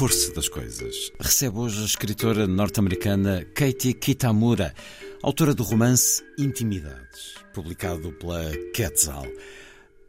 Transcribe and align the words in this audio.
Força 0.00 0.32
das 0.32 0.48
coisas. 0.48 1.12
Recebe 1.20 1.58
hoje 1.58 1.82
a 1.82 1.84
escritora 1.84 2.46
norte-americana 2.46 3.44
Katie 3.54 3.92
Kitamura, 3.92 4.74
autora 5.22 5.54
do 5.54 5.62
romance 5.62 6.24
Intimidades, 6.38 7.34
publicado 7.52 8.10
pela 8.12 8.50
Quetzal. 8.72 9.26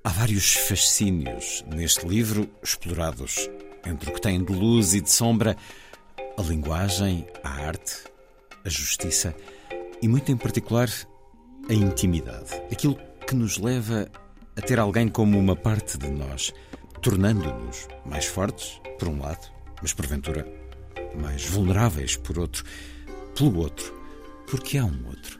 Há 0.01 0.09
vários 0.11 0.53
fascínios 0.53 1.65
neste 1.67 2.07
livro, 2.07 2.49
explorados 2.63 3.49
entre 3.85 4.09
o 4.09 4.13
que 4.13 4.21
tem 4.21 4.41
de 4.41 4.53
luz 4.53 4.93
e 4.93 5.01
de 5.01 5.11
sombra, 5.11 5.57
a 6.37 6.41
linguagem, 6.41 7.27
a 7.43 7.49
arte, 7.49 7.97
a 8.63 8.69
justiça 8.69 9.35
e, 10.01 10.07
muito 10.07 10.31
em 10.31 10.37
particular, 10.37 10.89
a 11.69 11.73
intimidade. 11.73 12.53
Aquilo 12.71 12.97
que 13.27 13.35
nos 13.35 13.57
leva 13.57 14.09
a 14.55 14.61
ter 14.61 14.79
alguém 14.79 15.09
como 15.09 15.37
uma 15.37 15.57
parte 15.57 15.97
de 15.97 16.09
nós, 16.09 16.53
tornando-nos 17.01 17.89
mais 18.05 18.23
fortes, 18.23 18.79
por 18.97 19.09
um 19.09 19.19
lado, 19.19 19.51
mas 19.81 19.93
porventura 19.93 20.47
mais 21.15 21.45
vulneráveis 21.45 22.15
por 22.15 22.39
outro, 22.39 22.63
pelo 23.35 23.57
outro, 23.57 23.93
porque 24.47 24.77
há 24.77 24.85
um 24.85 25.07
outro. 25.07 25.39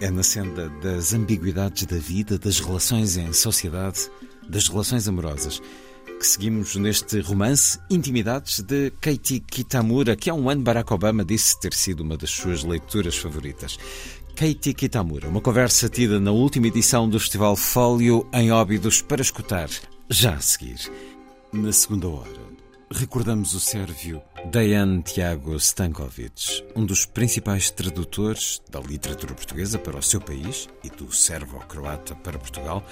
É 0.00 0.10
na 0.10 0.22
senda 0.22 0.68
das 0.82 1.14
ambiguidades 1.14 1.84
da 1.86 1.96
vida, 1.96 2.38
das 2.38 2.60
relações 2.60 3.16
em 3.16 3.32
sociedade, 3.32 4.10
das 4.48 4.68
relações 4.68 5.08
amorosas, 5.08 5.60
que 6.18 6.26
seguimos 6.26 6.76
neste 6.76 7.20
romance 7.20 7.78
Intimidades 7.90 8.60
de 8.60 8.90
Katie 9.00 9.40
Kitamura, 9.40 10.16
que 10.16 10.30
há 10.30 10.34
um 10.34 10.48
ano 10.48 10.62
Barack 10.62 10.92
Obama 10.92 11.24
disse 11.24 11.58
ter 11.60 11.72
sido 11.74 12.00
uma 12.00 12.16
das 12.16 12.30
suas 12.30 12.62
leituras 12.62 13.16
favoritas. 13.16 13.78
Katie 14.34 14.74
Kitamura, 14.74 15.28
uma 15.28 15.40
conversa 15.40 15.88
tida 15.88 16.20
na 16.20 16.30
última 16.30 16.66
edição 16.66 17.08
do 17.08 17.18
Festival 17.18 17.56
Fólio 17.56 18.28
em 18.32 18.50
Óbidos 18.50 19.00
para 19.00 19.22
escutar 19.22 19.68
já 20.10 20.34
a 20.34 20.40
seguir. 20.40 20.78
Na 21.52 21.72
segunda 21.72 22.08
hora, 22.08 22.45
recordamos 22.90 23.54
o 23.54 23.60
sérvio 23.60 24.22
Dejan 24.50 25.02
Tiago 25.02 25.56
Stankovic, 25.56 26.64
um 26.74 26.84
dos 26.84 27.04
principais 27.04 27.70
tradutores 27.70 28.62
da 28.70 28.80
literatura 28.80 29.34
portuguesa 29.34 29.78
para 29.78 29.98
o 29.98 30.02
seu 30.02 30.20
país 30.20 30.68
e 30.84 30.90
do 30.90 31.12
servo-croata 31.12 32.14
para 32.14 32.38
Portugal, 32.38 32.84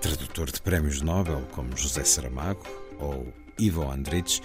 tradutor 0.00 0.50
de 0.50 0.60
prémios 0.60 1.00
Nobel 1.00 1.46
como 1.52 1.76
José 1.76 2.04
Saramago 2.04 2.66
ou 2.98 3.32
Ivo 3.58 3.90
Andrić, 3.90 4.42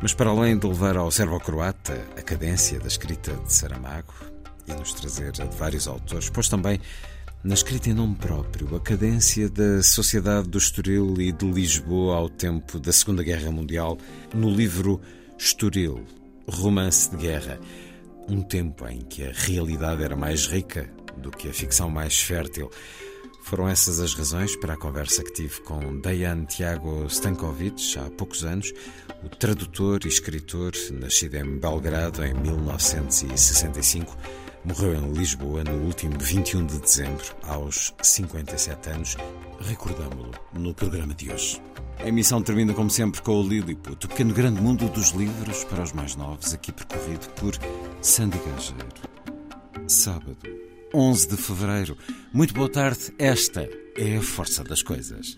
mas 0.00 0.12
para 0.14 0.30
além 0.30 0.58
de 0.58 0.66
levar 0.66 0.96
ao 0.96 1.10
servo-croata 1.10 1.94
a 2.16 2.22
cadência 2.22 2.78
da 2.78 2.86
escrita 2.86 3.32
de 3.32 3.52
Saramago 3.52 4.14
e 4.66 4.72
nos 4.74 4.92
trazer 4.92 5.32
a 5.40 5.44
de 5.44 5.56
vários 5.56 5.88
autores, 5.88 6.30
pôs 6.30 6.48
também 6.48 6.80
na 7.44 7.52
escrita 7.52 7.90
em 7.90 7.92
nome 7.92 8.14
próprio, 8.16 8.74
a 8.74 8.80
cadência 8.80 9.50
da 9.50 9.82
sociedade 9.82 10.48
do 10.48 10.56
Estoril 10.56 11.20
e 11.20 11.30
de 11.30 11.44
Lisboa 11.44 12.16
ao 12.16 12.30
tempo 12.30 12.80
da 12.80 12.90
Segunda 12.90 13.22
Guerra 13.22 13.50
Mundial, 13.50 13.98
no 14.32 14.48
livro 14.48 14.98
Estoril, 15.38 16.06
Romance 16.48 17.10
de 17.10 17.18
Guerra. 17.18 17.60
Um 18.26 18.40
tempo 18.40 18.88
em 18.88 19.02
que 19.02 19.24
a 19.24 19.32
realidade 19.32 20.02
era 20.02 20.16
mais 20.16 20.46
rica 20.46 20.90
do 21.18 21.30
que 21.30 21.46
a 21.46 21.52
ficção 21.52 21.90
mais 21.90 22.18
fértil. 22.18 22.70
Foram 23.42 23.68
essas 23.68 24.00
as 24.00 24.14
razões 24.14 24.56
para 24.56 24.72
a 24.72 24.78
conversa 24.78 25.22
que 25.22 25.34
tive 25.34 25.60
com 25.60 26.00
Dejan 26.00 26.46
Tiago 26.46 27.04
Stankovic 27.10 27.98
há 27.98 28.08
poucos 28.08 28.42
anos, 28.42 28.72
o 29.22 29.28
tradutor 29.28 30.00
e 30.06 30.08
escritor, 30.08 30.72
nascido 30.92 31.34
em 31.34 31.58
Belgrado 31.58 32.24
em 32.24 32.32
1965 32.32 34.16
Morreu 34.64 34.94
em 34.94 35.12
Lisboa 35.12 35.62
no 35.62 35.84
último 35.84 36.18
21 36.18 36.64
de 36.64 36.78
dezembro, 36.78 37.36
aos 37.42 37.94
57 38.02 38.90
anos. 38.90 39.16
Recordámo-lo 39.60 40.30
no 40.54 40.72
programa 40.72 41.12
de 41.14 41.30
hoje. 41.30 41.60
A 41.98 42.08
emissão 42.08 42.42
termina, 42.42 42.72
como 42.72 42.88
sempre, 42.88 43.20
com 43.20 43.40
o 43.40 43.46
Lilliput, 43.46 44.06
o 44.06 44.08
pequeno 44.08 44.32
grande 44.32 44.62
mundo 44.62 44.88
dos 44.88 45.10
livros 45.10 45.64
para 45.64 45.82
os 45.82 45.92
mais 45.92 46.16
novos, 46.16 46.54
aqui 46.54 46.72
percorrido 46.72 47.28
por 47.34 47.54
Sandy 48.00 48.38
Gageiro. 48.38 48.86
Sábado, 49.86 50.38
11 50.94 51.28
de 51.28 51.36
fevereiro. 51.36 51.98
Muito 52.32 52.54
boa 52.54 52.68
tarde. 52.68 53.12
Esta 53.18 53.68
é 53.98 54.16
a 54.16 54.22
força 54.22 54.64
das 54.64 54.82
coisas. 54.82 55.34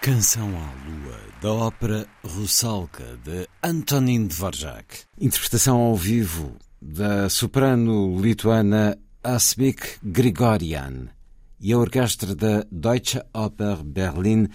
Canção 0.00 0.48
à 0.48 0.88
Lua, 0.88 1.18
da 1.42 1.52
ópera 1.52 2.06
Russalka, 2.24 3.18
de 3.22 3.46
Antonin 3.62 4.26
Dvorak. 4.26 5.02
Interpretação 5.20 5.78
ao 5.78 5.94
vivo 5.94 6.56
da 6.80 7.28
soprano 7.28 8.18
lituana 8.18 8.96
Asmik 9.22 9.98
Grigorian 10.02 11.08
e 11.60 11.74
a 11.74 11.78
orquestra 11.78 12.34
da 12.34 12.64
Deutsche 12.72 13.20
Oper 13.34 13.84
Berlin, 13.84 14.48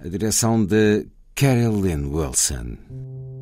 a 0.00 0.08
direção 0.08 0.64
de 0.64 1.06
Carolyn 1.36 2.06
Wilson. 2.06 3.39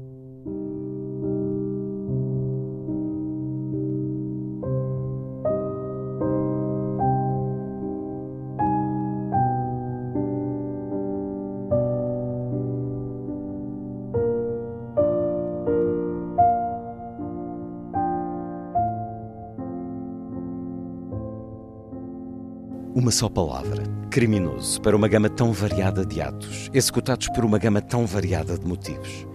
Uma 23.08 23.12
só 23.12 23.26
palavra, 23.26 23.84
criminoso, 24.10 24.82
para 24.82 24.94
uma 24.94 25.08
gama 25.08 25.30
tão 25.30 25.50
variada 25.50 26.04
de 26.04 26.20
atos, 26.20 26.68
executados 26.74 27.26
por 27.30 27.42
uma 27.42 27.56
gama 27.56 27.80
tão 27.80 28.04
variada 28.04 28.58
de 28.58 28.66
motivos. 28.66 29.26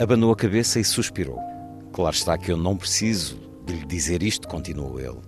Abanou 0.00 0.32
a 0.32 0.34
cabeça 0.34 0.80
e 0.80 0.84
suspirou. 0.84 1.38
Claro 1.92 2.16
está 2.16 2.38
que 2.38 2.50
eu 2.50 2.56
não 2.56 2.78
preciso 2.78 3.38
de 3.66 3.74
lhe 3.74 3.84
dizer 3.84 4.22
isto, 4.22 4.48
continuou 4.48 4.98
ele. 4.98 5.18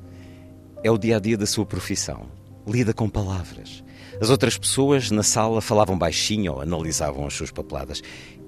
É 0.83 0.91
o 0.91 0.97
dia 0.97 1.19
a 1.19 1.21
dia 1.21 1.37
da 1.37 1.45
sua 1.45 1.67
profissão. 1.67 2.23
Lida 2.67 2.95
com 2.95 3.07
palavras. 3.07 3.85
As 4.19 4.31
outras 4.31 4.57
pessoas 4.57 5.11
na 5.11 5.23
sala 5.23 5.61
falavam 5.61 5.99
baixinho 5.99 6.55
ou 6.55 6.63
analisavam 6.63 7.27
as 7.27 7.35
suas 7.35 7.51
papeladas. 7.51 8.01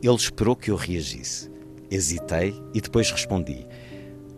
Ele 0.02 0.16
esperou 0.16 0.56
que 0.56 0.70
eu 0.70 0.76
reagisse. 0.76 1.50
Hesitei 1.90 2.58
e 2.72 2.80
depois 2.80 3.10
respondi. 3.10 3.66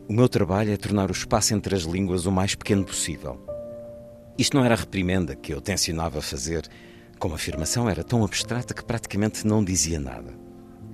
O 0.09 0.13
meu 0.13 0.29
trabalho 0.29 0.73
é 0.73 0.77
tornar 0.77 1.09
o 1.09 1.13
espaço 1.13 1.55
entre 1.55 1.73
as 1.73 1.83
línguas 1.83 2.27
o 2.27 2.33
mais 2.33 2.57
pequeno 2.57 2.85
possível. 2.85 3.46
Isto 4.39 4.55
não 4.55 4.65
era 4.65 4.75
a 4.75 4.79
reprimenda 4.79 5.35
que 5.35 5.55
eu 5.55 5.63
tencionava 5.63 6.21
fazer, 6.21 6.69
como 7.19 7.35
afirmação 7.35 7.89
era 7.89 8.05
tão 8.05 8.23
abstrata 8.23 8.75
que 8.75 8.85
praticamente 8.85 9.47
não 9.47 9.65
dizia 9.65 9.99
nada. 9.99 10.35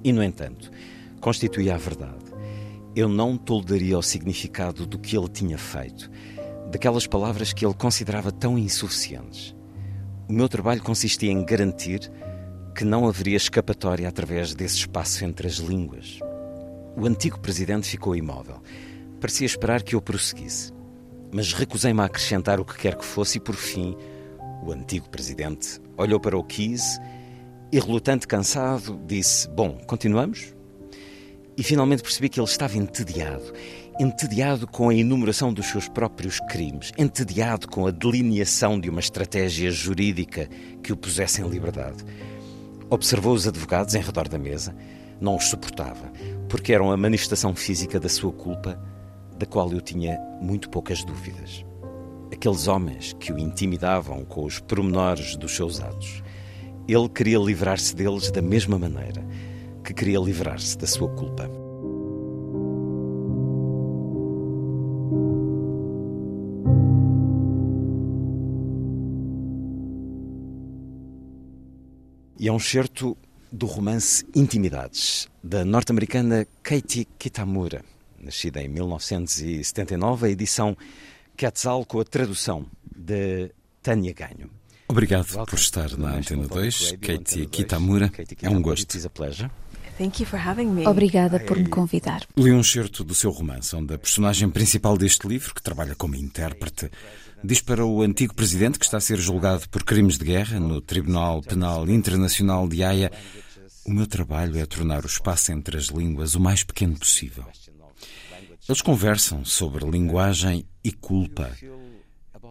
E, 0.05 0.13
no 0.13 0.23
entanto, 0.23 0.71
constituía 1.21 1.75
a 1.75 1.79
verdade. 1.79 2.25
Eu 2.95 3.09
não 3.09 3.37
toleraria 3.37 3.99
o 3.99 4.03
significado 4.03 4.87
do 4.87 4.97
que 4.97 5.17
ele 5.17 5.29
tinha 5.29 5.59
feito, 5.59 6.09
daquelas 6.71 7.05
palavras 7.05 7.53
que 7.53 7.67
ele 7.67 7.75
considerava 7.75 8.31
tão 8.31 8.57
insuficientes. 8.57 9.57
O 10.29 10.33
meu 10.33 10.49
trabalho 10.49 10.81
consistia 10.81 11.33
em 11.33 11.45
garantir 11.45 12.13
que 12.77 12.85
não 12.85 13.09
haveria 13.09 13.37
escapatória 13.37 14.09
através 14.09 14.55
desse 14.55 14.77
espaço 14.77 15.25
entre 15.25 15.49
as 15.49 15.55
línguas. 15.55 16.21
O 16.97 17.07
antigo 17.07 17.41
presidente 17.41 17.89
ficou 17.89 18.15
imóvel. 18.15 18.63
Parecia 19.21 19.47
esperar 19.47 19.83
que 19.83 19.97
eu 19.97 20.01
prosseguisse 20.01 20.73
mas 21.33 21.55
recusei-me 21.55 22.01
a 22.01 22.05
acrescentar 22.05 22.61
o 22.61 22.65
que 22.65 22.77
quer 22.77 22.95
que 22.95 23.05
fosse 23.05 23.39
e, 23.39 23.41
por 23.41 23.57
fim, 23.57 23.97
o 24.63 24.71
antigo 24.71 25.09
presidente 25.09 25.81
olhou 25.97 26.21
para 26.21 26.37
o 26.37 26.45
Keys 26.45 27.01
e, 27.73 27.81
relutante, 27.81 28.29
cansado, 28.29 29.01
disse: 29.07 29.49
Bom, 29.49 29.79
continuamos? 29.87 30.55
E 31.57 31.63
finalmente 31.63 32.03
percebi 32.03 32.29
que 32.29 32.39
ele 32.39 32.47
estava 32.47 32.77
entediado. 32.77 33.53
Entediado 33.99 34.67
com 34.67 34.89
a 34.89 34.95
enumeração 34.95 35.53
dos 35.53 35.67
seus 35.67 35.89
próprios 35.89 36.41
crimes, 36.49 36.93
entediado 36.97 37.69
com 37.69 37.87
a 37.87 37.91
delineação 37.91 38.81
de 38.81 38.89
uma 38.89 39.01
estratégia 39.01 39.71
jurídica 39.71 40.49
que 40.83 40.93
o 40.93 40.97
pusesse 40.97 41.43
em 41.43 41.49
liberdade. 41.49 42.03
Observou 42.89 43.35
os 43.35 43.47
advogados 43.47 43.95
em 43.95 44.01
redor 44.01 44.29
da 44.29 44.39
mesa, 44.39 44.75
não 45.21 45.37
os 45.37 45.45
suportava, 45.45 46.11
porque 46.49 46.73
eram 46.73 46.91
a 46.91 46.97
manifestação 46.97 47.55
física 47.55 48.01
da 48.01 48.09
sua 48.09 48.33
culpa 48.33 48.83
da 49.39 49.47
qual 49.47 49.73
eu 49.73 49.81
tinha 49.81 50.19
muito 50.41 50.69
poucas 50.69 51.05
dúvidas. 51.05 51.65
Aqueles 52.33 52.67
homens 52.67 53.13
que 53.21 53.33
o 53.33 53.39
intimidavam 53.39 54.25
com 54.25 54.45
os 54.45 54.59
pormenores 54.59 55.37
dos 55.37 55.55
seus 55.55 55.81
atos. 55.81 56.23
Ele 56.89 57.09
queria 57.09 57.39
livrar-se 57.39 57.95
deles 57.95 58.31
da 58.31 58.43
mesma 58.43 58.79
maneira 58.79 59.25
que 59.85 59.95
queria 59.95 60.19
livrar-se 60.19 60.77
da 60.79 60.87
sua 60.87 61.09
culpa. 61.09 61.49
E 72.39 72.49
é 72.49 72.53
um 72.53 72.59
certo 72.59 73.17
do 73.53 73.67
romance 73.67 74.27
Intimidades, 74.35 75.29
da 75.45 75.65
norte-americana 75.65 76.47
Katie 76.63 77.07
Kitamura 77.19 77.92
nascida 78.23 78.63
em 78.63 78.69
1979, 78.69 80.27
a 80.27 80.31
edição 80.31 80.77
Quetzal 81.37 81.85
com 81.85 82.01
a 82.01 82.05
tradução 82.05 82.67
de 82.95 83.51
Tânia 83.83 84.13
Ganho. 84.13 84.51
Obrigado 84.89 85.27
por 85.47 85.59
estar 85.59 85.97
na 85.97 86.17
Antena 86.17 86.47
2, 86.47 86.99
Katie 87.01 87.47
Kitamura. 87.47 88.13
É 88.43 88.51
um 88.51 88.61
gosto. 88.61 88.87
Obrigada 90.87 91.41
por 91.41 91.59
me 91.59 91.69
convidar. 91.69 92.27
Li 92.37 92.53
um 92.53 92.63
certo 92.63 93.05
do 93.05 93.15
seu 93.15 93.31
romance, 93.31 93.75
onde 93.75 93.95
a 93.95 93.99
personagem 93.99 94.51
principal 94.51 94.97
deste 94.97 95.27
livro, 95.27 95.55
que 95.55 95.63
trabalha 95.63 95.95
como 95.95 96.15
intérprete, 96.15 96.91
diz 97.43 97.61
para 97.61 97.85
o 97.85 98.03
antigo 98.03 98.35
presidente 98.35 98.79
que 98.79 98.85
está 98.85 98.99
a 98.99 99.01
ser 99.01 99.19
julgado 99.19 99.69
por 99.69 99.85
crimes 99.85 100.19
de 100.19 100.25
guerra 100.25 100.61
no 100.61 100.81
Tribunal 100.81 101.43
Penal 101.43 101.89
Internacional 101.89 102.69
de 102.69 102.83
Haia: 102.83 103.13
O 103.87 103.93
meu 103.93 104.07
trabalho 104.07 104.59
é 104.59 104.67
tornar 104.67 105.05
o 105.05 105.09
espaço 105.09 105.53
entre 105.53 105.77
as 105.77 105.87
línguas 105.87 106.35
o 106.35 106.41
mais 106.41 106.63
pequeno 106.63 106.99
possível. 106.99 107.45
Eles 108.69 108.81
conversam 108.81 109.45
sobre 109.45 109.85
linguagem 109.85 110.65
e 110.85 110.93
culpa. 110.93 111.51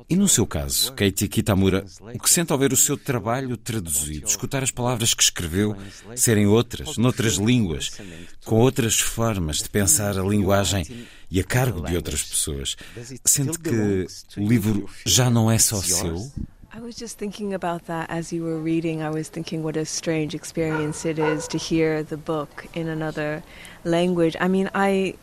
E 0.09 0.15
no 0.15 0.27
seu 0.27 0.45
caso, 0.45 0.91
Katie 0.93 1.27
Kitamura, 1.27 1.85
o 2.13 2.19
que 2.19 2.29
sente 2.29 2.51
ao 2.51 2.57
ver 2.57 2.73
o 2.73 2.77
seu 2.77 2.97
trabalho 2.97 3.55
traduzido, 3.55 4.27
escutar 4.27 4.61
as 4.61 4.71
palavras 4.71 5.13
que 5.13 5.23
escreveu 5.23 5.75
serem 6.15 6.47
outras, 6.47 6.97
noutras 6.97 7.35
línguas, 7.35 7.91
com 8.43 8.55
outras 8.55 8.99
formas 8.99 9.57
de 9.57 9.69
pensar 9.69 10.17
a 10.19 10.23
linguagem 10.23 10.85
e 11.29 11.39
a 11.39 11.43
cargo 11.43 11.81
de 11.81 11.95
outras 11.95 12.23
pessoas, 12.23 12.75
sente 13.23 13.57
que 13.57 14.05
o 14.37 14.47
livro 14.47 14.89
já 15.05 15.29
não 15.29 15.49
é 15.49 15.57
só 15.57 15.81
seu? 15.81 16.29
I 16.73 16.79
was 16.79 16.95
just 16.97 17.17
thinking 17.17 17.53
about 17.53 17.85
that 17.85 18.11
as 18.11 18.31
you 18.31 18.45
were 18.45 18.61
reading. 18.61 19.01
I 19.01 19.09
was 19.09 19.29
thinking 19.29 19.61
what 19.61 19.77
a 19.77 19.83
strange 19.83 20.35
experience 20.35 21.05
it 21.05 21.19
is 21.19 21.45
to 21.49 21.57
hear 21.57 22.03
the 22.03 22.15
book 22.15 22.65
in 22.73 22.87
another 22.87 23.43
language. 23.83 24.37
I 24.39 24.47
mean, 24.47 24.69
I 24.73 25.15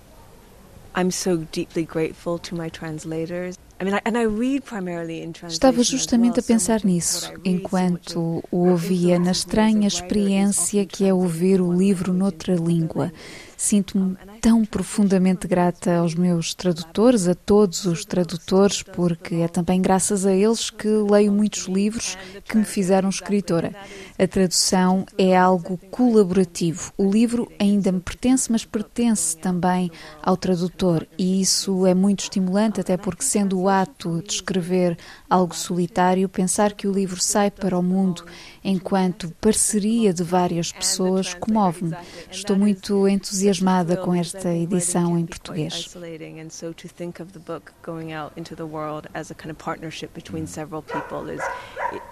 Estava 5.47 5.83
justamente 5.85 6.41
a 6.41 6.43
pensar 6.43 6.85
nisso, 6.85 7.33
enquanto 7.45 8.43
o 8.51 8.69
ouvia 8.69 9.19
na 9.19 9.31
estranha 9.31 9.87
experiência 9.87 10.85
que 10.85 11.05
é 11.05 11.15
ouvir 11.15 11.61
o 11.61 11.73
livro 11.73 12.13
noutra 12.13 12.57
língua. 12.57 13.13
Sinto-me 13.61 14.17
tão 14.41 14.65
profundamente 14.65 15.49
grata 15.49 15.97
aos 15.97 16.15
meus 16.15 16.55
tradutores, 16.55 17.27
a 17.27 17.35
todos 17.35 17.87
os 17.87 18.05
tradutores, 18.05 18.85
porque 18.85 19.35
é 19.35 19.49
também 19.49 19.83
graças 19.83 20.25
a 20.25 20.33
eles 20.33 20.71
que 20.71 20.87
leio 20.87 21.33
muitos 21.33 21.65
livros 21.65 22.17
que 22.45 22.57
me 22.57 22.65
fizeram 22.65 23.09
escritora. 23.09 23.75
A 24.17 24.29
tradução 24.29 25.05
é 25.19 25.37
algo 25.37 25.77
colaborativo. 25.91 26.93
O 26.97 27.11
livro 27.11 27.51
ainda 27.59 27.91
me 27.91 27.99
pertence, 27.99 28.51
mas 28.51 28.65
pertence 28.65 29.37
também 29.37 29.91
ao 30.23 30.37
tradutor, 30.37 31.05
e 31.19 31.41
isso 31.41 31.85
é 31.85 31.95
muito 31.95 32.21
estimulante, 32.21 32.81
até 32.81 32.97
porque, 32.97 33.25
sendo 33.25 33.59
o 33.59 33.69
ato 33.69 34.23
de 34.23 34.35
escrever 34.35 34.97
algo 35.29 35.53
solitário, 35.53 36.29
pensar 36.29 36.75
que 36.75 36.87
o 36.87 36.93
livro 36.93 37.21
sai 37.21 37.51
para 37.51 37.77
o 37.77 37.83
mundo 37.83 38.25
enquanto 38.69 39.31
parceria 39.41 40.13
de 40.13 40.23
várias 40.23 40.71
pessoas 40.71 41.33
comove-me. 41.35 41.97
Estou 42.31 42.57
muito 42.57 43.09
entusiasmada 43.09 43.97
com 43.97 44.15
esta 44.15 44.55
edição 44.55 45.19
em 45.19 45.25
português. 45.25 45.89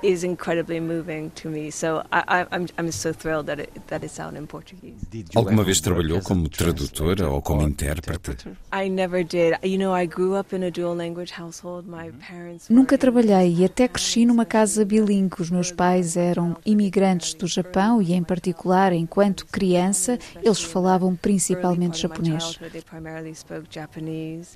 is 0.02 0.24
incredibly 0.24 0.80
moving 0.80 1.30
to 1.30 1.48
me. 1.48 1.70
So 1.70 2.02
I, 2.12 2.46
I'm, 2.50 2.66
I'm 2.78 2.90
so 2.90 3.12
thrilled 3.12 3.46
that, 3.46 3.60
it, 3.60 3.70
that 3.88 4.04
it's 4.04 4.18
out 4.18 4.34
in 4.36 4.46
Portuguese. 4.46 5.06
Alguma 5.34 5.64
vez 5.64 5.80
trabalhou 5.80 6.20
como 6.22 6.48
tradutora 6.48 7.28
ou 7.28 7.42
como 7.42 7.62
intérprete? 7.62 8.36
I 8.72 8.88
never 8.88 9.24
did. 9.24 9.58
You 9.62 9.78
know, 9.78 9.94
I 9.94 10.06
grew 10.06 10.38
up 10.38 10.54
in 10.54 10.64
a 10.64 10.70
dual 10.70 10.96
language 10.96 11.32
household. 11.38 11.88
My 11.88 12.10
parents 12.12 12.68
Nunca 12.68 12.96
trabalhei 12.96 13.54
e 13.58 13.64
até 13.64 13.88
cresci 13.88 14.26
numa 14.26 14.44
casa 14.44 14.84
bilíngue. 14.84 15.40
Os 15.40 15.50
meus 15.50 15.72
pais 15.72 16.16
eram 16.16 16.45
imigrantes 16.64 17.34
do 17.34 17.46
Japão 17.46 18.02
e, 18.02 18.12
em 18.12 18.22
particular, 18.22 18.92
enquanto 18.92 19.46
criança, 19.46 20.18
eles 20.42 20.62
falavam 20.62 21.16
principalmente 21.16 22.00
japonês. 22.00 22.58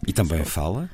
E 0.07 0.13
também 0.13 0.45
fala? 0.45 0.91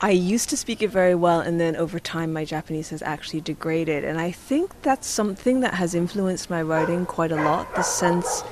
I 0.00 0.12
used 0.12 0.48
to 0.50 0.56
speak 0.56 0.80
it 0.80 0.92
very 0.92 1.16
well, 1.16 1.40
and 1.40 1.58
then 1.58 1.76
over 1.76 1.98
time, 1.98 2.28
my 2.28 2.44
Japanese 2.44 2.94
has 2.94 3.02
actually 3.02 3.40
degraded. 3.40 4.04
And 4.04 4.20
I 4.20 4.30
think 4.30 4.70
that's 4.82 5.08
something 5.08 5.60
that 5.62 5.74
has 5.74 5.92
influenced 5.92 6.48
my 6.48 6.62
writing 6.62 7.04
quite 7.04 7.32
a 7.32 7.42
lot 7.42 7.66
the 7.74 7.82
sense 7.82 8.44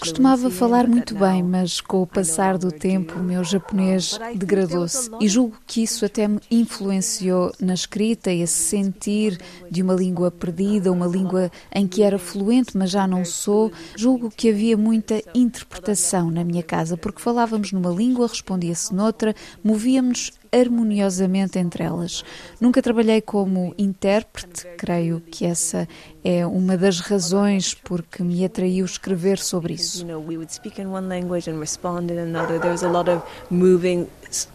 Costumava 0.00 0.50
falar 0.50 0.88
muito 0.88 1.14
bem, 1.14 1.40
mas 1.40 1.80
com 1.80 2.02
o 2.02 2.06
passar 2.06 2.58
do 2.58 2.72
tempo 2.72 3.20
o 3.20 3.22
meu 3.22 3.44
japonês 3.44 4.18
degradou-se. 4.34 5.08
e 5.20 5.28
julgo 5.28 5.56
que 5.66 5.84
isso 5.84 6.04
até 6.04 6.26
me 6.26 6.40
influenciou 6.50 7.52
na 7.60 7.74
escrita, 7.74 8.32
esse 8.32 8.54
sentir 8.54 9.38
de 9.70 9.82
uma 9.82 9.94
língua 9.94 10.32
perdida, 10.32 10.90
uma 10.90 11.06
língua 11.06 11.50
em 11.72 11.86
que 11.86 12.02
era 12.02 12.18
fluente, 12.18 12.76
mas 12.76 12.90
já 12.90 13.06
não 13.06 13.24
sou. 13.24 13.70
Julgo 13.96 14.28
que 14.30 14.48
havia 14.48 14.76
muita 14.76 15.22
interpretação 15.32 16.30
na 16.30 16.42
minha 16.42 16.62
casa, 16.62 16.96
porque 16.96 17.22
falávamos 17.22 17.70
numa 17.70 17.90
língua, 17.90 18.26
respondia-se 18.26 18.92
noutra, 18.92 19.34
movíamos 19.62 20.32
harmoniosamente 20.54 21.58
entre 21.58 21.84
elas. 21.84 22.24
Nunca 22.60 22.80
trabalhei 22.80 23.20
como 23.20 23.74
intérprete, 23.76 24.66
creio 24.78 25.20
que 25.20 25.44
essa 25.44 25.88
é 26.24 26.46
uma 26.46 26.76
das 26.76 27.00
razões 27.00 27.74
porque 27.74 28.22
me 28.22 28.44
atraiu 28.44 28.84
escrever 28.84 29.38
sobre 29.38 29.74
isso. 29.74 30.06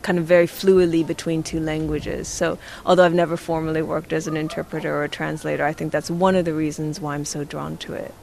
kind 0.02 0.20
of 0.20 0.26
very 0.26 0.48
fluidly 0.48 1.04
between 1.04 1.42
two 1.42 1.60
languages. 1.60 2.28
So, 2.28 2.58
although 2.86 3.06
I've 3.06 3.16
never 3.16 3.38
formally 3.38 3.82
worked 3.82 4.14
as 4.14 4.28
an 4.28 4.36
interpreter 4.36 4.94
or 4.94 5.04
a 5.04 5.10
translator, 5.10 5.64
I 5.64 5.74
think 5.74 5.92
that's 5.92 6.12
one 6.12 6.36
of 6.36 6.46
the 6.46 6.54
reasons 6.54 7.00
why 7.00 7.16
I'm 7.16 7.26
so 7.26 7.44
drawn 7.44 7.78
to 7.78 7.94
it. 7.94 8.14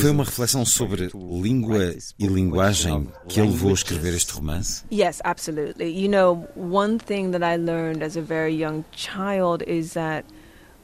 Foi 0.00 0.10
uma 0.10 0.24
reflexão 0.24 0.64
sobre 0.64 1.10
língua 1.14 1.94
e 2.18 2.26
linguagem 2.26 3.08
que 3.28 3.40
ele 3.40 3.50
levou 3.50 3.70
a 3.70 3.74
escrever 3.74 4.14
este 4.14 4.32
romance? 4.32 4.84
Yes, 4.90 5.20
absolutely. 5.24 5.90
You 5.90 6.08
know, 6.08 6.48
one 6.54 6.98
thing 6.98 7.32
that 7.32 7.42
I 7.42 7.56
learned 7.56 8.02
as 8.02 8.16
a 8.16 8.22
very 8.22 8.54
young 8.54 8.84
child 8.92 9.62
is 9.66 9.94
that 9.94 10.24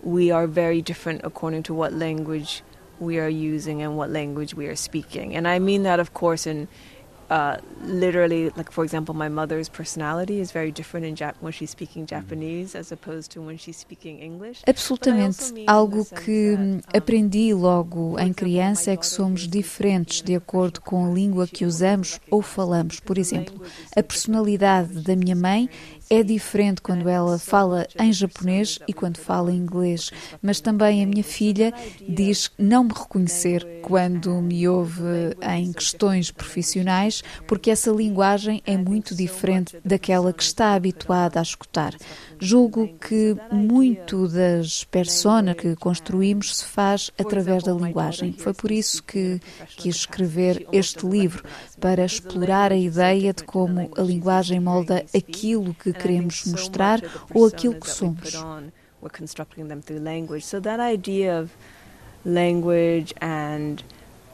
we 0.02 0.30
are 0.30 0.46
very 0.46 0.82
different 0.82 1.22
according 1.24 1.62
to 1.64 1.74
what 1.74 1.92
language 1.92 2.62
we 3.00 3.18
are 3.18 3.28
using 3.28 3.82
and 3.82 3.96
what 3.96 4.10
language 4.10 4.54
we 4.54 4.66
are 4.66 4.76
speaking. 4.76 5.34
And 5.34 5.46
I 5.46 5.58
mean 5.58 5.84
that, 5.84 6.00
of 6.00 6.14
course, 6.14 6.46
in 6.46 6.68
uh, 7.30 7.58
literally, 7.84 8.50
like 8.56 8.72
for 8.72 8.84
example, 8.84 9.14
my 9.14 9.28
mother's 9.28 9.68
personality 9.68 10.40
is 10.40 10.50
very 10.50 10.70
different 10.70 11.06
in 11.06 11.14
Jap- 11.14 11.36
when 11.40 11.52
she's 11.52 11.70
speaking 11.70 12.06
mm-hmm. 12.06 12.16
Japanese 12.16 12.74
as 12.74 12.92
opposed 12.92 13.30
to 13.32 13.42
when 13.42 13.58
she's 13.58 13.76
speaking 13.76 14.18
English. 14.20 14.62
Absolutamente. 14.66 15.64
Algo 15.66 16.04
que 16.04 16.56
aprendi 16.94 17.52
logo 17.52 18.18
em 18.18 18.32
criança 18.32 18.92
é 18.92 18.96
que 18.96 19.06
somos 19.06 19.46
diferentes 19.46 20.22
de 20.22 20.34
acordo 20.34 20.80
com 20.80 21.06
a 21.06 21.14
língua 21.14 21.46
que 21.46 21.64
usamos 21.64 22.20
ou 22.30 22.42
falamos. 22.42 23.00
Por 23.00 23.18
exemplo, 23.18 23.60
a 23.94 24.02
personalidade 24.02 25.00
da 25.02 25.14
minha 25.14 25.36
mãe 25.36 25.68
é 26.10 26.22
diferente 26.22 26.80
quando 26.80 27.08
ela 27.08 27.38
fala 27.38 27.86
em 27.98 28.12
japonês 28.12 28.78
e 28.86 28.92
quando 28.92 29.18
fala 29.18 29.52
em 29.52 29.56
inglês, 29.56 30.10
mas 30.42 30.60
também 30.60 31.02
a 31.02 31.06
minha 31.06 31.24
filha 31.24 31.72
diz 32.08 32.50
não 32.58 32.84
me 32.84 32.92
reconhecer 32.92 33.66
quando 33.82 34.40
me 34.40 34.66
ouve 34.68 35.02
em 35.42 35.72
questões 35.72 36.30
profissionais, 36.30 37.22
porque 37.46 37.70
essa 37.70 37.90
linguagem 37.90 38.62
é 38.66 38.76
muito 38.76 39.14
diferente 39.14 39.76
daquela 39.84 40.32
que 40.32 40.42
está 40.42 40.74
habituada 40.74 41.38
a 41.38 41.42
escutar. 41.42 41.94
Julgo 42.40 42.88
que 42.98 43.36
muito 43.50 44.28
das 44.28 44.84
personas 44.84 45.56
que 45.56 45.74
construímos 45.76 46.58
se 46.58 46.64
faz 46.64 47.10
através 47.18 47.62
da 47.62 47.72
linguagem. 47.72 48.32
Foi 48.32 48.54
por 48.54 48.70
isso 48.70 49.02
que 49.02 49.40
quis 49.76 49.96
escrever 49.96 50.66
este 50.72 51.06
livro, 51.06 51.42
para 51.80 52.04
explorar 52.04 52.72
a 52.72 52.76
ideia 52.76 53.32
de 53.32 53.44
como 53.44 53.90
a 53.96 54.02
linguagem 54.02 54.60
molda 54.60 55.04
aquilo 55.14 55.74
que 55.74 55.92
queremos 55.92 56.44
mostrar 56.46 57.00
ou 57.34 57.46
aquilo 57.46 57.74
que 57.74 57.90
somos. 57.90 58.34
We're 59.00 59.16
constructing 59.16 59.68
them 59.68 59.80
through 59.80 60.02
language. 60.02 60.44
So 60.44 60.60
that 60.60 60.80
idea 60.80 61.40
of 61.40 61.50
language 62.24 63.14
and 63.20 63.82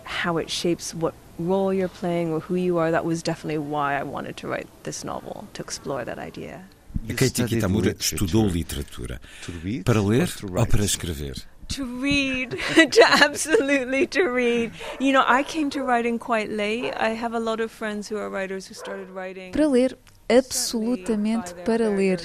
how 0.04 0.38
it 0.38 0.50
shapes 0.50 0.94
what 0.94 1.14
role 1.38 1.72
you're 1.72 1.88
playing 1.88 2.32
or 2.32 2.40
who 2.40 2.54
you 2.54 2.78
are, 2.78 2.90
that 2.90 3.04
was 3.04 3.22
definitely 3.22 3.58
why 3.58 3.98
I 3.98 4.04
wanted 4.04 4.36
to 4.38 4.48
write 4.48 4.68
this 4.84 5.04
novel, 5.04 5.46
to 5.54 5.62
explore 5.62 6.04
that 6.04 6.18
idea. 6.18 6.64
A 7.08 7.12
Katie 7.12 7.44
Kitamura 7.44 7.94
estudou 7.98 8.48
literatura. 8.48 9.20
Para 9.84 10.00
ler 10.00 10.28
ou 10.42 10.66
para 10.66 10.84
escrever? 10.84 11.34
To 11.68 11.84
read, 12.00 12.50
to 12.90 13.02
absolutely 13.24 14.06
to 14.08 14.28
read. 14.30 14.72
You 15.00 15.12
know, 15.12 15.24
I 15.26 15.42
came 15.42 15.70
to 15.70 15.82
writing 15.82 16.18
quite 16.18 16.50
late. 16.50 16.92
I 16.96 17.14
have 17.14 17.34
a 17.34 17.40
lot 17.40 17.60
of 17.60 17.70
friends 17.70 18.10
who 18.10 18.18
are 18.18 18.28
writers 18.28 18.66
who 18.66 18.74
started 18.74 19.08
writing. 19.10 19.52
Para 19.52 19.68
ler, 19.68 19.98
absolutamente 20.28 21.54
para 21.64 21.88
ler. 21.88 22.20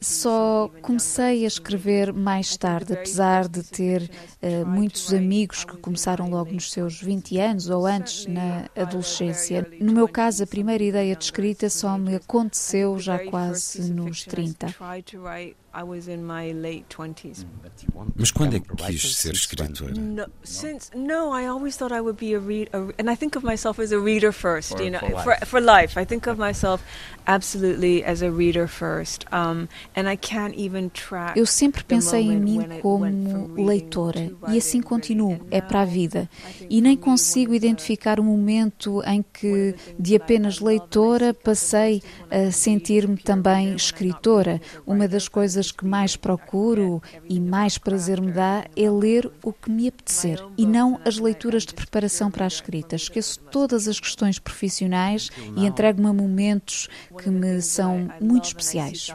Só 0.00 0.70
comecei 0.80 1.44
a 1.44 1.46
escrever 1.46 2.12
mais 2.12 2.56
tarde, 2.56 2.94
apesar 2.94 3.46
de 3.46 3.62
ter 3.62 4.10
uh, 4.42 4.66
muitos 4.66 5.12
amigos 5.12 5.62
que 5.62 5.76
começaram 5.76 6.30
logo 6.30 6.52
nos 6.52 6.72
seus 6.72 7.00
20 7.02 7.38
anos 7.38 7.68
ou 7.68 7.86
antes 7.86 8.24
na 8.26 8.66
adolescência. 8.74 9.66
No 9.78 9.92
meu 9.92 10.08
caso, 10.08 10.42
a 10.42 10.46
primeira 10.46 10.82
ideia 10.82 11.14
de 11.14 11.24
escrita 11.24 11.68
só 11.68 11.98
me 11.98 12.14
aconteceu 12.14 12.98
já 12.98 13.18
quase 13.26 13.92
nos 13.92 14.24
30. 14.24 14.74
Mas 18.16 18.30
quando 18.32 18.56
é 18.56 18.60
que 18.60 18.74
quis 18.74 19.16
ser 19.16 19.32
escritora? 19.32 19.94
No, 19.94 20.26
since 20.42 20.90
no, 20.96 21.32
I 21.32 21.46
always 21.46 21.76
thought 21.76 21.94
I 21.94 22.00
would 22.00 22.18
be 22.18 22.34
a 22.34 22.40
reader, 22.40 22.92
and 22.98 23.10
I 23.10 23.16
think 23.16 23.36
of 23.36 23.44
myself 23.46 23.80
as 23.80 23.92
a 23.92 23.98
reader 23.98 24.32
first. 24.32 24.76
For, 24.76 24.82
you 24.82 24.90
know, 24.90 25.00
for, 25.22 25.36
for 25.46 25.60
life. 25.60 25.96
I 25.96 26.04
think 26.04 26.28
of 26.28 26.38
myself 26.38 26.82
absolutely 27.26 28.02
as 28.04 28.22
a 28.22 28.30
reader 28.30 28.66
first, 28.66 29.26
um, 29.32 29.68
and 29.94 30.08
I 30.08 30.16
can't 30.16 30.56
even 30.56 30.90
track. 30.90 31.38
Eu 31.38 31.46
sempre 31.46 31.84
pensei 31.84 32.22
em 32.22 32.40
mim 32.40 32.60
como 32.82 33.04
leitora 33.54 34.32
e 34.48 34.58
assim 34.58 34.82
continuo. 34.82 35.38
É 35.50 35.60
para 35.60 35.82
a 35.82 35.84
vida 35.84 36.28
e 36.68 36.80
nem 36.80 36.96
consigo 36.96 37.54
identificar 37.54 38.18
o 38.18 38.24
momento 38.24 39.02
em 39.06 39.22
que 39.22 39.74
de 39.98 40.16
apenas 40.16 40.58
leitora 40.58 41.32
passei 41.32 42.02
a 42.30 42.50
sentir-me 42.50 43.16
também 43.16 43.74
escritora. 43.74 44.60
Uma 44.86 45.06
das 45.06 45.28
coisas 45.28 45.59
coisas 45.60 45.70
que 45.70 45.84
mais 45.84 46.16
procuro 46.16 47.02
e 47.28 47.38
mais 47.38 47.76
prazer 47.76 48.20
me 48.20 48.32
dá 48.32 48.64
é 48.74 48.90
ler 48.90 49.30
o 49.42 49.52
que 49.52 49.70
me 49.70 49.88
apetecer 49.88 50.42
e 50.56 50.66
não 50.66 50.98
as 51.04 51.18
leituras 51.18 51.64
de 51.64 51.74
preparação 51.74 52.30
para 52.30 52.44
a 52.44 52.48
escrita. 52.48 52.96
Esqueço 52.96 53.38
todas 53.50 53.86
as 53.86 54.00
questões 54.00 54.38
profissionais 54.38 55.30
e 55.56 55.66
entrego-me 55.66 56.08
a 56.08 56.12
momentos 56.12 56.88
que 57.22 57.28
me 57.28 57.60
são 57.60 58.08
muito 58.20 58.46
especiais. 58.46 59.12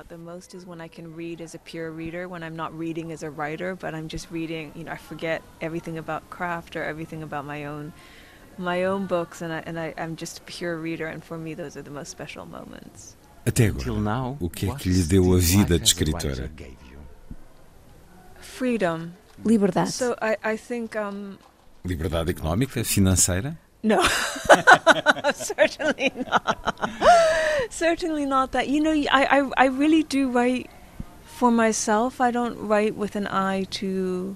my 8.57 8.85
own 8.85 9.05
books 9.05 9.41
and, 9.41 9.51
I, 9.51 9.61
and 9.65 9.77
I, 9.77 9.93
I'm 9.97 10.15
just 10.15 10.37
a 10.37 10.41
pure 10.43 10.77
reader 10.77 11.07
and 11.07 11.21
for 11.21 11.37
me 11.37 11.55
those 11.55 11.75
are 11.75 11.81
the 11.81 11.91
most 11.91 12.09
special 12.09 12.45
moments. 12.45 13.14
Até 13.45 13.67
agora, 13.67 14.35
o 14.39 14.49
que 14.49 14.67
é 14.69 14.75
que 14.75 14.89
lhe 14.89 15.03
deu 15.03 15.33
a 15.33 15.37
vida 15.37 15.77
de 15.77 15.85
escritora? 15.85 16.51
Freedom. 18.39 19.09
Liberdade. 19.45 19.91
So 19.91 20.15
I, 20.21 20.53
I 20.53 20.57
think, 20.57 20.95
um... 20.97 21.37
Liberdade 21.83 22.31
económica, 22.31 22.83
financeira? 22.83 23.57
No, 23.83 24.01
certainly 25.35 26.11
not. 26.15 26.75
certainly 27.69 28.25
not 28.25 28.51
that. 28.53 28.67
You 28.67 28.81
know, 28.81 28.93
I, 29.11 29.41
I, 29.41 29.51
I 29.57 29.65
really 29.67 30.01
do 30.01 30.31
write 30.31 30.71
for 31.23 31.51
myself. 31.51 32.19
I 32.19 32.31
don't 32.31 32.57
write 32.67 32.95
with 32.95 33.15
an 33.15 33.27
eye 33.27 33.67
to 33.81 34.35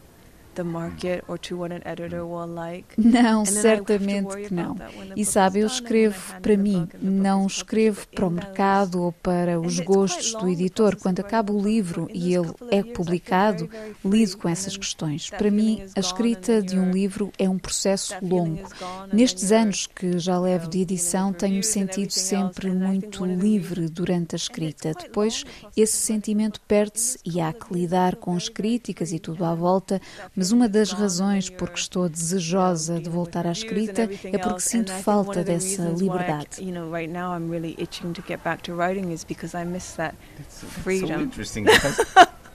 Não, 2.98 3.46
certamente 3.46 4.36
que 4.48 4.54
não. 4.54 4.76
E 5.16 5.26
sabe, 5.26 5.60
eu 5.60 5.68
escrevo 5.68 6.40
para 6.42 6.58
mim, 6.58 6.88
não 7.02 7.46
escrevo 7.48 8.08
para 8.08 8.28
o 8.28 8.32
mercado 8.32 9.02
ou 9.02 9.12
para 9.12 9.60
os 9.60 9.80
gostos 9.80 10.34
do 10.34 10.48
editor. 10.48 10.96
Quando 10.96 11.20
acaba 11.20 11.54
o 11.54 11.62
livro 11.62 12.10
e 12.14 12.34
ele 12.34 12.54
é 12.72 12.84
publicado, 12.84 13.70
lido 14.04 14.38
com 14.38 14.50
essas 14.50 14.76
questões. 14.76 15.30
Para 15.30 15.52
mim, 15.52 15.84
a 15.96 16.00
escrita 16.00 16.62
de 16.62 16.78
um 16.78 16.92
livro 16.92 17.32
é 17.38 17.50
um 17.50 17.58
processo 17.58 18.14
longo. 18.22 18.68
Nestes 19.12 19.52
anos 19.52 19.88
que 19.88 20.20
já 20.20 20.40
levo 20.40 20.70
de 20.70 20.82
edição, 20.82 21.32
tenho-me 21.34 21.64
sentido 21.64 22.12
sempre 22.12 22.72
muito 22.72 23.26
livre 23.26 23.88
durante 23.90 24.36
a 24.36 24.38
escrita. 24.38 24.94
Depois, 24.94 25.44
esse 25.76 25.98
sentimento 25.98 26.60
perde-se 26.68 27.18
e 27.26 27.40
há 27.40 27.52
que 27.54 27.74
lidar 27.74 28.16
com 28.16 28.36
as 28.36 28.50
críticas 28.50 29.12
e 29.12 29.20
tudo 29.20 29.46
à 29.46 29.54
volta, 29.54 30.02
mas 30.36 30.49
mas 30.50 30.52
uma 30.52 30.68
das 30.68 30.92
razões 30.92 31.50
por 31.50 31.70
que 31.70 31.80
estou 31.80 32.10
desejosa 32.10 33.00
de 33.00 33.10
voltar 33.10 33.46
à 33.46 33.52
escrita 33.52 34.10
é 34.24 34.38
porque 34.38 34.62
sinto 34.62 34.92
falta 34.92 35.44
dessa 35.44 35.84
liberdade. 35.90 36.58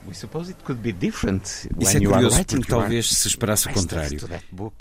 Isso 0.07 0.27
é 1.97 2.01
curioso 2.01 2.45
porque 2.45 2.69
talvez 2.69 3.11
se 3.11 3.29
esperasse 3.29 3.69
o 3.69 3.73
contrário. 3.73 4.21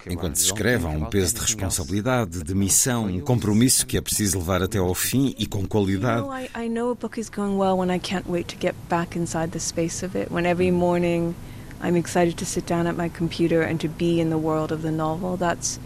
Enquanto 0.10 0.36
se 0.36 0.46
escreve, 0.46 0.86
há 0.86 0.90
um 0.90 1.06
peso 1.06 1.36
de 1.36 1.42
responsabilidade, 1.42 2.44
de 2.44 2.54
missão, 2.54 3.06
um 3.06 3.22
compromisso 3.22 3.86
que 3.86 3.96
é 3.96 4.02
preciso 4.02 4.40
levar 4.40 4.62
até 4.62 4.80
ao 4.80 4.94
fim 4.94 5.34
e 5.38 5.46
com 5.46 5.66
qualidade. 5.66 6.28
I 6.58 6.68
know 6.68 6.92
a 6.92 6.96
book 6.96 7.18
is 7.20 7.30
going 7.30 7.58
well 7.58 7.78
when 7.78 7.96
I 7.96 8.00
can't 8.00 8.30
wait 8.30 8.54
to 8.54 8.58
get 8.60 8.76
back 8.90 9.18
inside 9.18 9.52
the 9.52 9.60
space 9.60 10.04
of 10.04 10.18
it. 10.18 10.30
When 10.30 10.46
every 10.46 10.72
morning 10.72 11.34
I'm 11.84 11.98
excited 11.98 12.38
to 12.38 12.46
sit 12.46 12.66
down 12.66 12.88
at 12.88 12.96
my 12.96 13.10
computer 13.10 13.62
and 13.62 13.78
to 13.82 13.90
be 13.90 14.22
in 14.22 14.30
the 14.30 14.38
world 14.38 14.72
of 14.72 14.82
the 14.82 14.92
novel. 14.92 15.38
That's 15.38 15.80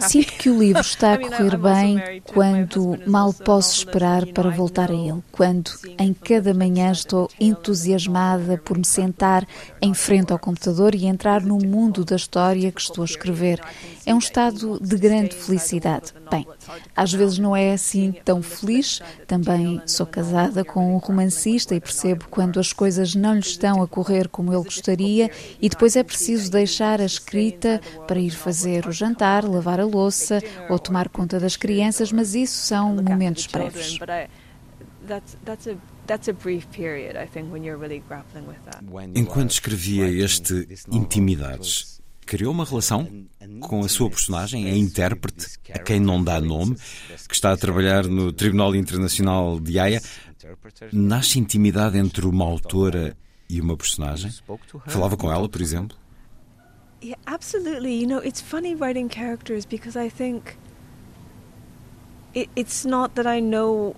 Sinto 0.00 0.32
que 0.34 0.50
o 0.50 0.58
livro 0.58 0.80
está 0.82 1.14
a 1.14 1.18
correr 1.18 1.56
bem 1.56 2.22
quando 2.24 2.98
mal 3.06 3.32
posso 3.32 3.78
esperar 3.78 4.26
para 4.26 4.50
voltar 4.50 4.90
a 4.90 4.94
ele, 4.94 5.22
quando 5.32 5.70
em 5.98 6.14
cada 6.14 6.54
manhã 6.54 6.92
estou 6.92 7.28
entusiasmada 7.40 8.58
por 8.58 8.78
me 8.78 8.84
sentar 8.84 9.46
em 9.80 9.92
frente 9.92 10.32
ao 10.32 10.38
computador 10.38 10.94
e 10.94 11.06
entrar 11.06 11.42
no 11.42 11.58
mundo 11.58 12.04
da 12.04 12.16
história 12.16 12.70
que 12.70 12.80
estou 12.80 13.02
a 13.02 13.06
escrever. 13.06 13.60
É 14.04 14.14
um 14.14 14.18
estado 14.18 14.78
de 14.80 14.96
grande 14.96 15.34
felicidade. 15.34 16.12
Bem, 16.30 16.46
às 16.94 17.12
vezes 17.12 17.38
não 17.38 17.54
é 17.54 17.72
assim 17.72 18.12
tão 18.24 18.42
feliz. 18.42 19.00
Também 19.26 19.80
sou 19.86 20.06
casada 20.06 20.64
com 20.64 20.94
um 20.94 20.98
romancista 20.98 21.74
e 21.74 21.80
percebo 21.80 22.26
quando 22.30 22.60
as 22.60 22.72
coisas 22.72 23.14
não 23.14 23.34
lhe 23.34 23.40
estão 23.40 23.82
a 23.82 23.88
correr 23.88 24.28
como 24.28 24.52
ele 24.52 24.64
gostaria 24.64 25.30
e 25.60 25.68
depois 25.68 25.96
é 25.96 26.02
preciso 26.02 26.50
deixar 26.50 27.00
a 27.00 27.04
escrita 27.04 27.80
para 28.06 28.18
ir 28.18 28.30
fazer 28.30 28.86
o 28.86 28.92
jantar, 28.92 29.44
lavar 29.44 29.80
a 29.80 29.84
louça 29.84 30.42
ou 30.68 30.78
tomar 30.78 31.08
conta 31.08 31.38
das 31.40 31.56
crianças, 31.56 32.12
mas 32.12 32.34
isso 32.34 32.66
são 32.66 32.96
momentos 32.96 33.46
breves. 33.46 33.98
Enquanto 39.14 39.50
escrevia 39.50 40.08
este 40.08 40.68
Intimidades, 40.90 41.95
criou 42.26 42.52
uma 42.52 42.64
relação 42.64 43.08
com 43.60 43.80
a 43.80 43.88
sua 43.88 44.10
personagem, 44.10 44.68
a 44.68 44.76
intérprete, 44.76 45.46
a 45.72 45.78
quem 45.78 46.00
não 46.00 46.22
dá 46.22 46.40
nome, 46.40 46.76
que 47.28 47.34
está 47.34 47.52
a 47.52 47.56
trabalhar 47.56 48.06
no 48.06 48.32
Tribunal 48.32 48.74
Internacional 48.74 49.60
de 49.60 49.78
Haia. 49.78 50.02
Nasce 50.92 51.38
intimidade 51.38 51.96
entre 51.96 52.26
uma 52.26 52.44
autora 52.44 53.16
e 53.48 53.60
uma 53.60 53.76
personagem? 53.76 54.32
Falava 54.86 55.16
com 55.16 55.32
ela, 55.32 55.48
por 55.48 55.60
exemplo? 55.60 55.96
Yeah, 57.02 57.20
absolutely. 57.26 58.00
You 58.00 58.08
know, 58.08 58.24
it's 58.24 58.40
funny 58.40 58.74
writing 58.74 59.08
characters 59.08 59.66
because 59.66 59.96
I 59.96 60.10
think 60.10 60.56
it, 62.34 62.48
it's 62.56 62.84
not 62.84 63.14
that 63.14 63.28
I 63.28 63.40
know 63.40 63.94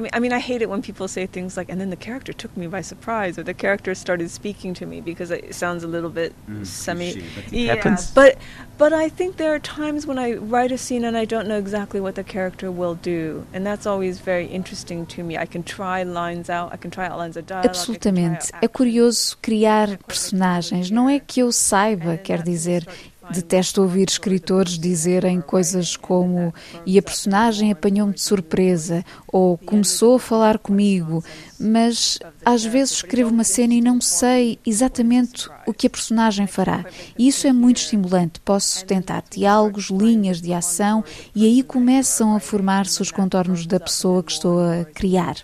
I 0.00 0.02
mean, 0.02 0.10
I 0.14 0.18
mean, 0.18 0.32
I 0.32 0.38
hate 0.38 0.62
it 0.62 0.70
when 0.70 0.80
people 0.80 1.08
say 1.08 1.26
things 1.26 1.58
like, 1.58 1.68
"and 1.68 1.78
then 1.78 1.90
the 1.90 1.96
character 2.08 2.32
took 2.32 2.56
me 2.56 2.66
by 2.66 2.80
surprise," 2.80 3.38
or 3.38 3.42
the 3.42 3.52
character 3.52 3.94
started 3.94 4.30
speaking 4.30 4.72
to 4.74 4.86
me 4.86 5.02
because 5.02 5.30
it 5.30 5.54
sounds 5.54 5.84
a 5.84 5.86
little 5.86 6.08
bit 6.08 6.32
mm, 6.48 6.64
semi. 6.64 7.22
But 7.34 7.52
yeah, 7.52 7.74
happens. 7.74 8.10
but 8.10 8.38
but 8.78 8.94
I 8.94 9.10
think 9.10 9.36
there 9.36 9.52
are 9.54 9.58
times 9.58 10.06
when 10.06 10.18
I 10.18 10.36
write 10.36 10.72
a 10.72 10.78
scene 10.78 11.04
and 11.04 11.18
I 11.18 11.26
don't 11.26 11.46
know 11.46 11.58
exactly 11.58 12.00
what 12.00 12.14
the 12.14 12.24
character 12.24 12.70
will 12.70 12.94
do, 12.94 13.44
and 13.52 13.66
that's 13.66 13.86
always 13.86 14.20
very 14.20 14.46
interesting 14.46 15.04
to 15.06 15.22
me. 15.22 15.36
I 15.36 15.44
can 15.44 15.62
try 15.62 16.02
lines 16.02 16.48
out, 16.48 16.72
I 16.72 16.78
can 16.78 16.90
try 16.90 17.06
out 17.06 17.18
lines 17.18 17.36
of 17.36 17.44
dialogue. 17.44 17.68
Absolutamente, 17.68 18.50
é 18.62 18.68
curioso 18.68 19.36
criar 19.42 19.98
personagens. 20.06 20.90
Não 20.90 21.10
é 21.10 21.20
que 21.20 21.40
eu 21.40 21.52
saiba, 21.52 22.16
quer 22.16 22.42
dizer, 22.42 22.86
Detesto 23.32 23.82
ouvir 23.82 24.08
escritores 24.08 24.78
dizerem 24.78 25.40
coisas 25.40 25.96
como 25.96 26.52
e 26.84 26.98
a 26.98 27.02
personagem 27.02 27.70
apanhou-me 27.70 28.12
de 28.12 28.20
surpresa 28.20 29.04
ou 29.28 29.56
começou 29.56 30.16
a 30.16 30.20
falar 30.20 30.58
comigo, 30.58 31.22
mas 31.58 32.18
às 32.44 32.64
vezes 32.64 32.96
escrevo 32.96 33.30
uma 33.30 33.44
cena 33.44 33.74
e 33.74 33.80
não 33.80 34.00
sei 34.00 34.58
exatamente 34.66 35.48
o 35.66 35.72
que 35.72 35.86
a 35.86 35.90
personagem 35.90 36.46
fará. 36.46 36.84
E 37.16 37.28
isso 37.28 37.46
é 37.46 37.52
muito 37.52 37.78
estimulante. 37.78 38.40
Posso 38.40 38.84
tentar 38.84 39.22
diálogos, 39.30 39.90
linhas 39.90 40.40
de 40.40 40.52
ação 40.52 41.04
e 41.34 41.46
aí 41.46 41.62
começam 41.62 42.34
a 42.34 42.40
formar-se 42.40 43.00
os 43.00 43.12
contornos 43.12 43.66
da 43.66 43.78
pessoa 43.78 44.22
que 44.22 44.32
estou 44.32 44.58
a 44.60 44.84
criar. 44.84 45.36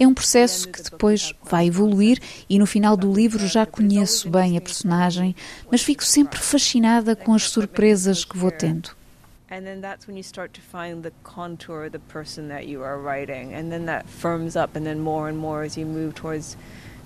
É 0.00 0.06
um 0.06 0.14
processo 0.14 0.66
que 0.66 0.82
depois 0.82 1.34
vai 1.44 1.66
evoluir 1.66 2.18
e 2.48 2.58
no 2.58 2.64
final 2.64 2.96
do 2.96 3.12
livro 3.12 3.46
já 3.46 3.66
conheço 3.66 4.30
bem 4.30 4.56
a 4.56 4.60
personagem, 4.60 5.36
mas 5.70 5.82
fico 5.82 6.02
sempre 6.02 6.38
fascinada 6.38 7.14
com 7.14 7.34
as 7.34 7.50
surpresas 7.50 8.24
que 8.24 8.38
vou 8.38 8.50
tendo. 8.50 8.96
And 9.50 9.60
then 9.64 9.82
that's 9.82 10.08
when 10.08 10.16
you 10.16 10.22
start 10.22 10.54
to 10.54 10.62
find 10.62 11.02
the 11.02 11.12
contour 11.22 11.84
of 11.84 11.90
the 11.90 11.98
person 11.98 12.48
that 12.48 12.66
you 12.66 12.82
are 12.82 12.96
writing. 12.96 13.52
And 13.52 13.68
then 13.68 13.84
that 13.86 14.06
firms 14.08 14.56
up, 14.56 14.74
and 14.74 14.84
then 14.84 15.00
more 15.00 15.28
and 15.28 15.36
more 15.36 15.66
as 15.66 15.76
you 15.76 15.84
move 15.84 16.14
towards 16.14 16.56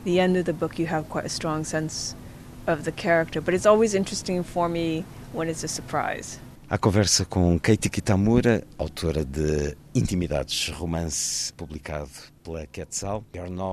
the 0.05 0.21
end 0.21 0.37
of 0.37 0.45
the 0.45 0.53
book, 0.53 0.79
you 0.79 0.87
have 0.87 1.09
quite 1.09 1.27
a 1.27 1.31
strong 1.31 1.65
sense 1.65 2.15
of 2.69 2.85
the 2.85 2.93
character. 2.93 3.41
But 3.41 3.55
it's 3.55 3.67
always 3.67 3.95
interesting 3.95 4.45
for 4.45 4.69
me 4.69 5.05
when 5.33 5.49
it's 5.49 5.65
a 5.65 5.69
surprise. 5.69 6.39
A 6.71 6.79
conversa 6.79 7.25
com 7.25 7.59
Katie 7.59 7.91
Kitamura, 7.91 8.63
autora 8.79 9.25
de 9.25 9.75
Intimidades, 9.95 10.69
romance 10.79 11.53
publicado 11.57 12.34
pela 12.45 12.67
Quetzal. 12.67 13.25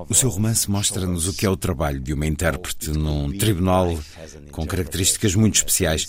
O 0.10 0.14
seu 0.14 0.30
romance 0.30 0.72
mostra-nos 0.72 1.28
o 1.28 1.34
que 1.34 1.46
é 1.46 1.50
o 1.50 1.58
trabalho 1.58 2.00
de 2.00 2.14
uma 2.14 2.26
intérprete 2.26 2.90
num 2.92 3.38
tribunal 3.38 4.00
com 4.52 4.66
características 4.66 5.36
muito 5.36 5.56
especiais. 5.56 6.08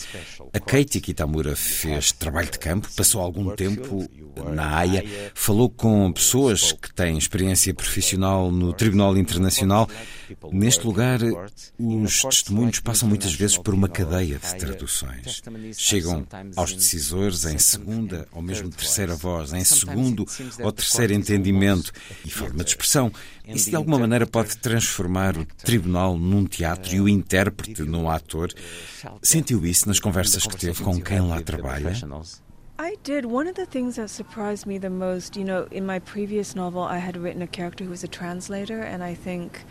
A 0.53 0.61
Katie 0.61 1.01
Kitamura 1.01 1.57
fez 1.57 2.12
trabalho 2.12 2.51
de 2.51 2.59
campo, 2.59 2.88
passou 2.94 3.20
algum 3.20 3.55
tempo 3.57 4.09
na 4.53 4.79
Haia, 4.79 5.05
falou 5.35 5.68
com 5.68 6.11
pessoas 6.12 6.72
que 6.72 6.94
têm 6.94 7.18
experiência 7.18 7.75
profissional 7.75 8.51
no 8.51 8.72
Tribunal 8.72 9.16
Internacional. 9.16 9.88
Neste 10.53 10.87
lugar, 10.87 11.20
os 11.79 12.22
testemunhos 12.22 12.79
passam 12.81 13.09
muitas 13.09 13.35
vezes 13.35 13.59
por 13.59 13.75
uma 13.75 13.88
cadeia 13.88 14.38
de 14.38 14.57
traduções. 14.57 15.42
Chegam 15.77 16.27
aos 16.57 16.72
decisores 16.72 17.44
em 17.44 17.59
segunda 17.59 18.29
ou 18.33 18.40
mesmo 18.40 18.70
terceira 18.70 19.16
voz, 19.16 19.53
em 19.53 19.64
segundo 19.64 20.25
ou 20.62 20.72
terceiro 20.72 21.12
entendimento 21.12 21.92
e 22.25 22.31
forma 22.53 22.65
de 22.65 22.71
expressão. 22.71 23.12
Isso 23.49 23.71
de 23.71 23.77
alguma 23.77 23.99
maneira 23.99 24.27
pode 24.27 24.57
transformar 24.59 25.37
o 25.37 25.45
tribunal 25.45 26.17
num 26.19 26.45
teatro 26.45 26.95
e 26.95 27.01
o 27.01 27.09
intérprete 27.09 27.83
num 27.83 28.09
ator. 28.09 28.53
Sentiu 29.23 29.67
isso 29.67 29.88
nas 29.88 29.99
conversas 29.99 30.47
que 30.47 30.57
teve 30.57 30.83
com 30.83 31.01
quem 31.01 31.21
lá 31.21 31.41
trabalha? 31.41 31.93
I 32.79 32.97
did. 33.05 33.27
One 33.27 33.49
of 33.49 33.55
the 33.55 33.67
things 33.67 33.97
that 33.97 34.11
surprised 34.11 34.67
me 34.67 34.79
the 34.79 34.91
most, 34.91 35.37
you 35.37 35.45
know, 35.45 35.69
in 35.71 35.87
my 35.87 36.01
previous 36.01 36.55
novel, 36.55 36.83
I 36.83 36.99
had 36.99 37.17
written 37.17 37.41
a 37.43 37.47
character 37.47 37.85
who 37.85 37.91
was 37.91 38.03
a 38.03 38.09
translator, 38.09 38.83
and 38.83 39.05
I 39.05 39.15
think 39.15 39.65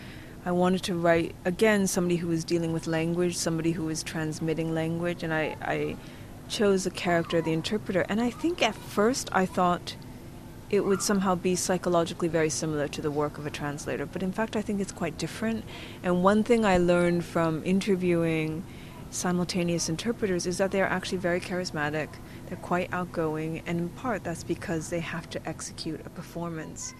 I 0.46 0.52
wanted 0.52 0.84
to 0.84 0.96
write, 0.96 1.36
again, 1.44 1.88
somebody 1.88 2.17
who 2.17 2.30
was 2.30 2.46
dealing 2.46 2.72
with 2.72 2.88
language, 2.88 3.36
somebody 3.36 3.74
who 3.74 3.84
was 3.84 4.02
transmitting 4.02 4.74
language, 4.74 5.24
and 5.24 5.34
I, 5.34 5.58
I 5.62 5.98
chose 6.48 6.86
the 6.86 6.91
character, 6.91 7.41
the 7.41 7.52
interpreter. 7.52 8.06
And 8.08 8.22
I 8.22 8.30
think 8.30 8.62
at 8.62 8.76
first 8.76 9.30
I 9.34 9.46
thought 9.46 9.98
it 10.71 10.86
would 10.86 11.01
somehow 11.01 11.36
be 11.36 11.53
psychologically 11.53 12.29
very 12.29 12.49
similar 12.49 12.88
to 12.88 13.01
the 13.01 13.12
work 13.12 13.38
of 13.38 13.45
a 13.45 13.49
translator, 13.49 14.05
but 14.05 14.23
in 14.23 14.31
fact, 14.31 14.55
I 14.55 14.62
think 14.62 14.79
it's 14.79 14.93
quite 14.93 15.17
different. 15.17 15.65
And 16.01 16.23
one 16.23 16.43
thing 16.43 16.65
I 16.65 16.77
learned 16.77 17.25
from 17.25 17.62
interviewing 17.65 18.63
simultaneous 19.10 19.89
interpreters 19.89 20.47
is 20.47 20.57
that 20.60 20.71
they're 20.71 20.88
actually 20.88 21.17
very 21.17 21.41
charismatic 21.41 22.07
They're 22.47 22.57
quite 22.57 22.89
outgoing, 22.91 23.62
and 23.65 23.79
in 23.79 23.89
part 23.89 24.23
that's 24.23 24.43
because 24.43 24.89
they 24.89 24.99
have 24.99 25.29
to 25.29 25.47
execute 25.47 26.01
a 26.05 26.10
performance. 26.10 26.93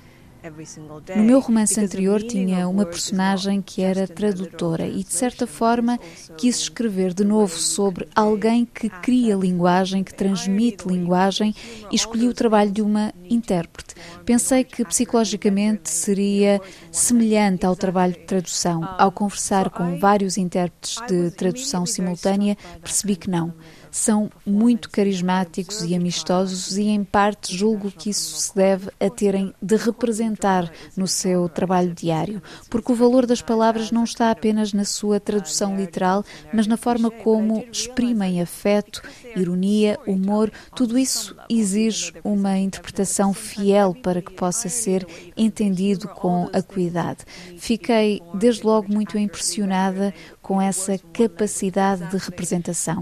No 1.15 1.23
meu 1.23 1.39
romance 1.39 1.80
anterior 1.80 2.21
tinha 2.23 2.67
uma 2.67 2.86
personagem 2.86 3.62
que 3.62 3.84
era 3.84 4.08
tradutora 4.08 4.88
e, 4.88 5.04
de 5.04 5.13
certa 5.13 5.45
forma, 5.45 5.99
quis 6.36 6.58
escrever 6.58 7.13
de 7.13 7.23
novo 7.23 7.56
sobre 7.56 8.08
alguém 8.15 8.65
que 8.65 8.89
cria 8.89 9.36
linguagem, 9.36 10.04
que 10.04 10.13
transmite 10.13 10.88
linguagem 10.88 11.54
e 11.91 11.95
escolhi 11.95 12.27
o 12.27 12.34
trabalho 12.34 12.71
de 12.71 12.82
uma 12.82 13.13
intérprete. 13.30 13.93
Pensei 14.25 14.63
que 14.63 14.84
psicologicamente 14.84 15.89
seria 15.89 16.60
semelhante 16.91 17.65
ao 17.65 17.75
trabalho 17.75 18.13
de 18.13 18.25
tradução. 18.25 18.84
Ao 18.97 19.12
conversar 19.12 19.69
com 19.69 19.99
vários 19.99 20.38
intérpretes 20.38 20.95
de 21.08 21.32
tradução 21.32 21.86
simultânea, 21.86 22.58
percebi 22.82 23.15
que 23.15 23.30
não 23.30 23.54
são 23.91 24.32
muito 24.45 24.89
carismáticos 24.89 25.84
e 25.84 25.93
amistosos 25.93 26.77
e, 26.77 26.84
em 26.84 27.04
parte, 27.04 27.56
julgo 27.56 27.91
que 27.91 28.10
isso 28.10 28.38
se 28.38 28.56
deve 28.56 28.89
a 28.99 29.10
terem 29.10 29.54
de 29.62 29.75
representar 29.75 30.71
no 30.95 31.08
seu 31.08 31.49
trabalho 31.49 31.93
diário, 31.93 32.41
porque 32.69 32.91
o 32.91 32.95
valor 32.95 33.25
das 33.25 33.41
palavras 33.41 33.91
não 33.91 34.06
está 34.06 34.32
apenas 34.32 34.71
na 34.71 34.86
sua 34.86 35.19
tradução 35.19 35.75
literal, 35.75 36.23
mas 36.54 36.65
na 36.65 36.77
forma 36.77 37.12
como 37.12 37.65
exprimem 37.71 38.41
afeto, 38.41 39.01
ironia, 39.36 39.99
humor. 40.08 40.49
Tudo 40.75 40.97
isso 40.97 41.36
exige 41.49 42.13
uma 42.23 42.58
interpretação 42.58 43.34
fiel 43.34 43.93
para 44.01 44.21
que 44.21 44.32
possa 44.32 44.69
ser 44.69 45.06
entendido 45.36 46.08
com 46.08 46.49
acuidade. 46.54 47.25
Fiquei, 47.58 48.21
desde 48.34 48.65
logo, 48.65 48.91
muito 48.91 49.17
impressionada 49.17 50.13
com 50.41 50.62
essa 50.62 50.97
capacidade 51.13 52.10
de 52.10 52.17
representação. 52.17 53.01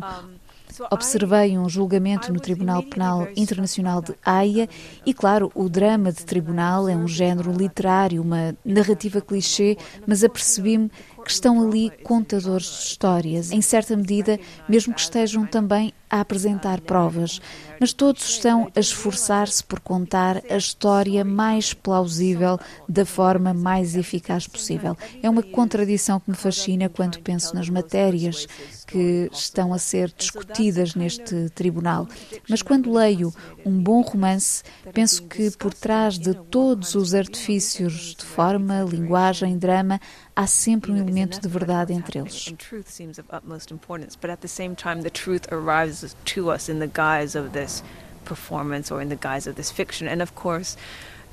Observei 0.91 1.57
um 1.57 1.67
julgamento 1.67 2.31
no 2.31 2.39
Tribunal 2.39 2.83
Penal 2.83 3.27
Internacional 3.35 4.01
de 4.01 4.15
Haia 4.25 4.67
e, 5.05 5.13
claro, 5.13 5.51
o 5.53 5.67
drama 5.67 6.11
de 6.11 6.25
tribunal 6.25 6.87
é 6.87 6.95
um 6.95 7.07
género 7.07 7.51
literário, 7.51 8.21
uma 8.21 8.55
narrativa 8.63 9.21
clichê, 9.21 9.77
mas 10.07 10.23
apercebi-me 10.23 10.91
que 11.29 11.33
estão 11.33 11.61
ali 11.61 11.91
contadores 12.01 12.65
de 12.65 12.87
histórias, 12.87 13.51
em 13.51 13.61
certa 13.61 13.95
medida, 13.95 14.39
mesmo 14.67 14.95
que 14.95 15.01
estejam 15.01 15.45
também 15.45 15.93
a 16.09 16.21
apresentar 16.21 16.81
provas, 16.81 17.39
mas 17.79 17.93
todos 17.93 18.27
estão 18.27 18.71
a 18.75 18.79
esforçar-se 18.79 19.63
por 19.63 19.79
contar 19.79 20.41
a 20.49 20.57
história 20.57 21.23
mais 21.23 21.71
plausível 21.71 22.59
da 22.87 23.05
forma 23.05 23.53
mais 23.53 23.95
eficaz 23.95 24.47
possível. 24.47 24.97
É 25.21 25.29
uma 25.29 25.43
contradição 25.43 26.19
que 26.19 26.31
me 26.31 26.35
fascina 26.35 26.89
quando 26.89 27.19
penso 27.19 27.53
nas 27.53 27.69
matérias 27.69 28.47
que 28.87 29.29
estão 29.31 29.71
a 29.71 29.77
ser 29.77 30.11
discutidas 30.17 30.95
neste 30.95 31.49
tribunal. 31.51 32.07
Mas 32.49 32.63
quando 32.63 32.91
leio 32.91 33.31
um 33.63 33.81
bom 33.81 34.01
romance, 34.01 34.63
penso 34.91 35.21
que 35.23 35.51
por 35.51 35.75
trás 35.75 36.17
de 36.17 36.33
todos 36.33 36.95
os 36.95 37.13
artifícios 37.13 38.15
de 38.15 38.25
forma, 38.25 38.81
linguagem, 38.81 39.59
drama, 39.59 40.01
há 40.39 40.47
sempre 40.47 40.93
um 40.93 40.97
elemento 40.97 41.41
de 41.41 41.49
verdade 41.49 41.91
entre 41.91 42.17
eles. 42.17 42.53
Truth 42.57 42.89
seems 42.89 43.19
of 43.19 43.27
utmost 43.29 43.71
importance, 43.71 44.15
but 44.15 44.29
at 44.29 44.39
the 44.39 44.47
same 44.47 44.73
time 44.73 45.01
the 45.01 45.09
truth 45.09 45.45
arrives 45.51 46.15
to 46.23 46.49
us 46.49 46.69
in 46.69 46.79
the 46.79 46.87
guise 46.87 47.35
of 47.35 47.51
this 47.51 47.83
performance 48.23 48.89
or 48.89 49.01
in 49.01 49.09
the 49.09 49.17
guise 49.17 49.47
of 49.47 49.55
this 49.55 49.69
fiction. 49.69 50.07
And 50.07 50.21
of 50.21 50.35
course, 50.35 50.77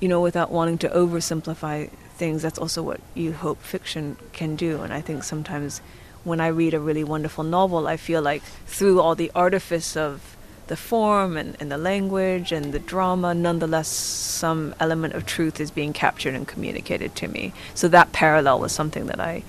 you 0.00 0.08
know, 0.08 0.20
without 0.20 0.50
wanting 0.50 0.78
to 0.78 0.88
oversimplify 0.88 1.88
things, 2.18 2.42
that's 2.42 2.58
also 2.58 2.82
what 2.82 3.00
you 3.14 3.32
hope 3.32 3.62
fiction 3.62 4.16
can 4.32 4.56
do. 4.56 4.82
And 4.82 4.92
I 4.92 5.02
think 5.02 5.22
sometimes 5.22 5.80
when 6.24 6.40
I 6.40 6.48
read 6.48 6.74
a 6.74 6.80
really 6.80 7.04
wonderful 7.04 7.44
novel, 7.44 7.86
I 7.86 7.96
feel 7.96 8.22
like 8.22 8.42
through 8.66 9.00
all 9.00 9.14
the 9.14 9.30
artifice 9.36 9.96
of 9.96 10.35
the 10.68 10.76
form 10.76 11.36
and, 11.36 11.56
and 11.60 11.70
the 11.70 11.78
language 11.78 12.52
and 12.52 12.72
the 12.72 12.78
drama, 12.78 13.34
nonetheless, 13.34 13.88
some 13.88 14.74
element 14.80 15.14
of 15.14 15.26
truth 15.26 15.60
is 15.60 15.70
being 15.70 15.92
captured 15.92 16.34
and 16.34 16.46
communicated 16.46 17.14
to 17.16 17.28
me. 17.28 17.52
So 17.74 17.88
that 17.88 18.12
parallel 18.12 18.60
was 18.60 18.72
something 18.72 19.06
that 19.06 19.20
I 19.20 19.42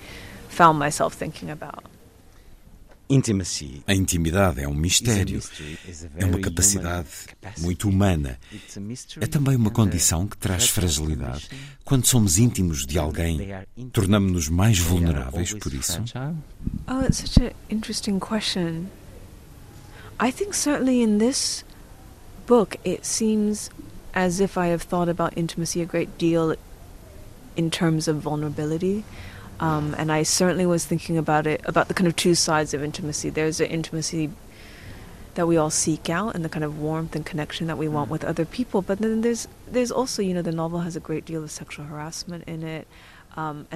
found 0.48 0.78
myself 0.78 1.14
thinking 1.14 1.50
about. 1.50 1.84
A 3.86 3.94
intimidade 3.94 4.60
é 4.60 4.68
um 4.68 4.74
mistério, 4.74 5.40
é 6.14 6.26
uma 6.26 6.38
capacidade 6.40 7.08
muito 7.58 7.88
humana. 7.88 8.38
É 9.18 9.26
também 9.26 9.56
uma 9.56 9.70
condição 9.70 10.26
que 10.26 10.36
traz 10.36 10.68
fragilidade. 10.68 11.48
Quando 11.86 12.04
somos 12.04 12.38
íntimos 12.38 12.84
de 12.84 12.98
alguém, 12.98 13.40
tornamos-nos 13.92 14.50
mais 14.50 14.78
vulneráveis 14.78 15.54
por 15.54 15.72
isso? 15.72 16.02
Oh, 16.86 17.00
it's 17.02 17.18
such 17.18 17.42
an 17.42 17.52
interesting 17.70 18.18
question. 18.18 18.84
I 20.20 20.30
think 20.30 20.54
certainly 20.54 21.02
in 21.02 21.18
this 21.18 21.64
book 22.46 22.76
it 22.84 23.04
seems 23.04 23.70
as 24.14 24.40
if 24.40 24.58
I 24.58 24.68
have 24.68 24.82
thought 24.82 25.08
about 25.08 25.36
intimacy 25.36 25.80
a 25.82 25.86
great 25.86 26.18
deal 26.18 26.54
in 27.56 27.70
terms 27.70 28.08
of 28.08 28.16
vulnerability. 28.16 29.04
Um, 29.60 29.94
and 29.98 30.10
I 30.12 30.22
certainly 30.22 30.66
was 30.66 30.84
thinking 30.84 31.18
about 31.18 31.46
it, 31.46 31.60
about 31.64 31.88
the 31.88 31.94
kind 31.94 32.06
of 32.06 32.14
two 32.14 32.34
sides 32.34 32.74
of 32.74 32.82
intimacy. 32.82 33.30
There's 33.30 33.58
the 33.58 33.68
intimacy 33.68 34.30
that 35.34 35.46
we 35.46 35.56
all 35.56 35.70
seek 35.70 36.10
out 36.10 36.34
and 36.34 36.44
the 36.44 36.48
kind 36.48 36.64
of 36.64 36.80
warmth 36.80 37.14
and 37.14 37.24
connection 37.24 37.66
that 37.68 37.78
we 37.78 37.86
want 37.86 38.10
with 38.10 38.24
other 38.24 38.44
people. 38.44 38.82
But 38.82 38.98
then 38.98 39.20
there's 39.20 39.46
there's 39.68 39.90
also, 39.90 40.22
you 40.22 40.34
know, 40.34 40.42
the 40.42 40.52
novel 40.52 40.80
has 40.80 40.96
a 40.96 41.00
great 41.00 41.24
deal 41.24 41.42
of 41.44 41.50
sexual 41.50 41.84
harassment 41.84 42.44
in 42.48 42.62
it. 42.62 42.88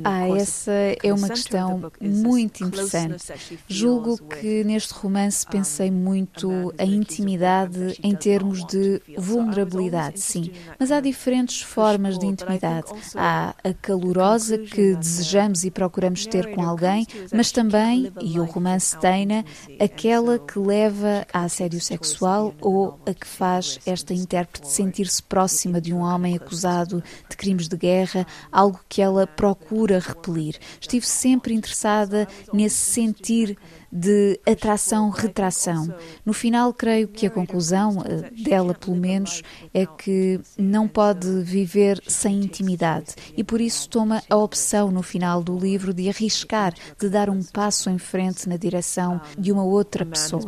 Ah, 0.03 0.29
essa 0.37 0.73
é 1.01 1.13
uma 1.13 1.29
questão 1.29 1.93
muito 2.01 2.65
interessante. 2.65 3.33
Julgo 3.69 4.19
que 4.19 4.65
neste 4.65 4.93
romance 4.93 5.47
pensei 5.47 5.89
muito 5.89 6.75
a 6.77 6.85
intimidade 6.85 7.97
em 8.03 8.17
termos 8.17 8.67
de 8.67 9.01
vulnerabilidade, 9.17 10.19
sim. 10.19 10.51
Mas 10.81 10.91
há 10.91 11.01
diferentes 11.01 11.63
formas 11.63 12.19
de 12.19 12.27
intimidade. 12.27 12.89
Há 13.15 13.55
a 13.63 13.73
calorosa 13.75 14.59
que 14.59 14.97
desejamos 14.97 15.63
e 15.63 15.71
procuramos 15.71 16.27
ter 16.27 16.53
com 16.53 16.63
alguém, 16.63 17.07
mas 17.33 17.53
também, 17.53 18.13
e 18.21 18.41
o 18.41 18.45
romance 18.45 18.99
tem-na, 18.99 19.45
aquela 19.79 20.41
que 20.41 20.59
leva 20.59 21.25
a 21.33 21.45
assédio 21.45 21.81
sexual 21.81 22.53
ou 22.61 22.99
a 23.07 23.15
que 23.15 23.27
faz 23.29 23.79
esta 23.87 24.13
intérprete 24.13 24.69
sentir-se 24.69 25.23
próxima 25.23 25.81
de 25.81 25.95
um 25.95 26.01
homem 26.01 26.35
acusado 26.35 27.03
de 27.31 27.37
crimes 27.37 27.69
de 27.69 27.77
guerra, 27.77 28.27
algo 28.51 28.81
que 28.89 29.01
ela 29.01 29.25
procura 29.25 29.52
procura 29.55 29.99
repelir. 29.99 30.57
Estive 30.81 31.07
sempre 31.07 31.55
interessada 31.55 32.27
nesse 32.53 32.77
sentir 32.77 33.57
de 33.91 34.41
atração-retração. 34.47 35.95
No 36.25 36.33
final, 36.33 36.73
creio 36.73 37.09
que 37.09 37.27
a 37.27 37.31
conclusão, 37.31 38.03
eh, 38.07 38.31
dela 38.43 38.73
pelo 38.73 38.97
menos, 38.97 39.43
é 39.75 39.85
que 39.85 40.41
não 40.57 40.89
pode 40.89 41.29
viver 41.43 42.03
sem 42.07 42.43
intimidade 42.43 43.15
e 43.37 43.45
por 43.45 43.61
isso 43.61 43.89
toma 43.91 44.23
a 44.31 44.37
opção 44.37 44.91
no 44.91 45.03
final 45.03 45.43
do 45.43 45.59
livro 45.59 45.93
de 45.93 46.09
arriscar, 46.09 46.73
de 46.99 47.09
dar 47.11 47.29
um 47.29 47.43
passo 47.43 47.91
em 47.91 47.99
frente 47.99 48.49
na 48.49 48.57
direção 48.57 49.21
de 49.39 49.53
uma 49.53 49.65
outra 49.65 50.07
pessoa. 50.07 50.43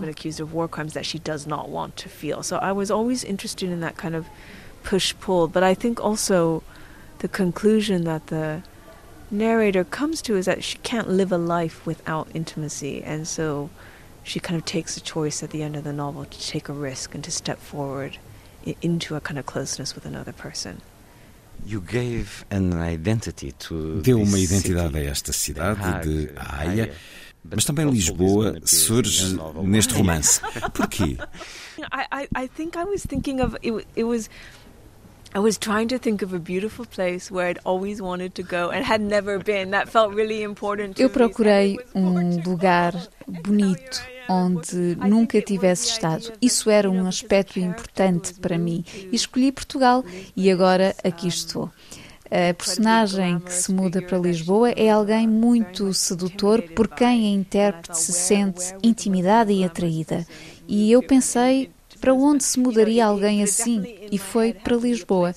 push-pull, 4.85 5.49
but 5.49 5.63
I 5.63 5.75
think 5.75 5.99
also 5.99 6.63
the 7.21 7.29
conclusion 7.29 8.05
that 8.05 8.27
the 8.27 8.63
narrator 9.35 9.85
comes 9.85 10.23
to 10.23 10.37
is 10.37 10.47
that 10.47 10.65
she 10.65 10.79
can't 10.79 11.09
live 11.09 11.33
a 11.33 11.39
life 11.39 11.85
without 11.87 12.29
intimacy, 12.35 13.03
and 13.03 13.27
so 13.27 13.71
she 14.23 14.41
kind 14.41 14.57
of 14.59 14.65
takes 14.65 14.97
a 14.97 15.01
choice 15.01 15.43
at 15.43 15.51
the 15.51 15.63
end 15.63 15.77
of 15.77 15.85
the 15.85 15.93
novel 15.93 16.25
to 16.25 16.41
take 16.41 16.69
a 16.69 16.73
risk 16.73 17.15
and 17.15 17.23
to 17.25 17.31
step 17.31 17.59
forward 17.59 18.19
into 18.81 19.15
a 19.15 19.21
kind 19.21 19.39
of 19.39 19.45
closeness 19.47 19.95
with 19.95 20.07
another 20.07 20.33
person. 20.33 20.81
You 21.67 21.81
gave 21.81 22.45
an 22.51 22.73
identity 22.73 23.53
to 23.53 24.01
Deu 24.03 24.21
uma 24.21 24.39
identidade 24.39 24.97
a 24.97 25.05
esta 25.05 25.33
cidade 25.33 26.03
de 26.03 26.33
Haia, 26.37 26.93
mas 27.45 27.65
também 27.65 27.89
Lisboa 27.91 28.59
surge 28.65 29.37
neste 29.63 29.95
romance. 29.95 30.41
Porquê? 30.73 31.19
I, 31.93 32.07
I, 32.13 32.29
I 32.35 32.47
think 32.49 32.77
I 32.77 32.85
was 32.85 33.05
thinking 33.05 33.41
of 33.41 33.57
it, 33.63 33.87
it 33.95 34.05
was 34.05 34.29
I 35.37 35.41
was 35.41 35.59
trying 35.59 35.89
to 35.89 35.99
think 35.99 36.23
of 36.23 36.33
a 36.33 36.39
beautiful 36.39 36.87
place 36.87 37.29
where 37.29 37.49
I'd 37.49 37.59
always 37.65 38.01
wanted 38.01 38.37
to 38.37 38.45
go 38.45 38.71
and 38.71 38.85
had 38.85 39.01
never 39.01 39.41
been. 39.41 39.73
That 39.73 39.89
felt 39.89 40.15
really 40.15 40.45
important 40.45 40.97
Eu 40.97 41.11
procurei 41.11 41.77
um 41.93 42.41
lugar 42.41 42.95
bonito 43.43 44.01
onde 44.29 44.97
nunca 44.97 45.43
tivesse 45.43 45.89
estado. 45.89 46.33
Isso 46.41 46.71
era 46.71 46.89
um 46.89 47.09
aspecto 47.09 47.59
importante 47.59 48.35
para 48.35 48.57
mim. 48.57 48.85
Escolhi 49.11 49.51
Portugal 49.51 50.05
e 50.37 50.53
agora 50.53 50.95
aqui 51.03 51.27
estou. 51.27 51.69
A 52.27 52.55
personagem 52.55 53.41
que 53.41 53.53
se 53.53 53.73
muda 53.73 54.01
para 54.01 54.17
Lisboa 54.17 54.71
é 54.71 54.89
alguém 54.89 55.27
muito 55.27 55.93
sedutor 55.93 56.63
por 56.63 56.87
quem 56.87 57.27
a 57.27 57.35
intérprete 57.35 57.99
se 57.99 58.13
sente 58.13 58.73
intimidada 58.85 59.53
e 59.53 59.65
atraída. 59.65 60.25
E 60.69 60.93
eu 60.93 61.03
pensei 61.03 61.71
para 62.05 62.13
onde 62.13 62.45
se 62.45 62.61
mudaria 62.61 63.07
alguém 63.07 63.43
assim? 63.43 63.83
E 64.13 64.19
foi 64.19 64.53
para 64.53 64.77
Lisboa. 64.77 65.35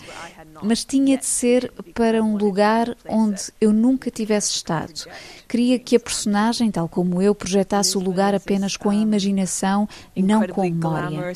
Mas 0.62 0.84
tinha 0.84 1.18
de 1.18 1.26
ser 1.26 1.72
para 1.94 2.22
um 2.22 2.36
lugar 2.36 2.94
onde 3.08 3.54
eu 3.62 3.72
nunca 3.72 4.12
tivesse 4.12 4.52
estado. 4.52 5.06
Queria 5.48 5.80
que 5.80 5.96
a 5.96 6.00
personagem, 6.00 6.70
tal 6.70 6.90
como 6.90 7.22
eu, 7.22 7.34
projetasse 7.34 7.96
o 7.96 8.02
lugar 8.02 8.36
apenas 8.36 8.76
com 8.76 8.90
a 8.90 8.96
imaginação 8.96 9.88
não 10.18 10.46
com 10.48 10.62
memória. 10.62 11.34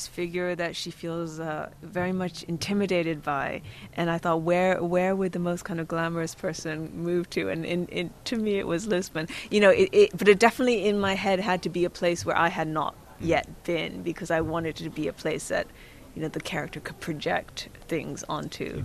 And 3.97 4.09
I 4.09 4.17
thought, 4.17 4.41
where 4.41 4.81
where 4.81 5.13
would 5.13 5.31
the 5.31 5.39
most 5.39 5.63
kind 5.63 5.79
of 5.79 5.87
glamorous 5.87 6.33
person 6.33 6.89
move 6.93 7.29
to? 7.31 7.49
And 7.49 7.65
in, 7.65 7.87
in 7.91 8.09
to 8.25 8.37
me, 8.37 8.57
it 8.57 8.65
was 8.65 8.87
Lisbon. 8.87 9.27
You 9.49 9.59
know, 9.59 9.69
it, 9.69 9.89
it, 9.91 10.17
but 10.17 10.27
it 10.27 10.39
definitely 10.39 10.87
in 10.87 10.99
my 10.99 11.13
head 11.15 11.39
had 11.39 11.61
to 11.63 11.69
be 11.69 11.85
a 11.85 11.89
place 11.89 12.25
where 12.25 12.37
I 12.37 12.49
had 12.49 12.67
not 12.67 12.95
yet 13.21 13.47
been 13.63 14.01
because 14.03 14.31
I 14.31 14.41
wanted 14.41 14.81
it 14.81 14.83
to 14.83 14.89
be 14.89 15.07
a 15.07 15.13
place 15.13 15.47
that 15.49 15.67
you 16.15 16.21
know 16.21 16.29
the 16.29 16.41
character 16.41 16.79
could 16.79 16.99
project 16.99 17.69
things 17.87 18.23
onto. 18.27 18.83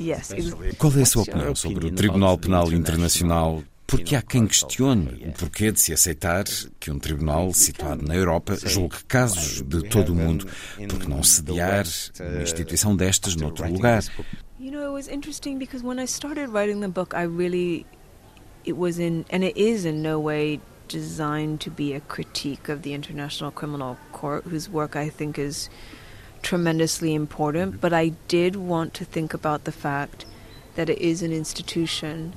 Yes. 0.00 0.32
Qual 0.78 0.92
é 0.96 1.02
a 1.02 1.06
sua 1.06 1.22
opinião 1.22 1.54
sobre 1.54 1.86
o 1.86 1.90
Tribunal 1.92 2.36
Penal 2.38 2.72
Internacional? 2.72 3.62
Porque 3.86 4.16
há 4.16 4.22
quem 4.22 4.46
questione 4.46 5.26
o 5.28 5.32
porquê 5.32 5.70
de 5.70 5.78
se 5.78 5.92
aceitar 5.92 6.44
que 6.80 6.90
um 6.90 6.98
tribunal 6.98 7.52
situado 7.52 8.04
na 8.04 8.16
Europa 8.16 8.56
julgue 8.64 9.04
casos 9.06 9.62
de 9.62 9.82
todo 9.88 10.12
o 10.12 10.14
mundo, 10.14 10.48
porque 10.88 11.06
não 11.06 11.22
sediar 11.22 11.84
uma 12.18 12.42
instituição 12.42 12.96
destas 12.96 13.36
noutro 13.36 13.70
lugar. 13.70 14.02
You 14.58 14.72
know, 14.72 14.82
it 14.82 14.92
was 14.92 15.08
interesting 15.08 15.58
because 15.58 15.84
when 15.84 16.00
I 16.00 16.06
started 16.06 16.48
writing 16.48 16.80
the 16.80 16.88
book, 16.88 17.14
I 17.14 17.26
really 17.26 17.84
it 18.64 18.72
was 18.72 18.98
in 18.98 19.26
and 19.30 19.44
it 19.44 19.60
is 19.60 19.84
in 19.84 20.02
no 20.02 20.18
way 20.18 20.60
designed 20.88 21.60
to 21.62 21.70
be 21.70 21.92
a 21.92 22.00
critique 22.00 22.68
of 22.68 22.82
the 22.82 22.94
International 22.94 23.50
Criminal 23.50 23.98
Court, 24.12 24.44
whose 24.44 24.68
work 24.68 24.96
I 24.96 25.08
think 25.08 25.38
is 25.38 25.68
tremendously 26.42 27.14
important. 27.14 27.80
But 27.80 27.92
I 27.92 28.08
did 28.28 28.56
want 28.56 28.94
to 28.94 29.04
think 29.04 29.34
about 29.34 29.64
the 29.64 29.72
fact 29.72 30.26
that 30.74 30.90
it 30.90 30.98
is 30.98 31.22
an 31.22 31.32
institution, 31.32 32.34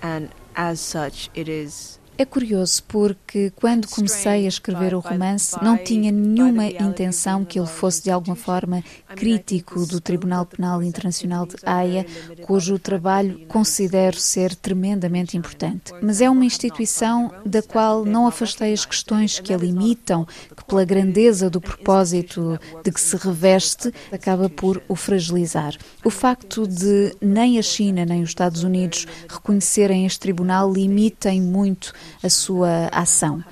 and 0.00 0.30
as 0.56 0.80
such, 0.80 1.30
it 1.34 1.48
is 1.48 1.97
É 2.20 2.24
curioso 2.24 2.82
porque 2.88 3.52
quando 3.54 3.86
comecei 3.86 4.44
a 4.44 4.48
escrever 4.48 4.92
o 4.92 4.98
romance 4.98 5.56
não 5.62 5.78
tinha 5.78 6.10
nenhuma 6.10 6.66
intenção 6.66 7.44
que 7.44 7.60
ele 7.60 7.68
fosse 7.68 8.02
de 8.02 8.10
alguma 8.10 8.34
forma 8.34 8.82
crítico 9.14 9.86
do 9.86 10.00
Tribunal 10.00 10.44
Penal 10.44 10.82
Internacional 10.82 11.46
de 11.46 11.54
Haia, 11.64 12.04
cujo 12.44 12.76
trabalho 12.76 13.46
considero 13.46 14.18
ser 14.18 14.56
tremendamente 14.56 15.36
importante. 15.36 15.92
Mas 16.02 16.20
é 16.20 16.28
uma 16.28 16.44
instituição 16.44 17.32
da 17.46 17.62
qual 17.62 18.04
não 18.04 18.26
afastei 18.26 18.72
as 18.72 18.84
questões 18.84 19.38
que 19.38 19.54
a 19.54 19.56
limitam, 19.56 20.26
que 20.56 20.64
pela 20.64 20.84
grandeza 20.84 21.48
do 21.48 21.60
propósito 21.60 22.58
de 22.82 22.90
que 22.90 23.00
se 23.00 23.16
reveste 23.16 23.94
acaba 24.10 24.50
por 24.50 24.82
o 24.88 24.96
fragilizar. 24.96 25.76
O 26.04 26.10
facto 26.10 26.66
de 26.66 27.14
nem 27.20 27.60
a 27.60 27.62
China 27.62 28.04
nem 28.04 28.24
os 28.24 28.30
Estados 28.30 28.64
Unidos 28.64 29.06
reconhecerem 29.28 30.04
este 30.04 30.18
tribunal 30.18 30.72
limitem 30.72 31.40
muito 31.40 31.92
a 32.22 32.28
sua 32.28 32.88
ação. 32.92 33.42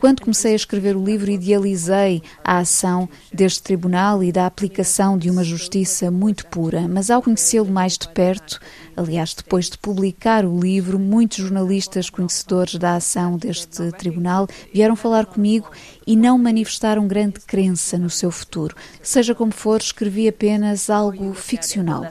Quando 0.00 0.22
comecei 0.22 0.54
a 0.54 0.56
escrever 0.56 0.96
o 0.96 1.04
livro, 1.04 1.30
idealizei 1.30 2.22
a 2.42 2.56
ação 2.56 3.06
deste 3.30 3.62
tribunal 3.62 4.24
e 4.24 4.32
da 4.32 4.46
aplicação 4.46 5.18
de 5.18 5.28
uma 5.28 5.44
justiça 5.44 6.10
muito 6.10 6.46
pura, 6.46 6.88
mas 6.88 7.10
ao 7.10 7.20
conhecê-lo 7.20 7.70
mais 7.70 7.98
de 7.98 8.08
perto, 8.08 8.58
aliás, 8.96 9.34
depois 9.34 9.68
de 9.68 9.76
publicar 9.76 10.46
o 10.46 10.58
livro, 10.58 10.98
muitos 10.98 11.36
jornalistas 11.36 12.08
conhecedores 12.08 12.76
da 12.76 12.94
ação 12.94 13.36
deste 13.36 13.92
tribunal 13.92 14.48
vieram 14.72 14.96
falar 14.96 15.26
comigo 15.26 15.70
e 16.06 16.16
não 16.16 16.38
manifestaram 16.38 17.06
grande 17.06 17.40
crença 17.40 17.98
no 17.98 18.08
seu 18.08 18.30
futuro. 18.30 18.74
Seja 19.02 19.34
como 19.34 19.52
for, 19.52 19.82
escrevi 19.82 20.26
apenas 20.26 20.88
algo 20.88 21.34
ficcional. 21.34 22.06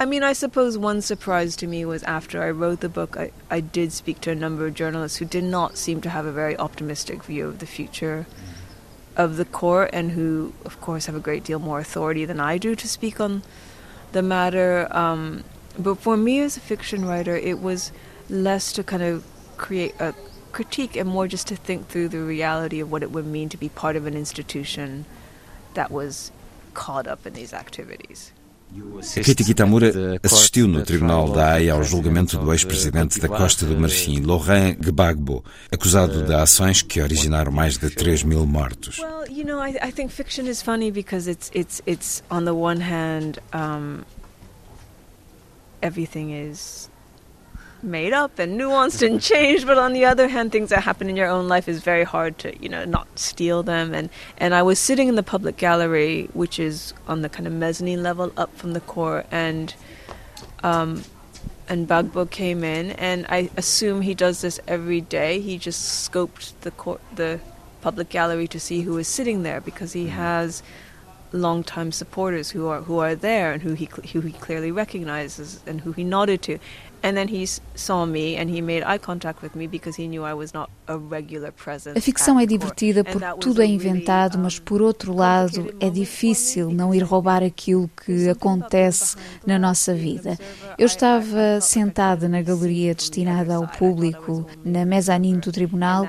I 0.00 0.04
mean, 0.04 0.22
I 0.22 0.32
suppose 0.32 0.78
one 0.78 1.02
surprise 1.02 1.56
to 1.56 1.66
me 1.66 1.84
was 1.84 2.04
after 2.04 2.40
I 2.40 2.50
wrote 2.50 2.80
the 2.80 2.88
book, 2.88 3.16
I, 3.16 3.32
I 3.50 3.58
did 3.58 3.92
speak 3.92 4.20
to 4.20 4.30
a 4.30 4.34
number 4.34 4.64
of 4.64 4.74
journalists 4.74 5.18
who 5.18 5.24
did 5.24 5.42
not 5.42 5.76
seem 5.76 6.00
to 6.02 6.10
have 6.10 6.24
a 6.24 6.30
very 6.30 6.56
optimistic 6.56 7.24
view 7.24 7.48
of 7.48 7.58
the 7.58 7.66
future 7.66 8.26
of 9.16 9.36
the 9.36 9.44
court 9.44 9.90
and 9.92 10.12
who, 10.12 10.54
of 10.64 10.80
course, 10.80 11.06
have 11.06 11.16
a 11.16 11.20
great 11.20 11.42
deal 11.42 11.58
more 11.58 11.80
authority 11.80 12.24
than 12.24 12.38
I 12.38 12.58
do 12.58 12.76
to 12.76 12.86
speak 12.86 13.20
on 13.20 13.42
the 14.12 14.22
matter. 14.22 14.86
Um, 14.92 15.42
but 15.76 15.96
for 15.96 16.16
me 16.16 16.38
as 16.40 16.56
a 16.56 16.60
fiction 16.60 17.04
writer, 17.04 17.34
it 17.34 17.58
was 17.58 17.90
less 18.30 18.72
to 18.74 18.84
kind 18.84 19.02
of 19.02 19.24
create 19.56 19.96
a 19.98 20.14
critique 20.52 20.94
and 20.94 21.08
more 21.08 21.26
just 21.26 21.48
to 21.48 21.56
think 21.56 21.88
through 21.88 22.10
the 22.10 22.20
reality 22.20 22.78
of 22.78 22.92
what 22.92 23.02
it 23.02 23.10
would 23.10 23.26
mean 23.26 23.48
to 23.48 23.56
be 23.56 23.68
part 23.68 23.96
of 23.96 24.06
an 24.06 24.14
institution 24.14 25.06
that 25.74 25.90
was 25.90 26.30
caught 26.74 27.08
up 27.08 27.26
in 27.26 27.32
these 27.32 27.52
activities. 27.52 28.30
Katie 29.14 29.44
Kitamura 29.44 29.92
assistiu 30.22 30.66
no 30.68 30.82
Tribunal 30.82 31.30
da 31.32 31.52
Haia 31.52 31.74
ao 31.74 31.82
julgamento 31.82 32.36
do 32.36 32.52
ex-presidente 32.52 33.20
da 33.20 33.28
Costa 33.28 33.64
do 33.64 33.78
Marfim, 33.78 34.20
Laurent 34.20 34.76
Gbagbo, 34.78 35.44
acusado 35.72 36.24
de 36.24 36.34
ações 36.34 36.82
que 36.82 37.00
originaram 37.00 37.50
mais 37.52 37.78
de 37.78 37.88
3 37.90 38.24
mil 38.24 38.44
mortos. 38.46 38.98
Well, 38.98 39.24
you 39.30 39.44
know, 39.44 39.60
I, 39.60 39.76
I 39.82 39.92
think 39.92 40.10
fiction 40.10 40.46
is 40.46 40.62
funny 40.62 40.90
because 40.90 41.30
it's 41.30 41.50
it's 41.54 41.80
it's 41.86 42.22
on 42.30 42.44
the 42.44 42.52
one 42.52 42.80
hand, 42.80 43.38
everything 45.80 46.32
is 46.32 46.90
made 47.82 48.12
up 48.12 48.38
and 48.38 48.58
nuanced 48.58 49.06
and 49.06 49.20
changed 49.22 49.66
but 49.66 49.78
on 49.78 49.92
the 49.92 50.04
other 50.04 50.28
hand 50.28 50.50
things 50.50 50.70
that 50.70 50.82
happen 50.82 51.08
in 51.08 51.16
your 51.16 51.28
own 51.28 51.46
life 51.48 51.68
is 51.68 51.80
very 51.80 52.04
hard 52.04 52.36
to 52.38 52.56
you 52.62 52.68
know 52.68 52.84
not 52.84 53.06
steal 53.18 53.62
them. 53.62 53.94
And 53.94 54.10
and 54.38 54.54
I 54.54 54.62
was 54.62 54.78
sitting 54.78 55.08
in 55.08 55.14
the 55.14 55.22
public 55.22 55.56
gallery 55.56 56.28
which 56.32 56.58
is 56.58 56.92
on 57.06 57.22
the 57.22 57.28
kind 57.28 57.46
of 57.46 57.52
mezzanine 57.52 58.02
level 58.02 58.32
up 58.36 58.56
from 58.56 58.72
the 58.72 58.80
court 58.80 59.26
and 59.30 59.74
um 60.62 61.02
and 61.68 61.86
Bagbo 61.86 62.28
came 62.30 62.64
in 62.64 62.92
and 62.92 63.26
I 63.28 63.50
assume 63.56 64.00
he 64.00 64.14
does 64.14 64.40
this 64.40 64.58
every 64.66 65.02
day. 65.02 65.40
He 65.40 65.58
just 65.58 66.10
scoped 66.10 66.52
the 66.62 66.70
court 66.70 67.00
the 67.14 67.40
public 67.80 68.08
gallery 68.08 68.48
to 68.48 68.58
see 68.58 68.80
who 68.80 68.96
is 68.98 69.06
sitting 69.06 69.42
there 69.42 69.60
because 69.60 69.92
he 69.92 70.08
has 70.08 70.62
long-time 71.30 71.92
supporters 71.92 72.50
who 72.50 72.68
are 72.68 72.80
who 72.82 72.98
are 72.98 73.14
there 73.14 73.52
and 73.52 73.62
who 73.62 73.74
he 73.74 73.88
who 74.12 74.20
he 74.22 74.32
clearly 74.32 74.70
recognizes 74.70 75.60
and 75.66 75.82
who 75.82 75.92
he 75.92 76.02
nodded 76.02 76.40
to 76.40 76.58
And 77.02 77.14
then 77.14 77.28
he 77.28 77.46
saw 77.76 78.04
me 78.04 78.36
and 78.36 78.50
he 78.50 78.60
made 78.60 78.82
eye 78.84 78.98
contact 78.98 79.42
with 79.42 79.54
me 79.54 79.68
because 79.68 80.00
he 80.00 80.08
knew 80.08 80.24
I 80.24 80.34
was 80.34 80.52
not 80.52 80.68
a 80.88 80.96
regular 80.96 81.52
presence. 81.52 81.96
A 81.96 82.00
ficção 82.00 82.40
é 82.40 82.46
divertida 82.46 83.04
porque 83.04 83.26
tudo 83.40 83.62
é 83.62 83.66
inventado, 83.66 84.36
mas 84.38 84.58
por 84.58 84.82
outro 84.82 85.14
lado 85.14 85.72
é 85.78 85.90
difícil 85.90 86.70
não 86.70 86.92
ir 86.92 87.02
roubar 87.02 87.42
aquilo 87.42 87.88
que 88.04 88.28
acontece 88.28 89.16
na 89.46 89.58
nossa 89.58 89.94
vida. 89.94 90.36
Eu 90.76 90.86
estava 90.86 91.60
sentada 91.60 92.28
na 92.28 92.42
galeria 92.42 92.94
destinada 92.94 93.54
ao 93.54 93.68
público, 93.68 94.44
na 94.64 94.84
mezanine 94.84 95.38
do 95.38 95.52
tribunal, 95.52 96.08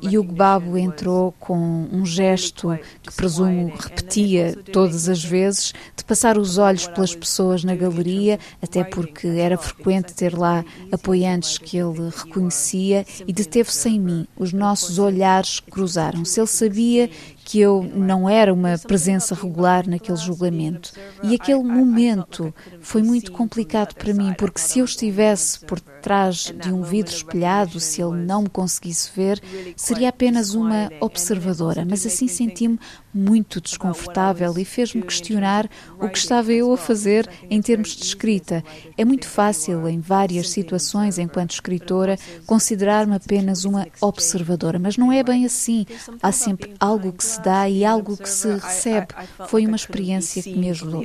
e 0.00 0.16
o 0.16 0.24
Gbabo 0.24 0.78
entrou 0.78 1.32
com 1.38 1.88
um 1.92 2.06
gesto 2.06 2.78
que 3.02 3.12
presumo 3.14 3.72
repetia 3.76 4.56
todas 4.72 5.08
as 5.08 5.22
vezes, 5.22 5.74
de 5.96 6.04
passar 6.04 6.38
os 6.38 6.56
olhos 6.56 6.86
pelas 6.86 7.14
pessoas 7.14 7.64
na 7.64 7.74
galeria, 7.74 8.38
até 8.62 8.82
porque 8.82 9.26
era 9.26 9.58
frequente 9.58 10.21
ter 10.22 10.38
lá 10.38 10.64
apoiantes 10.92 11.58
que 11.58 11.76
ele 11.76 12.08
reconhecia 12.14 13.04
e 13.26 13.32
deteve-se 13.32 13.88
em 13.88 13.98
mim. 13.98 14.26
Os 14.36 14.52
nossos 14.52 15.00
olhares 15.00 15.58
cruzaram-se. 15.58 16.38
Ele 16.38 16.46
sabia 16.46 17.10
que 17.44 17.60
eu 17.60 17.82
não 17.82 18.28
era 18.28 18.52
uma 18.52 18.78
presença 18.78 19.34
regular 19.34 19.88
naquele 19.88 20.16
julgamento. 20.16 20.92
E 21.22 21.34
aquele 21.34 21.62
momento 21.62 22.54
foi 22.80 23.02
muito 23.02 23.32
complicado 23.32 23.94
para 23.94 24.14
mim, 24.14 24.32
porque 24.36 24.60
se 24.60 24.78
eu 24.78 24.84
estivesse 24.84 25.60
por 25.60 25.80
trás 25.80 26.52
de 26.60 26.72
um 26.72 26.82
vidro 26.82 27.12
espelhado, 27.12 27.78
se 27.78 28.02
ele 28.02 28.16
não 28.24 28.42
me 28.42 28.48
conseguisse 28.48 29.10
ver, 29.14 29.40
seria 29.76 30.08
apenas 30.08 30.54
uma 30.54 30.90
observadora. 31.00 31.86
Mas 31.88 32.04
assim 32.06 32.28
senti-me 32.28 32.78
muito 33.14 33.60
desconfortável 33.60 34.54
e 34.58 34.64
fez-me 34.64 35.02
questionar 35.02 35.68
o 36.00 36.08
que 36.08 36.18
estava 36.18 36.52
eu 36.52 36.72
a 36.72 36.76
fazer 36.76 37.28
em 37.50 37.60
termos 37.60 37.90
de 37.90 38.04
escrita. 38.04 38.64
É 38.96 39.04
muito 39.04 39.28
fácil, 39.28 39.86
em 39.88 40.00
várias 40.00 40.50
situações, 40.50 41.18
enquanto 41.18 41.52
escritora, 41.52 42.18
considerar-me 42.46 43.14
apenas 43.14 43.64
uma 43.64 43.86
observadora, 44.00 44.78
mas 44.78 44.96
não 44.96 45.12
é 45.12 45.22
bem 45.22 45.44
assim. 45.44 45.86
Há 46.22 46.32
sempre 46.32 46.74
algo 46.80 47.12
que 47.12 47.24
dá 47.38 47.68
e 47.68 47.84
algo 47.84 48.16
que 48.16 48.28
se 48.28 48.48
recebe. 48.52 49.08
Foi 49.48 49.66
uma 49.66 49.76
experiência 49.76 50.42
que 50.42 50.54
me 50.56 50.70
ajudou. 50.70 51.02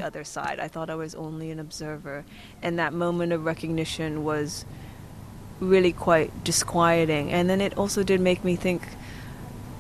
really 5.60 5.92
quite 5.92 6.32
disquieting 6.44 7.32
and 7.32 7.50
then 7.50 7.62
it 7.62 7.76
also 7.78 8.04
did 8.04 8.20
make 8.22 8.44
me 8.44 8.56
think 8.56 8.82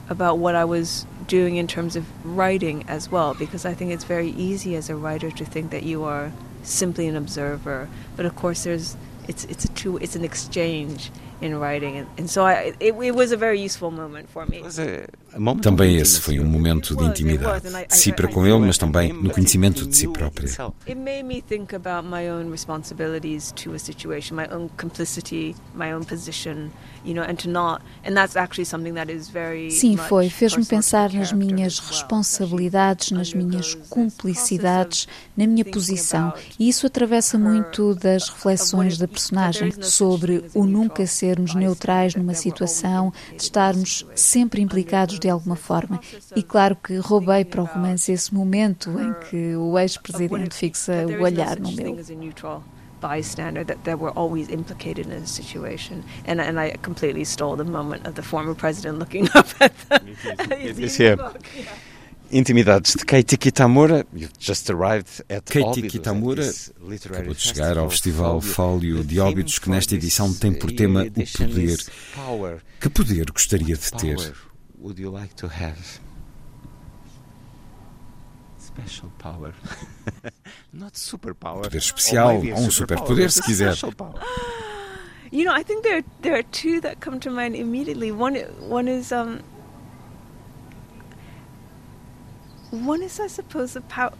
about 0.10 0.38
what 0.39 0.55
I 0.55 0.65
was 0.65 1.05
doing 1.27 1.57
in 1.57 1.67
terms 1.67 1.95
of 1.95 2.05
writing 2.25 2.83
as 2.88 3.12
well 3.12 3.33
because 3.33 3.65
I 3.65 3.73
think 3.73 3.91
it's 3.91 4.05
very 4.05 4.29
easy 4.31 4.75
as 4.75 4.89
a 4.89 4.95
writer 4.95 5.29
to 5.29 5.45
think 5.45 5.71
that 5.71 5.83
you 5.83 6.03
are 6.03 6.31
simply 6.63 7.07
an 7.07 7.15
observer 7.15 7.89
but 8.15 8.25
of 8.25 8.36
course 8.36 8.63
there's 8.63 8.95
it's 9.27 9.45
it's 9.45 9.65
a 9.65 9.67
two 9.69 9.97
it's 9.97 10.15
an 10.15 10.23
exchange 10.23 11.12
in 11.41 11.60
writing 11.60 11.97
and, 11.97 12.07
and 12.17 12.29
so 12.29 12.45
I 12.45 12.73
it, 12.79 12.95
it 12.95 13.15
was 13.15 13.31
a 13.31 13.38
very 13.38 13.62
useful 13.62 13.91
moment 13.91 14.29
for 14.29 14.45
me 14.47 14.63
Também 15.62 15.97
esse 15.97 16.19
foi 16.19 16.39
um 16.39 16.45
momento 16.45 16.95
de 16.95 17.04
intimidade, 17.04 17.65
de 17.88 17.95
si 17.95 18.12
para 18.12 18.28
com 18.28 18.45
ele, 18.45 18.60
mas 18.60 18.78
também 18.78 19.13
no 19.13 19.30
conhecimento 19.30 19.86
de 19.86 19.95
si 19.95 20.08
própria. 20.08 20.50
It 20.88 20.95
made 20.95 21.23
me 21.23 21.41
think 21.41 21.76
about 21.76 22.08
my 22.08 22.30
own 22.30 22.50
responsibilities 22.50 23.52
to 23.63 23.73
a 23.73 23.80
situation, 23.80 24.36
my 24.36 24.47
own 24.52 24.69
complicity, 24.78 25.56
my 25.76 25.93
own 25.93 26.04
position, 26.04 26.69
you 27.06 27.13
know, 27.13 27.23
and 27.23 27.36
to 27.36 27.50
not, 27.50 27.82
and 28.06 28.13
that's 28.13 28.36
actually 28.36 28.65
something 28.65 28.93
that 28.93 29.12
is 29.12 29.30
very 29.30 29.69
Sim, 29.71 29.97
foi, 29.97 30.30
fez-me 30.30 30.65
pensar 30.65 31.12
nas 31.13 31.32
minhas 31.32 31.80
responsabilidades, 31.80 33.12
nas 33.12 33.34
minhas 33.34 33.76
cumplicidades, 33.89 35.08
na 35.36 35.45
minha 35.45 35.65
posição, 35.65 36.34
e 36.60 36.67
isso 36.67 36.88
atravessa 36.88 37.38
muito 37.38 37.93
das 37.95 38.30
reflexões 38.30 38.97
da 38.97 39.08
personagem 39.08 39.71
sobre 39.82 40.45
o 40.54 40.65
nunca 40.65 41.06
sermos 41.06 41.54
neutrais 41.54 42.15
numa 42.15 42.34
situação, 42.34 43.13
de 43.36 43.43
estarmos 43.43 44.05
sempre 44.16 44.61
implicados 44.61 45.20
de 45.28 45.32
alguma 45.32 45.57
forma. 45.57 45.99
E 46.36 46.41
claro 46.41 46.75
que 46.75 46.97
roubei 46.97 47.43
para 47.43 47.61
o 47.61 47.65
romance 47.65 48.11
esse 48.11 48.34
momento 48.34 48.89
em 48.99 49.13
que 49.30 49.55
o 49.55 49.78
ex-presidente 49.78 50.55
fixa 50.55 51.05
o 51.05 51.21
olhar 51.21 51.59
no 51.59 51.71
meu. 51.73 51.97
bystander 52.99 53.63
that 53.63 53.78
they 53.84 53.93
were 53.93 54.11
always 54.15 54.49
implicated 54.49 55.05
in 55.05 55.11
a 55.11 55.28
situation 55.28 56.03
and 56.25 56.41
and 56.41 56.59
I 56.59 56.75
completely 56.82 57.25
stole 57.25 57.55
the 57.55 57.63
moment 57.63 58.07
of 58.07 58.15
the 58.15 58.23
former 58.23 58.55
president 58.55 58.97
looking 58.97 59.30
up 59.36 59.45
at 59.61 59.71
Intimidades 62.32 62.95
de 62.95 63.05
Katie 63.05 63.38
Kitamura. 63.38 64.05
just 64.39 64.69
arrived 64.69 65.23
at 65.30 65.43
Kitamura 65.89 66.43
acabou 67.05 67.34
de 67.34 67.41
chegar 67.41 67.78
ao 67.78 67.89
Festival 67.89 68.41
Fólio 68.41 69.03
de 69.03 69.19
Óbidos, 69.19 69.59
que 69.59 69.69
nesta 69.69 69.95
edição 69.95 70.34
tem 70.34 70.51
por 70.51 70.71
tema 70.71 71.03
o 71.03 71.38
poder. 71.38 71.78
Que 72.82 72.89
poder 72.89 73.32
gostaria 73.32 73.78
de 73.78 73.91
ter? 73.91 74.34
Would 74.78 74.99
you 74.99 75.09
like 75.09 75.36
to 75.36 75.47
have? 75.47 75.99
Special 78.57 79.11
power. 79.17 79.53
poder 80.73 81.78
especial 81.78 82.38
ou 82.38 82.53
um 82.53 82.71
superpoder, 82.71 83.30
se 83.30 83.41
quiser. 83.41 83.73
You 85.32 85.45
know, 85.45 85.53
I 85.53 85.63
think 85.63 85.84
there 85.84 86.03
there 86.21 86.36
are 86.38 86.43
two 86.43 86.80
that 86.82 86.99
come 86.99 87.19
to 87.19 87.32
mind 87.32 87.55
immediately. 87.55 88.11
One 88.11 88.36
one 88.69 88.88
is 88.88 89.11
um 89.11 89.39
one 92.71 93.01
is 93.03 93.19
I 93.19 93.28
suppose 93.28 93.73
the 93.73 93.82
power 93.82 94.13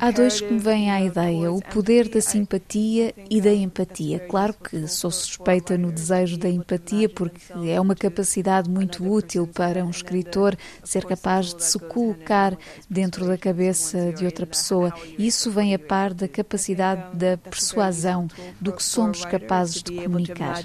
Há 0.00 0.10
dois 0.10 0.40
que 0.40 0.52
me 0.52 0.58
vêm 0.58 0.90
à 0.90 1.00
ideia: 1.00 1.52
o 1.52 1.62
poder 1.62 2.08
da 2.08 2.20
simpatia 2.20 3.14
e 3.30 3.40
da 3.40 3.52
empatia. 3.52 4.20
Claro 4.20 4.54
que 4.54 4.86
sou 4.88 5.10
suspeita 5.10 5.78
no 5.78 5.92
desejo 5.92 6.36
da 6.36 6.48
empatia, 6.48 7.08
porque 7.08 7.40
é 7.68 7.80
uma 7.80 7.94
capacidade 7.94 8.68
muito 8.68 9.08
útil 9.08 9.46
para 9.46 9.84
um 9.84 9.90
escritor 9.90 10.56
ser 10.82 11.04
capaz 11.04 11.54
de 11.54 11.62
se 11.62 11.78
colocar 11.78 12.56
dentro 12.90 13.26
da 13.26 13.38
cabeça 13.38 14.12
de 14.12 14.24
outra 14.24 14.46
pessoa. 14.46 14.92
Isso 15.18 15.50
vem 15.50 15.74
a 15.74 15.78
par 15.78 16.12
da 16.12 16.26
capacidade 16.26 17.16
da 17.16 17.36
persuasão, 17.36 18.26
do 18.60 18.72
que 18.72 18.82
somos 18.82 19.24
capazes 19.24 19.82
de 19.82 19.92
comunicar. 19.92 20.62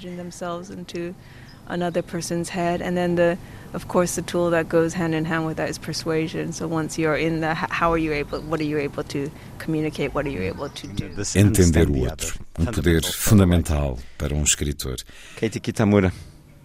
Another 1.68 2.02
person's 2.02 2.48
head, 2.48 2.82
and 2.82 2.96
then 2.96 3.14
the 3.14 3.38
of 3.74 3.88
course, 3.88 4.16
the 4.16 4.22
tool 4.22 4.50
that 4.50 4.68
goes 4.68 4.92
hand 4.92 5.14
in 5.14 5.24
hand 5.24 5.46
with 5.46 5.56
that 5.56 5.70
is 5.70 5.78
persuasion. 5.78 6.52
So 6.52 6.68
once 6.68 6.98
you're 6.98 7.16
in 7.16 7.40
the, 7.40 7.54
how 7.54 7.90
are 7.90 7.98
you 7.98 8.12
able, 8.12 8.40
what 8.42 8.60
are 8.60 8.64
you 8.64 8.78
able 8.78 9.02
to 9.04 9.30
communicate, 9.58 10.14
what 10.14 10.26
are 10.26 10.30
you 10.30 10.42
able 10.42 10.68
to 10.68 10.86
do? 10.88 11.08
Entender 11.34 11.88
o 11.88 12.10
outro, 12.10 12.38
um 12.58 12.66
poder 12.66 13.02
fundamental 13.02 13.98
para 14.18 14.34
um 14.34 14.42
escritor. 14.42 14.96
Katie 15.36 15.60
Kitamura, 15.60 16.12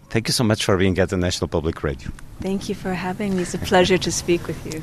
thank 0.09 0.27
you 0.27 0.33
so 0.33 0.43
much 0.43 0.65
for 0.65 0.77
being 0.77 0.99
at 0.99 1.09
the 1.09 1.17
National 1.17 1.47
Public 1.47 1.81
Radio. 1.81 2.11
Thank 2.41 2.67
you 2.67 2.75
for 2.75 2.93
having 2.93 3.35
me. 3.35 3.43
It's 3.43 3.53
a 3.53 3.59
pleasure 3.59 3.97
to 3.97 4.11
speak 4.11 4.45
with 4.47 4.65
you. 4.65 4.81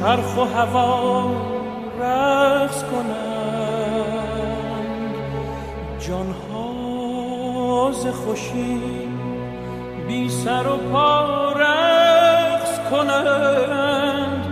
چرخ 0.00 0.36
و 0.36 0.40
هوا 0.40 1.30
رقص 2.00 2.84
کنند. 2.84 4.34
جانها 5.98 7.90
ز 7.92 8.06
خوشی 8.06 8.80
بی 10.08 10.28
سر 10.28 10.66
و 10.66 10.76
پا 10.76 11.52
رقص 11.52 12.78
کنند. 12.90 14.44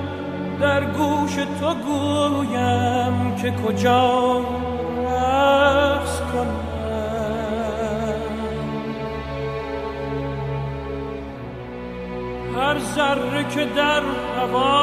در 0.60 0.84
گوش 0.84 1.34
تو 1.34 1.74
گویم 1.74 3.36
که 3.42 3.50
کجا 3.50 4.40
رقص 5.04 6.20
کنند. 6.32 6.68
هر 12.56 12.78
ذره 12.78 13.44
که 13.54 13.64
در 13.64 14.02
هوا 14.38 14.77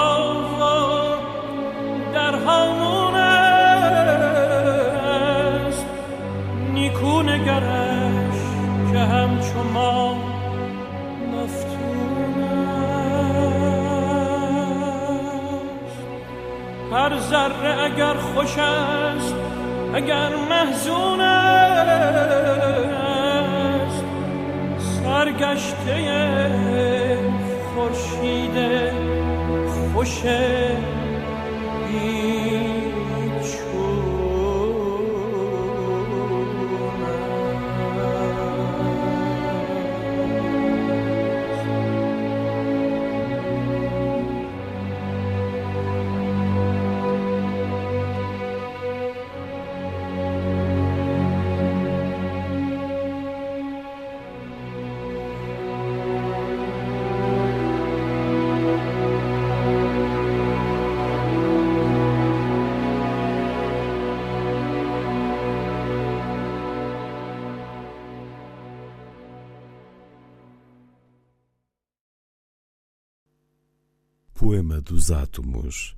Poema 74.45 74.79
dos 74.79 75.09
Átomos, 75.09 75.95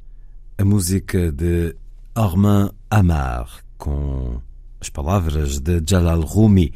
a 0.57 0.63
música 0.63 1.33
de 1.33 1.75
Armand 2.15 2.71
Amar, 2.89 3.61
com 3.77 4.41
as 4.79 4.87
palavras 4.87 5.59
de 5.59 5.83
Jalal 5.85 6.21
Rumi, 6.21 6.73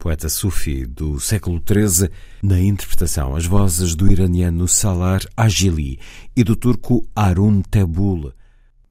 poeta 0.00 0.28
sufi 0.28 0.84
do 0.84 1.20
século 1.20 1.62
XIII, 1.64 2.10
na 2.42 2.58
interpretação 2.58 3.36
as 3.36 3.46
vozes 3.46 3.94
do 3.94 4.10
iraniano 4.10 4.66
Salar 4.66 5.20
Agili 5.36 6.00
e 6.34 6.42
do 6.42 6.56
turco 6.56 7.06
Arun 7.14 7.62
Tebul. 7.62 8.32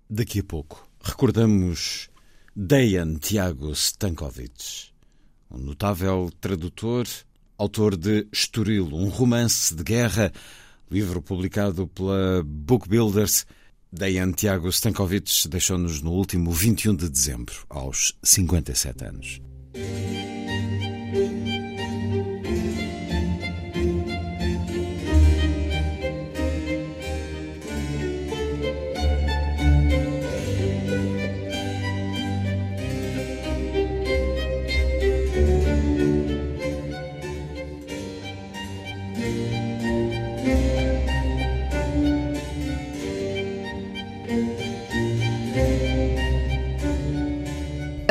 Daqui 0.09 0.39
a 0.39 0.43
pouco 0.45 0.87
recordamos 1.03 2.09
Dejan 2.55 3.15
Tiago 3.15 3.73
Stankovic, 3.73 4.93
um 5.51 5.57
notável 5.57 6.31
tradutor, 6.39 7.05
autor 7.57 7.97
de 7.97 8.25
Estoril, 8.31 8.87
um 8.93 9.09
romance 9.09 9.75
de 9.75 9.83
guerra, 9.83 10.31
livro 10.91 11.21
publicado 11.21 11.87
pela 11.87 12.43
Book 12.45 12.87
Builders. 12.87 13.45
Dejan 13.91 14.31
Tiago 14.31 14.71
Stankovic 14.71 15.47
deixou-nos 15.49 16.01
no 16.01 16.11
último 16.11 16.51
21 16.51 16.95
de 16.95 17.09
dezembro, 17.09 17.55
aos 17.69 18.17
57 18.23 19.05
anos. 19.05 19.41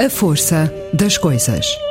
A 0.01 0.09
força 0.09 0.72
das 0.94 1.18
coisas. 1.18 1.89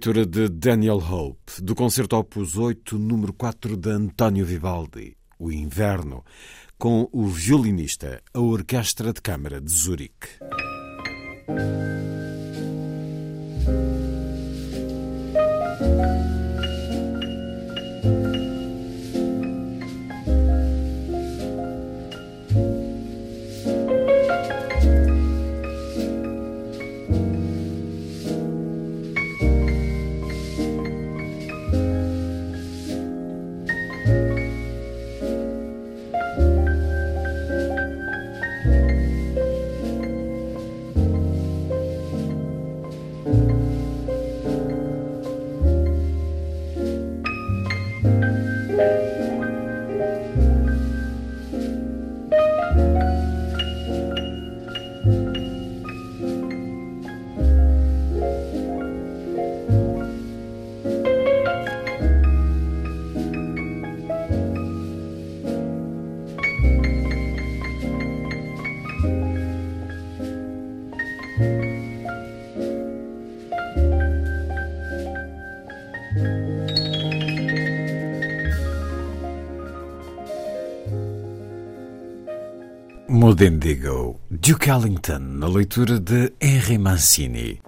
Leitura 0.00 0.24
de 0.24 0.48
Daniel 0.48 0.96
Hope, 0.96 1.60
do 1.60 1.74
concerto 1.74 2.16
Opus 2.16 2.56
8, 2.56 2.98
número 2.98 3.34
4 3.34 3.76
de 3.76 3.90
António 3.90 4.46
Vivaldi, 4.46 5.14
O 5.38 5.52
Inverno, 5.52 6.24
com 6.78 7.06
o 7.12 7.26
violinista, 7.26 8.22
a 8.32 8.40
Orquestra 8.40 9.12
de 9.12 9.20
Câmara 9.20 9.60
de 9.60 9.70
Zurique. 9.70 10.38
Modendigo, 83.40 84.20
Duke 84.30 84.68
Ellington, 84.68 85.38
na 85.38 85.48
leitura 85.48 85.98
de 85.98 86.30
Henry 86.42 86.76
Mancini. 86.76 87.58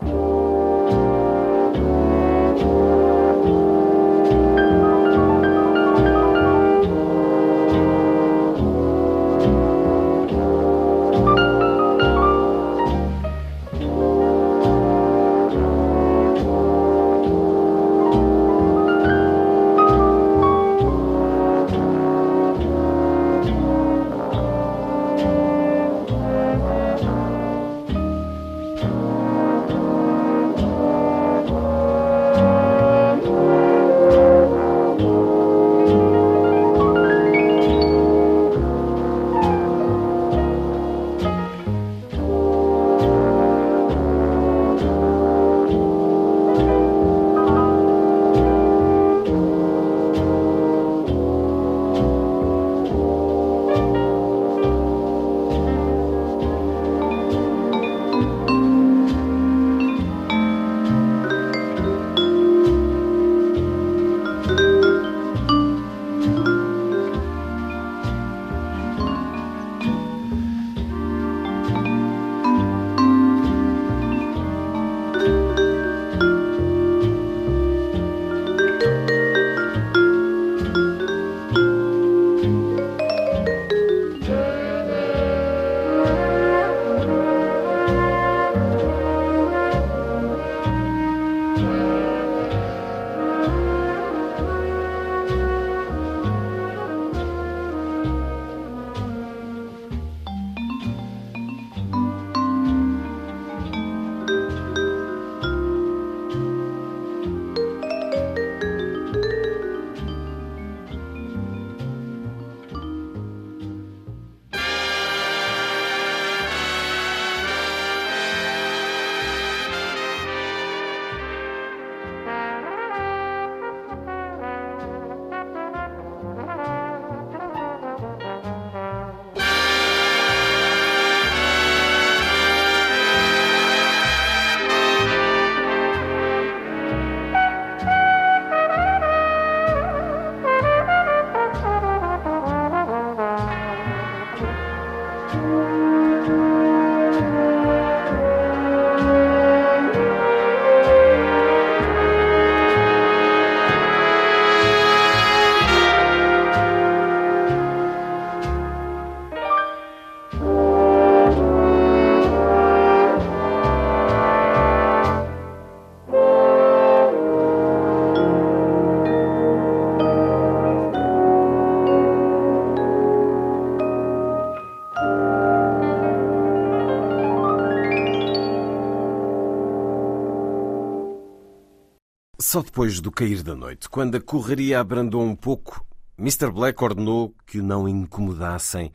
Só 182.52 182.60
depois 182.60 183.00
do 183.00 183.10
cair 183.10 183.42
da 183.42 183.54
noite, 183.54 183.88
quando 183.88 184.14
a 184.16 184.20
correria 184.20 184.78
abrandou 184.78 185.22
um 185.22 185.34
pouco, 185.34 185.82
Mr. 186.18 186.50
Black 186.50 186.84
ordenou 186.84 187.34
que 187.46 187.58
o 187.58 187.62
não 187.62 187.88
incomodassem 187.88 188.92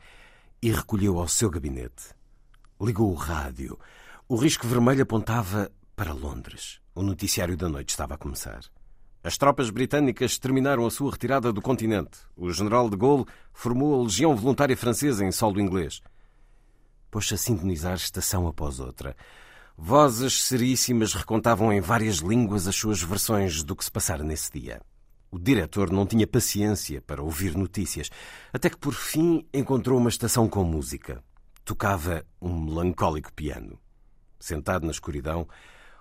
e 0.62 0.70
recolheu 0.70 1.18
ao 1.18 1.26
seu 1.26 1.50
gabinete. 1.50 2.14
Ligou 2.80 3.10
o 3.10 3.16
rádio. 3.16 3.76
O 4.28 4.36
risco 4.36 4.64
vermelho 4.64 5.02
apontava 5.02 5.72
para 5.96 6.12
Londres. 6.12 6.78
O 6.94 7.02
noticiário 7.02 7.56
da 7.56 7.68
noite 7.68 7.90
estava 7.90 8.14
a 8.14 8.16
começar. 8.16 8.60
As 9.24 9.36
tropas 9.36 9.70
britânicas 9.70 10.38
terminaram 10.38 10.86
a 10.86 10.90
sua 10.92 11.10
retirada 11.10 11.52
do 11.52 11.60
continente. 11.60 12.16
O 12.36 12.52
general 12.52 12.88
de 12.88 12.96
Gaulle 12.96 13.26
formou 13.52 13.92
a 13.92 14.04
Legião 14.04 14.36
Voluntária 14.36 14.76
Francesa 14.76 15.24
em 15.24 15.32
solo 15.32 15.60
inglês. 15.60 16.00
Pôs-se 17.10 17.34
a 17.34 17.36
sintonizar 17.36 17.94
estação 17.94 18.46
após 18.46 18.78
outra. 18.78 19.16
Vozes 19.80 20.42
seríssimas 20.42 21.14
recontavam 21.14 21.72
em 21.72 21.80
várias 21.80 22.16
línguas 22.16 22.66
as 22.66 22.74
suas 22.74 23.00
versões 23.00 23.62
do 23.62 23.76
que 23.76 23.84
se 23.84 23.92
passara 23.92 24.24
nesse 24.24 24.50
dia. 24.50 24.82
O 25.30 25.38
diretor 25.38 25.92
não 25.92 26.04
tinha 26.04 26.26
paciência 26.26 27.00
para 27.00 27.22
ouvir 27.22 27.56
notícias, 27.56 28.10
até 28.52 28.68
que 28.68 28.76
por 28.76 28.92
fim 28.92 29.46
encontrou 29.54 29.96
uma 29.96 30.08
estação 30.08 30.48
com 30.48 30.64
música. 30.64 31.22
Tocava 31.64 32.26
um 32.42 32.60
melancólico 32.60 33.32
piano. 33.32 33.78
Sentado 34.40 34.84
na 34.84 34.90
escuridão, 34.90 35.46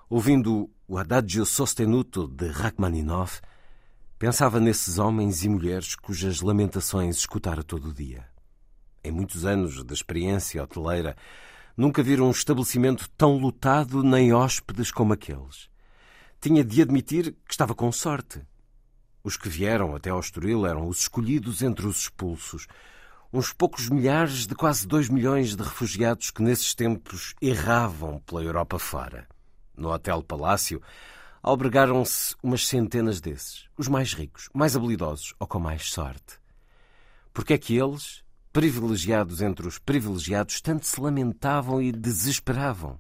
ouvindo 0.09 0.71
o 0.87 0.97
Adagio 0.97 1.45
Sostenuto 1.45 2.27
de 2.27 2.47
Rachmaninoff, 2.47 3.41
pensava 4.17 4.59
nesses 4.59 4.97
homens 4.97 5.43
e 5.43 5.49
mulheres 5.49 5.93
cujas 5.93 6.41
lamentações 6.41 7.17
escutara 7.17 7.63
todo 7.63 7.89
o 7.89 7.93
dia. 7.93 8.25
Em 9.03 9.11
muitos 9.11 9.45
anos 9.45 9.83
de 9.83 9.93
experiência 9.93 10.63
hoteleira, 10.63 11.15
nunca 11.77 12.01
viram 12.01 12.27
um 12.27 12.31
estabelecimento 12.31 13.07
tão 13.11 13.37
lotado 13.37 14.03
nem 14.03 14.33
hóspedes 14.33 14.91
como 14.91 15.13
aqueles. 15.13 15.69
Tinha 16.41 16.63
de 16.63 16.81
admitir 16.81 17.35
que 17.47 17.53
estava 17.53 17.75
com 17.75 17.91
sorte. 17.91 18.41
Os 19.23 19.37
que 19.37 19.47
vieram 19.47 19.95
até 19.95 20.09
ao 20.09 20.19
Estoril 20.19 20.65
eram 20.65 20.87
os 20.87 21.01
escolhidos 21.01 21.61
entre 21.61 21.85
os 21.85 22.01
expulsos, 22.01 22.67
uns 23.31 23.53
poucos 23.53 23.89
milhares 23.89 24.47
de 24.47 24.55
quase 24.55 24.87
dois 24.87 25.09
milhões 25.09 25.55
de 25.55 25.61
refugiados 25.61 26.31
que 26.31 26.41
nesses 26.41 26.73
tempos 26.73 27.35
erravam 27.41 28.19
pela 28.25 28.43
Europa 28.43 28.79
fora. 28.79 29.27
No 29.75 29.89
Hotel 29.89 30.23
Palácio 30.23 30.81
albergaram-se 31.43 32.35
umas 32.41 32.67
centenas 32.67 33.21
desses, 33.21 33.65
os 33.77 33.87
mais 33.87 34.13
ricos, 34.13 34.49
mais 34.53 34.75
habilidosos 34.75 35.33
ou 35.39 35.45
com 35.45 35.59
mais 35.59 35.91
sorte. 35.91 36.39
Porque 37.33 37.53
é 37.53 37.57
que 37.57 37.77
eles, 37.77 38.23
privilegiados 38.57 39.39
entre 39.39 39.67
os 39.67 39.77
privilegiados, 39.77 40.59
tanto 40.61 40.87
se 40.87 40.99
lamentavam 40.99 41.79
e 41.79 41.91
desesperavam? 41.91 42.99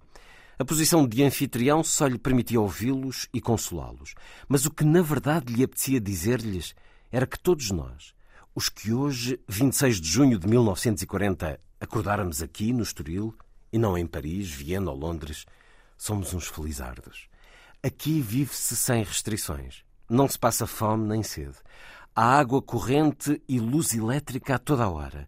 A 0.59 0.63
posição 0.63 1.07
de 1.07 1.23
anfitrião 1.23 1.83
só 1.83 2.05
lhe 2.05 2.19
permitia 2.19 2.61
ouvi-los 2.61 3.27
e 3.33 3.41
consolá-los. 3.41 4.13
Mas 4.47 4.67
o 4.67 4.71
que 4.71 4.85
na 4.85 5.01
verdade 5.01 5.51
lhe 5.51 5.63
apetecia 5.63 5.99
dizer-lhes 5.99 6.75
era 7.11 7.25
que 7.25 7.39
todos 7.39 7.71
nós, 7.71 8.13
os 8.53 8.69
que 8.69 8.93
hoje, 8.93 9.39
26 9.47 9.99
de 9.99 10.07
junho 10.07 10.37
de 10.37 10.47
1940, 10.47 11.59
acordáramos 11.81 12.43
aqui 12.43 12.71
no 12.71 12.83
Estoril, 12.83 13.33
e 13.73 13.79
não 13.79 13.97
em 13.97 14.05
Paris, 14.05 14.51
Viena 14.51 14.91
ou 14.91 14.95
Londres, 14.95 15.43
somos 15.97 16.35
uns 16.35 16.45
felizardos. 16.45 17.27
Aqui 17.81 18.21
vive-se 18.21 18.75
sem 18.75 19.03
restrições. 19.03 19.83
Não 20.07 20.29
se 20.29 20.37
passa 20.37 20.67
fome 20.67 21.07
nem 21.07 21.23
sede. 21.23 21.57
Há 22.15 22.37
água 22.37 22.61
corrente 22.61 23.41
e 23.49 23.59
luz 23.59 23.95
elétrica 23.95 24.53
a 24.53 24.59
toda 24.59 24.83
a 24.83 24.89
hora. 24.91 25.27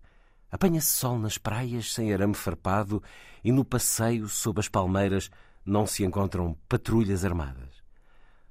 Apanha-se 0.51 0.87
sol 0.87 1.19
nas 1.19 1.37
praias 1.37 1.93
sem 1.93 2.11
arame 2.11 2.33
farpado 2.33 3.03
e 3.43 3.51
no 3.51 3.63
passeio 3.63 4.27
sob 4.27 4.59
as 4.59 4.67
palmeiras 4.67 5.29
não 5.65 5.85
se 5.85 6.03
encontram 6.03 6.57
patrulhas 6.67 7.23
armadas. 7.23 7.83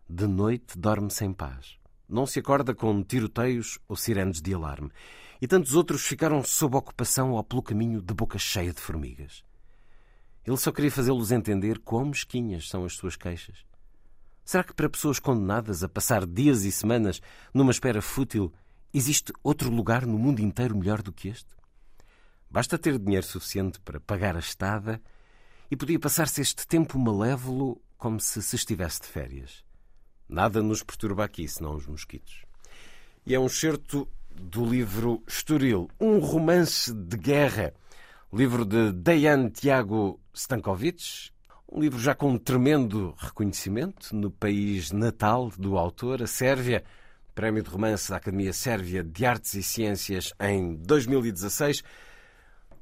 De 0.09 0.27
noite 0.27 0.79
dorme-se 0.79 1.25
em 1.25 1.33
paz. 1.33 1.77
Não 2.09 2.25
se 2.25 2.39
acorda 2.39 2.75
com 2.75 3.03
tiroteios 3.03 3.79
ou 3.87 3.97
sirenes 3.97 4.41
de 4.41 4.55
alarme. 4.55 4.91
E 5.41 5.47
tantos 5.47 5.75
outros 5.75 6.07
ficaram 6.07 6.43
sob 6.43 6.77
ocupação 6.77 7.33
ou 7.33 7.45
pelo 7.45 7.63
caminho 7.63 8.01
de 8.01 8.15
boca 8.15 8.39
cheia 8.39 8.73
de 8.73 8.81
formigas. 8.81 9.45
Ele 10.47 10.57
só 10.57 10.73
queria 10.73 10.91
fazê-los 10.91 11.31
entender 11.31 11.79
quão 11.81 12.07
mesquinhas 12.07 12.69
são 12.69 12.85
as 12.85 12.95
suas 12.95 13.17
queixas. 13.17 13.67
Será 14.45 14.65
que 14.65 14.73
para 14.73 14.89
pessoas 14.89 15.19
condenadas 15.19 15.85
a 15.85 15.89
passar 15.89 16.25
dias 16.27 16.65
e 16.65 16.73
semanas 16.73 17.21
numa 17.53 17.71
espera 17.71 18.01
fútil 18.01 18.51
existe 18.95 19.31
outro 19.43 19.71
lugar 19.71 20.07
no 20.07 20.19
mundo 20.19 20.41
inteiro 20.41 20.75
melhor 20.75 21.03
do 21.03 21.13
que 21.13 21.29
este? 21.29 21.58
Basta 22.51 22.79
ter 22.79 22.99
dinheiro 22.99 23.27
suficiente 23.27 23.79
para 23.81 24.01
pagar 24.01 24.37
a 24.37 24.41
estada 24.41 25.01
e 25.71 25.77
podia 25.77 25.99
passar-se 25.99 26.41
este 26.41 26.67
tempo 26.67 26.99
malévolo 26.99 27.81
como 27.99 28.19
se 28.19 28.43
se 28.43 28.57
estivesse 28.57 29.03
de 29.03 29.09
férias. 29.09 29.65
Nada 30.29 30.63
nos 30.63 30.83
perturba 30.83 31.25
aqui, 31.25 31.47
senão 31.47 31.75
os 31.75 31.87
mosquitos. 31.87 32.45
E 33.27 33.35
é 33.35 33.41
um 33.41 33.49
certo 33.49 34.09
do 34.31 34.65
livro 34.65 35.23
Estoril, 35.27 35.89
um 36.01 36.19
romance 36.19 36.93
de 36.93 37.17
guerra, 37.17 37.75
livro 38.33 38.65
de 38.65 38.93
Dejan 38.93 39.51
Tiago 39.51 40.21
Stankovic, 40.33 41.31
um 41.71 41.81
livro 41.81 41.99
já 41.99 42.15
com 42.15 42.31
um 42.31 42.39
tremendo 42.39 43.15
reconhecimento 43.19 44.15
no 44.15 44.31
país 44.31 44.91
natal 44.91 45.51
do 45.59 45.77
autor, 45.77 46.23
a 46.23 46.27
Sérvia, 46.27 46.85
Prémio 47.35 47.63
de 47.63 47.69
Romance 47.69 48.09
da 48.11 48.17
Academia 48.17 48.53
Sérvia 48.53 49.05
de 49.05 49.27
Artes 49.27 49.55
e 49.55 49.63
Ciências 49.63 50.33
em 50.41 50.75
2016. 50.77 51.83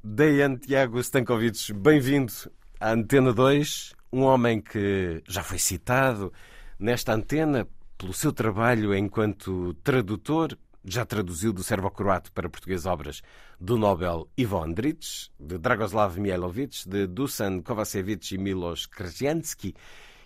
Dejan 0.09 0.55
Tiago 0.55 0.99
Stankovic, 1.03 1.73
bem-vindo 1.73 2.31
à 2.79 2.93
Antena 2.93 3.33
2, 3.33 3.93
um 4.13 4.21
homem 4.21 4.61
que 4.61 5.21
já 5.27 5.43
foi 5.43 5.59
citado 5.59 6.31
nesta 6.79 7.13
antena 7.13 7.67
pelo 7.97 8.13
seu 8.13 8.31
trabalho 8.31 8.95
enquanto 8.95 9.73
tradutor, 9.83 10.57
já 10.83 11.05
traduziu 11.05 11.51
do 11.51 11.61
serbo-croato 11.61 12.31
para 12.31 12.49
português 12.49 12.85
obras 12.85 13.21
do 13.59 13.77
Nobel 13.77 14.29
Ivo 14.37 14.63
Andrić, 14.63 15.29
de 15.37 15.57
Dragoslav 15.57 16.17
Mihailovic, 16.17 16.87
de 16.87 17.05
Dusan 17.05 17.61
Kovacevic 17.61 18.33
e 18.33 18.37
Milos 18.37 18.85
Krasnjanski, 18.85 19.75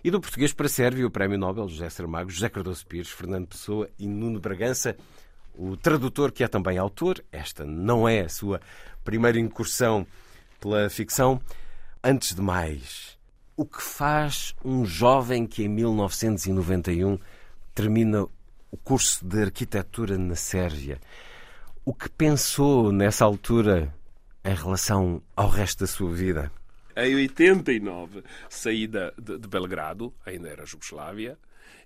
e 0.03 0.11
do 0.11 0.21
português 0.21 0.53
para 0.53 0.69
sérvio 0.69 1.07
o 1.07 1.11
Prémio 1.11 1.39
Nobel 1.39 1.67
José 1.67 1.89
Saramago, 1.89 2.29
José 2.29 2.49
Cardoso 2.49 2.85
Pires, 2.85 3.09
Fernando 3.09 3.47
Pessoa 3.47 3.89
e 3.97 4.07
Nuno 4.07 4.39
Bragança, 4.39 4.95
o 5.61 5.77
tradutor 5.77 6.31
que 6.31 6.43
é 6.43 6.47
também 6.47 6.79
autor. 6.79 7.23
Esta 7.31 7.63
não 7.63 8.09
é 8.09 8.21
a 8.21 8.29
sua 8.29 8.59
primeira 9.03 9.39
incursão 9.39 10.07
pela 10.59 10.89
ficção. 10.89 11.39
Antes 12.03 12.33
de 12.33 12.41
mais, 12.41 13.15
o 13.55 13.63
que 13.63 13.81
faz 13.81 14.55
um 14.65 14.83
jovem 14.83 15.45
que 15.45 15.63
em 15.63 15.67
1991 15.67 17.19
termina 17.75 18.23
o 18.23 18.77
curso 18.77 19.23
de 19.23 19.43
arquitetura 19.43 20.17
na 20.17 20.35
Sérvia? 20.35 20.99
O 21.85 21.93
que 21.93 22.09
pensou 22.09 22.91
nessa 22.91 23.23
altura 23.23 23.93
em 24.43 24.55
relação 24.55 25.21
ao 25.35 25.47
resto 25.47 25.81
da 25.81 25.87
sua 25.87 26.11
vida? 26.11 26.51
Em 26.95 27.15
89 27.15 28.23
saí 28.49 28.87
de, 28.87 29.11
de, 29.15 29.37
de 29.37 29.47
Belgrado, 29.47 30.11
ainda 30.25 30.49
era 30.49 30.65
Jugoslávia, 30.65 31.37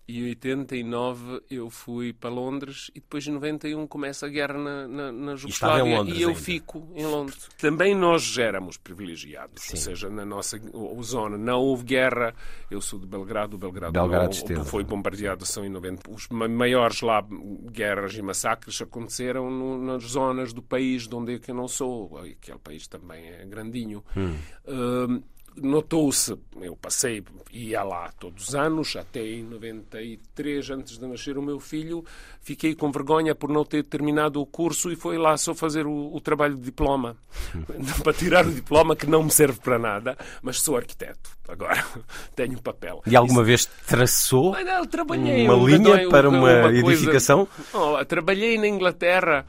e 0.07 0.19
em 0.19 0.29
89 0.29 1.41
eu 1.49 1.69
fui 1.69 2.13
para 2.13 2.29
Londres 2.29 2.91
e 2.93 2.99
depois 2.99 3.25
em 3.25 3.31
91 3.31 3.87
começa 3.87 4.25
a 4.25 4.29
guerra 4.29 4.57
na, 4.57 4.87
na, 4.87 5.11
na 5.11 5.35
Jugoslávia 5.35 6.03
e, 6.03 6.21
eu 6.21 6.29
ainda. 6.29 6.39
fico 6.39 6.87
em 6.93 7.05
Londres. 7.05 7.49
Também 7.57 7.95
nós 7.95 8.37
éramos 8.37 8.77
privilegiados, 8.77 9.63
Sim. 9.63 9.73
ou 9.73 9.77
seja, 9.77 10.09
na 10.09 10.25
nossa 10.25 10.59
zona 11.01 11.37
não 11.37 11.59
houve 11.59 11.83
guerra. 11.83 12.35
Eu 12.69 12.81
sou 12.81 12.99
de 12.99 13.07
Belgrado, 13.07 13.57
Belgrado, 13.57 13.93
Belgrado 13.93 14.35
não, 14.49 14.65
foi 14.65 14.83
bombardeado 14.83 15.45
só 15.45 15.63
em 15.63 15.69
90. 15.69 16.09
Os 16.09 16.27
maiores 16.29 17.01
lá 17.01 17.25
guerras 17.71 18.15
e 18.15 18.21
massacres 18.21 18.79
aconteceram 18.81 19.49
no, 19.49 19.77
nas 19.77 20.03
zonas 20.03 20.53
do 20.53 20.61
país 20.61 21.07
de 21.07 21.15
onde 21.15 21.35
é 21.35 21.39
que 21.39 21.49
eu 21.49 21.55
não 21.55 21.67
sou. 21.67 22.17
Aquele 22.17 22.59
país 22.59 22.87
também 22.87 23.27
é 23.27 23.45
grandinho. 23.45 24.03
Hum. 24.15 24.35
Uh, 24.65 25.23
notou-se, 25.61 26.37
eu 26.61 26.75
passei, 26.75 27.23
ia 27.51 27.83
lá 27.83 28.11
todos 28.19 28.49
os 28.49 28.55
anos, 28.55 28.95
até 28.95 29.21
em 29.21 29.43
93, 29.43 30.69
antes 30.71 30.97
de 30.97 31.07
nascer 31.07 31.37
o 31.37 31.41
meu 31.41 31.59
filho, 31.59 32.03
fiquei 32.41 32.75
com 32.75 32.91
vergonha 32.91 33.33
por 33.33 33.49
não 33.49 33.63
ter 33.63 33.83
terminado 33.83 34.41
o 34.41 34.45
curso 34.45 34.91
e 34.91 34.95
foi 34.95 35.17
lá 35.17 35.37
só 35.37 35.53
fazer 35.53 35.85
o, 35.87 36.13
o 36.13 36.19
trabalho 36.19 36.55
de 36.55 36.61
diploma. 36.61 37.17
para 38.03 38.13
tirar 38.13 38.45
o 38.45 38.51
diploma 38.51 38.95
que 38.95 39.07
não 39.07 39.23
me 39.23 39.31
serve 39.31 39.59
para 39.59 39.79
nada, 39.79 40.17
mas 40.41 40.61
sou 40.61 40.75
arquiteto. 40.75 41.29
Agora 41.47 41.85
tenho 42.35 42.61
papel. 42.61 43.01
E 43.05 43.15
alguma 43.15 43.41
Isso... 43.41 43.47
vez 43.47 43.65
traçou 43.87 44.55
trabalhei 44.89 45.45
uma 45.45 45.55
um, 45.55 45.67
linha 45.67 46.07
um, 46.07 46.09
para 46.09 46.29
uma, 46.29 46.67
uma 46.67 46.73
edificação? 46.73 47.47
Coisa... 47.71 47.99
Oh, 48.01 48.05
trabalhei 48.05 48.57
na 48.57 48.67
Inglaterra 48.67 49.45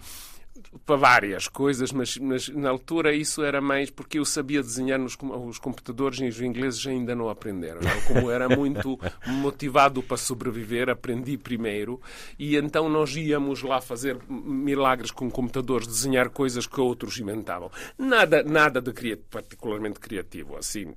para 0.85 0.97
várias 0.97 1.49
coisas, 1.49 1.93
mas, 1.93 2.17
mas, 2.19 2.49
na 2.49 2.71
altura 2.71 3.15
isso 3.15 3.43
era 3.43 3.61
mais 3.61 3.91
porque 3.91 4.19
eu 4.19 4.25
sabia 4.25 4.63
desenhar 4.63 4.99
nos 4.99 5.17
os 5.47 5.59
computadores 5.59 6.21
e 6.21 6.27
os 6.27 6.41
ingleses 6.41 6.87
ainda 6.87 7.15
não 7.15 7.29
aprenderam. 7.29 7.81
Eu, 7.81 8.03
como 8.07 8.31
era 8.31 8.49
muito 8.49 8.99
motivado 9.27 10.03
para 10.03 10.17
sobreviver, 10.17 10.89
aprendi 10.89 11.37
primeiro 11.37 12.01
e 12.39 12.57
então 12.57 12.89
nós 12.89 13.15
íamos 13.17 13.63
lá 13.63 13.81
fazer 13.81 14.19
milagres 14.29 15.11
com 15.11 15.31
computadores, 15.31 15.87
desenhar 15.87 16.31
coisas 16.31 16.67
que 16.67 16.81
outros 16.81 17.19
inventavam. 17.19 17.71
Nada, 17.99 18.43
nada 18.43 18.81
de 18.81 18.93
cri 18.93 19.17
particularmente 19.17 20.01
criativo, 20.01 20.57
assim, 20.57 20.95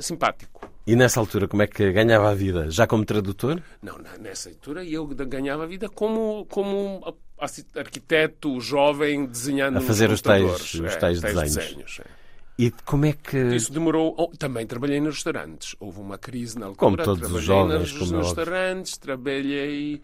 simpático. 0.00 0.68
E 0.86 0.96
nessa 0.96 1.20
altura, 1.20 1.46
como 1.46 1.62
é 1.62 1.66
que 1.66 1.92
ganhava 1.92 2.30
a 2.30 2.34
vida? 2.34 2.70
Já 2.70 2.86
como 2.86 3.04
tradutor? 3.04 3.62
Não, 3.82 3.98
nessa 4.20 4.48
altura 4.48 4.84
eu 4.84 5.06
ganhava 5.06 5.64
a 5.64 5.66
vida 5.66 5.88
como, 5.88 6.46
como 6.46 7.02
arquiteto 7.74 8.58
jovem 8.60 9.26
desenhando 9.26 9.78
A 9.78 9.80
fazer 9.80 10.10
os 10.10 10.22
tais, 10.22 10.74
os 10.74 10.96
tais, 10.96 11.22
é, 11.22 11.32
tais 11.32 11.54
desenhos. 11.54 11.54
desenhos 11.54 12.00
é. 12.00 12.18
E 12.58 12.72
como 12.84 13.06
é 13.06 13.12
que. 13.12 13.36
Isso 13.54 13.72
demorou. 13.72 14.14
Oh, 14.18 14.36
também 14.36 14.66
trabalhei 14.66 15.00
nos 15.00 15.14
restaurantes. 15.16 15.76
Houve 15.78 16.00
uma 16.00 16.18
crise 16.18 16.58
na 16.58 16.66
altura. 16.66 16.80
Como 16.80 16.96
todos 16.96 17.20
trabalhei 17.20 17.38
os 17.38 17.44
jovens, 17.44 17.78
nos, 17.78 17.92
como 17.92 18.12
nos 18.12 18.26
é 18.26 18.28
restaurantes, 18.28 18.98
trabalhei. 18.98 20.02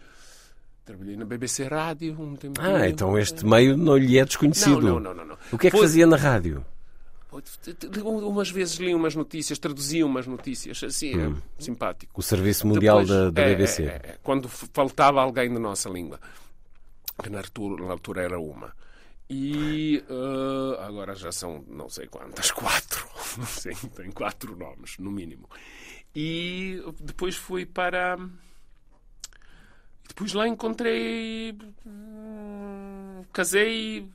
Trabalhei 0.85 1.16
na 1.16 1.25
BBC 1.25 1.64
Rádio 1.64 2.14
um 2.20 2.37
tempo. 2.37 2.61
Ah, 2.61 2.89
então 2.89 3.18
este 3.18 3.45
meio 3.45 3.77
não 3.77 3.97
lhe 3.97 4.18
é 4.18 4.25
desconhecido. 4.25 4.83
Não, 4.83 5.01
não, 5.01 5.14
não. 5.14 5.14
não, 5.14 5.25
não. 5.27 5.37
O 5.51 5.59
que 5.59 5.66
é 5.66 5.70
que 5.70 5.77
Foi... 5.77 5.87
fazia 5.87 6.07
na 6.07 6.16
rádio? 6.16 6.64
Umas 8.05 8.51
vezes 8.51 8.76
li 8.76 8.95
umas 8.95 9.14
notícias, 9.14 9.59
traduzia 9.59 10.07
umas 10.07 10.26
notícias, 10.26 10.82
assim, 10.85 11.16
hum. 11.16 11.37
é 11.59 11.62
simpático. 11.62 12.12
O 12.14 12.22
Serviço 12.22 12.66
Mundial 12.66 13.01
Depois, 13.01 13.09
da, 13.09 13.30
da 13.30 13.43
é, 13.43 13.55
BBC. 13.55 13.82
É, 13.82 13.87
é, 13.87 14.18
quando 14.22 14.49
faltava 14.49 15.20
alguém 15.20 15.53
da 15.53 15.59
nossa 15.59 15.89
língua, 15.89 16.20
que 17.20 17.28
na 17.28 17.39
altura, 17.39 17.85
na 17.85 17.93
altura 17.93 18.22
era 18.22 18.39
uma. 18.39 18.72
E 19.28 20.05
uh, 20.09 20.80
agora 20.82 21.14
já 21.14 21.32
são 21.32 21.64
não 21.66 21.89
sei 21.89 22.07
quantas, 22.07 22.51
quatro. 22.53 23.09
Sim, 23.47 23.74
tem 23.97 24.11
quatro 24.11 24.57
nomes, 24.57 24.99
no 24.99 25.11
mínimo. 25.11 25.49
E 26.14 26.80
depois 27.01 27.35
fui 27.35 27.66
para. 27.66 28.16
Depois 30.07 30.32
lá 30.35 30.47
encontrei. 30.47 31.57
Hum, 31.85 33.24
casei, 33.32 34.07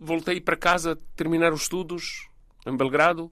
voltei 0.00 0.40
para 0.40 0.56
casa 0.56 0.96
terminar 1.14 1.52
os 1.52 1.62
estudos 1.62 2.27
em 2.68 2.76
Belgrado. 2.76 3.30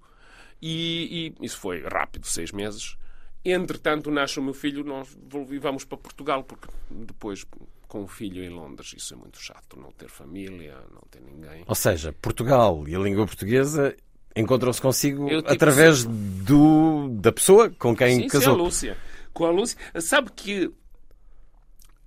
E, 0.60 1.34
e, 1.40 1.44
isso 1.44 1.58
foi 1.58 1.82
rápido, 1.82 2.26
seis 2.26 2.52
meses. 2.52 2.96
Entretanto, 3.44 4.10
nasce 4.10 4.40
o 4.40 4.42
meu 4.42 4.54
filho, 4.54 4.82
nós 4.82 5.16
vamos 5.60 5.84
para 5.84 5.98
Portugal, 5.98 6.42
porque 6.42 6.68
depois 6.90 7.46
com 7.88 8.02
o 8.02 8.06
filho 8.08 8.42
em 8.42 8.48
Londres. 8.48 8.94
Isso 8.96 9.14
é 9.14 9.16
muito 9.16 9.40
chato, 9.40 9.78
não 9.78 9.90
ter 9.92 10.08
família, 10.08 10.76
não 10.92 11.02
ter 11.10 11.20
ninguém. 11.20 11.64
Ou 11.66 11.74
seja, 11.74 12.12
Portugal 12.12 12.84
e 12.86 12.94
a 12.94 12.98
língua 12.98 13.26
portuguesa 13.26 13.96
encontram-se 14.34 14.80
consigo 14.80 15.28
Eu, 15.28 15.40
tipo, 15.40 15.52
através 15.52 16.04
do, 16.04 17.08
da 17.08 17.32
pessoa 17.32 17.70
com 17.70 17.96
quem 17.96 18.22
sim, 18.22 18.28
casou. 18.28 18.54
Sim, 18.54 18.60
a 18.60 18.62
Lúcia. 18.64 18.98
Com 19.32 19.44
a 19.46 19.50
Lúcia. 19.50 19.78
Sabe 20.00 20.30
que 20.32 20.70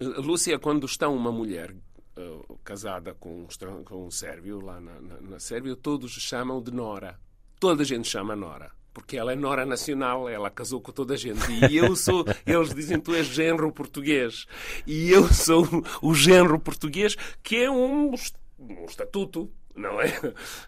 a 0.02 0.22
Lúcia, 0.22 0.60
quando 0.60 0.86
está 0.86 1.10
uma 1.10 1.32
mulher 1.32 1.74
uh, 2.20 2.60
casada 2.64 3.14
com 3.14 3.44
um, 3.44 3.84
com 3.84 4.08
um 4.08 4.12
sérvio 4.12 4.60
lá 4.60 4.80
na, 4.80 5.00
na, 5.02 5.22
na 5.22 5.40
Sérvia, 5.40 5.76
todos 5.76 6.12
chamam 6.12 6.62
de 6.62 6.72
Nora. 6.72 7.20
Toda 7.60 7.84
a 7.84 7.86
gente 7.86 8.08
chama 8.08 8.36
Nora 8.36 8.72
porque 9.00 9.16
ela 9.16 9.32
é 9.32 9.36
nora 9.36 9.66
nacional, 9.66 10.28
ela 10.28 10.50
casou 10.50 10.82
com 10.82 10.92
toda 10.92 11.14
a 11.14 11.18
gente. 11.18 11.40
E 11.72 11.78
eu 11.78 11.96
sou, 11.96 12.26
eles 12.46 12.74
dizem 12.74 13.00
tu 13.00 13.14
és 13.14 13.26
genro 13.28 13.72
português. 13.72 14.46
E 14.86 15.10
eu 15.10 15.32
sou 15.32 15.66
o 16.02 16.14
genro 16.14 16.60
português, 16.60 17.16
que 17.42 17.58
é 17.58 17.72
um, 17.72 18.14
um 18.60 18.86
estatuto. 18.86 19.50
Não 19.76 20.02
é, 20.02 20.12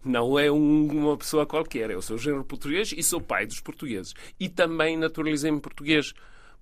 não 0.05 0.39
é 0.39 0.49
um, 0.49 0.87
uma 0.87 1.17
pessoa 1.17 1.45
qualquer. 1.45 1.89
Eu 1.89 2.01
sou 2.01 2.17
genro 2.17 2.45
português 2.45 2.93
e 2.95 3.03
sou 3.03 3.19
pai 3.19 3.45
dos 3.45 3.59
portugueses. 3.59 4.13
E 4.39 4.47
também 4.47 4.95
naturalizei-me 4.95 5.59
português, 5.59 6.13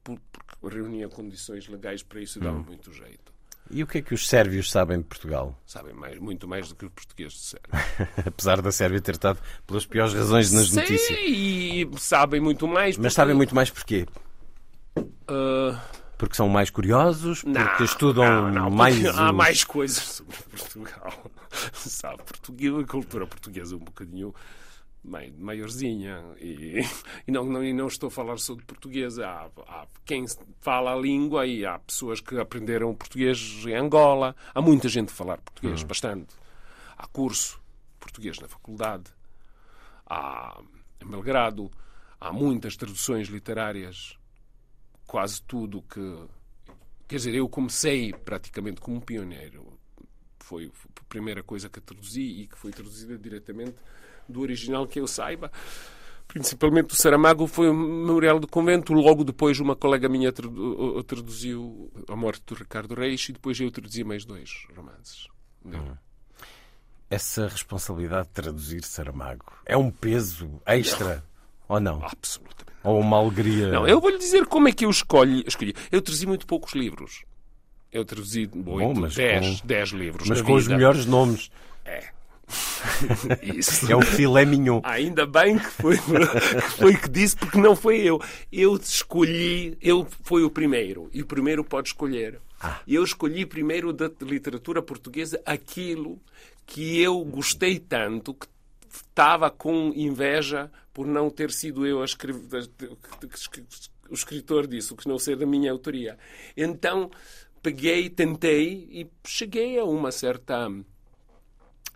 porque 0.03 0.23
reunia 0.63 1.07
condições 1.07 1.67
legais 1.67 2.01
para 2.01 2.21
isso 2.21 2.39
e 2.39 2.41
dava 2.41 2.57
hum. 2.57 2.65
muito 2.67 2.91
jeito. 2.91 3.28
E 3.71 3.83
o 3.83 3.87
que 3.87 3.99
é 3.99 4.01
que 4.01 4.13
os 4.13 4.27
sérvios 4.27 4.71
sabem 4.71 4.97
de 4.97 5.03
Portugal? 5.03 5.55
Sabem 5.65 5.93
mais, 5.93 6.17
muito 6.19 6.47
mais 6.47 6.69
do 6.69 6.75
que 6.75 6.85
os 6.85 6.91
portugueses 6.91 7.33
de 7.33 7.39
Sérvia. 7.39 8.09
Apesar 8.25 8.61
da 8.61 8.71
Sérvia 8.71 8.99
ter 8.99 9.11
estado 9.11 9.39
pelas 9.67 9.85
piores 9.85 10.13
razões 10.13 10.51
nas 10.51 10.69
Sim, 10.69 10.75
notícias. 10.77 11.19
e 11.21 11.89
sabem 11.97 12.41
muito 12.41 12.67
mais. 12.67 12.95
Porque... 12.95 13.03
Mas 13.03 13.13
sabem 13.13 13.35
muito 13.35 13.53
mais 13.53 13.69
porquê? 13.69 14.07
Uh... 14.97 15.77
Porque 16.17 16.35
são 16.35 16.49
mais 16.49 16.69
curiosos? 16.69 17.43
Porque 17.43 17.57
não, 17.57 17.85
estudam 17.85 18.25
não, 18.25 18.51
não, 18.51 18.69
mais. 18.69 19.05
Há 19.05 19.31
mais 19.31 19.63
coisas 19.63 20.03
sobre 20.03 20.35
Portugal. 20.35 21.31
Sabe, 21.73 22.17
português, 22.23 22.75
a 22.75 22.83
cultura 22.83 23.25
portuguesa 23.25 23.75
um 23.75 23.79
bocadinho 23.79 24.35
maiorzinha 25.03 26.23
e, 26.39 26.81
e, 27.27 27.31
não, 27.31 27.45
não, 27.45 27.63
e 27.63 27.73
não 27.73 27.87
estou 27.87 28.07
a 28.07 28.11
falar 28.11 28.37
só 28.37 28.53
de 28.55 28.63
português. 28.63 29.19
Há, 29.19 29.49
há, 29.67 29.87
quem 30.05 30.25
fala 30.61 30.93
a 30.93 30.95
língua 30.95 31.45
e 31.45 31.65
há 31.65 31.79
pessoas 31.79 32.19
que 32.21 32.37
aprenderam 32.37 32.93
português 32.95 33.63
em 33.65 33.75
Angola. 33.75 34.35
Há 34.53 34.61
muita 34.61 34.89
gente 34.89 35.09
a 35.09 35.15
falar 35.15 35.37
português, 35.41 35.81
uhum. 35.81 35.87
bastante. 35.87 36.35
Há 36.97 37.07
curso 37.07 37.61
português 37.99 38.39
na 38.39 38.47
faculdade. 38.47 39.05
Há 40.05 40.61
em 41.01 41.07
Belgrado 41.07 41.71
há 42.19 42.33
muitas 42.33 42.75
traduções 42.75 43.29
literárias 43.29 44.17
quase 45.07 45.41
tudo 45.43 45.81
que 45.81 46.27
quer 47.07 47.15
dizer, 47.15 47.33
eu 47.33 47.49
comecei 47.49 48.13
praticamente 48.13 48.79
como 48.79 49.01
pioneiro. 49.01 49.79
Foi 50.39 50.71
a 50.99 51.03
primeira 51.05 51.41
coisa 51.41 51.69
que 51.69 51.81
traduzi 51.81 52.41
e 52.41 52.47
que 52.47 52.57
foi 52.57 52.71
traduzida 52.71 53.17
diretamente 53.17 53.77
do 54.29 54.41
original 54.41 54.87
que 54.87 54.99
eu 54.99 55.07
saiba. 55.07 55.51
Principalmente 56.27 56.93
o 56.93 56.95
Saramago 56.95 57.47
foi 57.47 57.69
o 57.69 57.73
Memorial 57.73 58.39
do 58.39 58.47
Convento. 58.47 58.93
Logo 58.93 59.23
depois, 59.23 59.59
uma 59.59 59.75
colega 59.75 60.07
minha 60.07 60.31
traduziu 60.31 61.91
A 62.07 62.15
Morte 62.15 62.43
do 62.45 62.53
Ricardo 62.53 62.93
Reis 62.93 63.27
e 63.29 63.33
depois 63.33 63.59
eu 63.59 63.71
traduzi 63.71 64.03
mais 64.03 64.25
dois 64.25 64.67
romances. 64.75 65.27
Hum. 65.65 65.95
Essa 67.09 67.47
responsabilidade 67.47 68.27
de 68.27 68.33
traduzir 68.33 68.83
Saramago 68.83 69.51
é 69.65 69.75
um 69.75 69.89
peso 69.89 70.61
extra 70.67 71.15
não. 71.67 71.75
ou 71.75 71.79
não? 71.79 72.05
Absolutamente. 72.05 72.69
Ou 72.83 72.99
uma 72.99 73.17
alegria? 73.17 73.71
Não, 73.71 73.87
eu 73.87 73.99
vou-lhe 73.99 74.19
dizer 74.19 74.45
como 74.45 74.67
é 74.67 74.71
que 74.71 74.85
eu 74.85 74.89
escolhi. 74.91 75.43
escolhi. 75.47 75.73
Eu 75.91 76.01
traduzi 76.01 76.27
muito 76.27 76.45
poucos 76.45 76.73
livros. 76.73 77.23
Eu 77.91 78.05
traduzi 78.05 78.41
8, 78.41 78.57
Bom, 78.59 78.93
10, 79.07 79.61
com... 79.61 79.67
10 79.67 79.89
livros. 79.89 80.29
Mas 80.29 80.41
com 80.41 80.47
vida. 80.47 80.59
os 80.59 80.67
melhores 80.67 81.05
nomes. 81.07 81.49
É. 81.83 82.09
Isso. 83.41 83.91
É 83.91 83.95
o 83.95 84.01
filé 84.01 84.45
mignon. 84.45 84.81
Ainda 84.83 85.25
bem 85.25 85.57
que 85.57 85.69
foi, 85.69 85.97
que 85.97 86.71
foi 86.77 86.95
que 86.95 87.09
disse, 87.09 87.35
porque 87.35 87.57
não 87.57 87.75
foi 87.75 87.99
eu. 87.99 88.21
Eu 88.51 88.75
escolhi, 88.75 89.77
eu 89.81 90.07
foi 90.23 90.43
o 90.43 90.49
primeiro. 90.49 91.09
E 91.13 91.21
o 91.21 91.25
primeiro 91.25 91.63
pode 91.63 91.89
escolher. 91.89 92.39
Ah. 92.59 92.79
Eu 92.87 93.03
escolhi 93.03 93.45
primeiro 93.45 93.93
da 93.93 94.11
literatura 94.21 94.81
portuguesa 94.81 95.41
aquilo 95.45 96.19
que 96.65 96.99
eu 97.01 97.23
gostei 97.23 97.79
tanto, 97.79 98.33
que 98.33 98.47
estava 98.91 99.49
com 99.49 99.91
inveja 99.95 100.69
por 100.93 101.07
não 101.07 101.29
ter 101.29 101.51
sido 101.51 101.85
eu 101.85 102.01
a 102.01 102.05
escrever, 102.05 102.69
o 104.09 104.13
escritor 104.13 104.67
disso, 104.67 104.95
que 104.95 105.07
não 105.07 105.17
ser 105.17 105.37
da 105.37 105.45
minha 105.45 105.71
autoria. 105.71 106.17
Então 106.57 107.09
peguei, 107.61 108.09
tentei 108.09 108.87
e 108.91 109.07
cheguei 109.25 109.77
a 109.77 109.83
uma 109.83 110.11
certa 110.11 110.69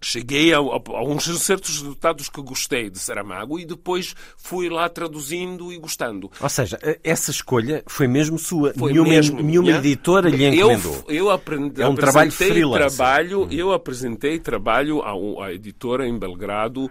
cheguei 0.03 0.53
a, 0.53 0.57
a, 0.57 0.59
a, 0.59 1.03
uns 1.03 1.23
certos 1.41 1.79
resultados 1.79 2.29
que 2.29 2.41
gostei 2.41 2.89
de 2.89 2.99
Saramago 2.99 3.59
e 3.59 3.65
depois 3.65 4.15
fui 4.37 4.69
lá 4.69 4.87
traduzindo 4.89 5.71
e 5.71 5.77
gostando. 5.77 6.29
Ou 6.39 6.49
seja, 6.49 6.77
essa 7.03 7.31
escolha 7.31 7.83
foi 7.87 8.07
mesmo 8.07 8.37
sua. 8.37 8.73
Foi 8.73 8.91
nenhuma, 8.91 9.09
mesmo, 9.09 9.41
nenhuma 9.41 9.67
minha... 9.67 9.77
editora 9.77 10.29
lhe 10.29 10.45
encomendou. 10.45 11.03
Eu, 11.07 11.15
eu 11.15 11.29
aprendi, 11.29 11.81
é 11.81 11.87
um 11.87 11.95
trabalho 11.95 12.31
freelance. 12.31 12.95
Trabalho, 12.95 13.43
hum. 13.43 13.47
Eu 13.51 13.71
apresentei 13.71 14.39
trabalho 14.39 15.01
à, 15.01 15.45
à, 15.45 15.53
editora 15.53 16.07
em 16.07 16.17
Belgrado, 16.17 16.89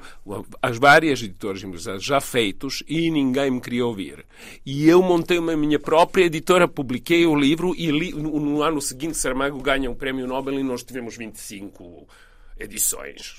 às 0.60 0.78
várias 0.78 1.22
editoras 1.22 1.62
já 1.98 2.20
feitos 2.20 2.82
e 2.88 3.10
ninguém 3.10 3.50
me 3.50 3.60
queria 3.60 3.86
ouvir. 3.86 4.24
E 4.64 4.88
eu 4.88 5.02
montei 5.02 5.38
uma 5.38 5.56
minha 5.56 5.78
própria 5.78 6.24
editora, 6.24 6.66
publiquei 6.66 7.26
o 7.26 7.34
livro 7.34 7.74
e 7.76 7.90
li, 7.90 8.12
no, 8.12 8.38
no 8.40 8.62
ano 8.62 8.80
seguinte 8.80 9.16
Saramago 9.16 9.60
ganha 9.60 9.90
um 9.90 9.94
prémio 9.94 10.26
Nobel 10.26 10.58
e 10.58 10.62
nós 10.62 10.82
tivemos 10.82 11.16
25 11.16 12.06
edições. 12.62 13.36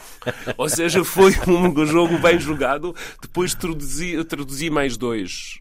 Ou 0.56 0.68
seja, 0.68 1.04
foi 1.04 1.32
um 1.46 1.86
jogo 1.86 2.18
bem 2.18 2.38
jogado. 2.38 2.94
Depois 3.20 3.54
traduzi, 3.54 4.22
traduzi 4.24 4.70
mais 4.70 4.96
dois, 4.96 5.60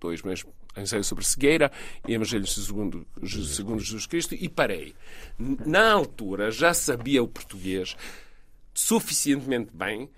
dois 0.00 0.22
mas 0.22 0.44
ensaio 0.76 1.04
sobre 1.04 1.24
cegueira 1.24 1.70
e 2.06 2.14
Evangelho 2.14 2.46
segundo, 2.46 3.06
segundo 3.24 3.80
Jesus 3.80 4.06
Cristo 4.06 4.34
e 4.34 4.48
parei. 4.48 4.94
Na 5.38 5.92
altura 5.92 6.50
já 6.50 6.72
sabia 6.72 7.22
o 7.22 7.28
português 7.28 7.96
suficientemente 8.74 9.70
bem 9.74 10.08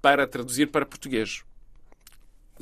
para 0.00 0.26
traduzir 0.26 0.68
para 0.68 0.86
português. 0.86 1.42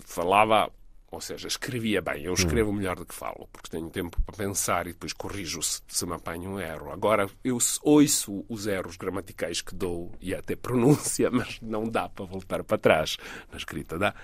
Falava 0.04 0.70
ou 1.10 1.20
seja, 1.20 1.46
escrevia 1.46 2.02
bem. 2.02 2.24
Eu 2.24 2.34
escrevo 2.34 2.72
melhor 2.72 2.96
do 2.96 3.06
que 3.06 3.14
falo, 3.14 3.48
porque 3.52 3.70
tenho 3.70 3.88
tempo 3.88 4.20
para 4.22 4.36
pensar 4.36 4.86
e 4.86 4.92
depois 4.92 5.12
corrijo 5.12 5.62
se, 5.62 5.80
se 5.86 6.04
me 6.04 6.14
apanho 6.14 6.50
um 6.50 6.60
erro. 6.60 6.90
Agora, 6.90 7.28
eu 7.44 7.58
ouço 7.82 8.44
os 8.48 8.66
erros 8.66 8.96
gramaticais 8.96 9.60
que 9.60 9.74
dou 9.74 10.12
e 10.20 10.34
até 10.34 10.56
pronúncia, 10.56 11.30
mas 11.32 11.60
não 11.60 11.84
dá 11.88 12.08
para 12.08 12.24
voltar 12.24 12.64
para 12.64 12.78
trás. 12.78 13.16
Na 13.50 13.56
escrita 13.56 13.98
dá. 13.98 14.14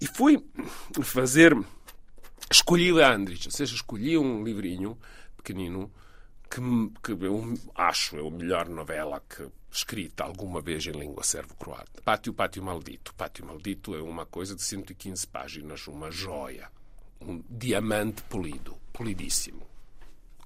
E 0.00 0.06
fui 0.06 0.44
fazer. 1.02 1.56
Escolhi 2.48 2.92
Leandrich, 2.92 3.48
ou 3.48 3.52
seja, 3.52 3.74
escolhi 3.74 4.16
um 4.16 4.44
livrinho 4.44 4.96
pequenino 5.36 5.90
que, 6.56 6.62
que 7.02 7.24
eu 7.24 7.54
acho 7.74 8.16
é 8.16 8.26
a 8.26 8.30
melhor 8.30 8.68
novela 8.68 9.22
que 9.28 9.46
escrita 9.70 10.24
alguma 10.24 10.62
vez 10.62 10.86
em 10.86 10.92
língua 10.92 11.22
servo-croata. 11.22 12.00
Pátio, 12.02 12.32
Pátio 12.32 12.62
Maldito. 12.62 13.14
Pátio 13.14 13.44
Maldito 13.44 13.94
é 13.94 14.00
uma 14.00 14.24
coisa 14.24 14.54
de 14.54 14.62
115 14.62 15.26
páginas, 15.26 15.86
uma 15.86 16.10
joia, 16.10 16.68
um 17.20 17.42
diamante 17.50 18.22
polido, 18.22 18.76
polidíssimo. 18.92 19.66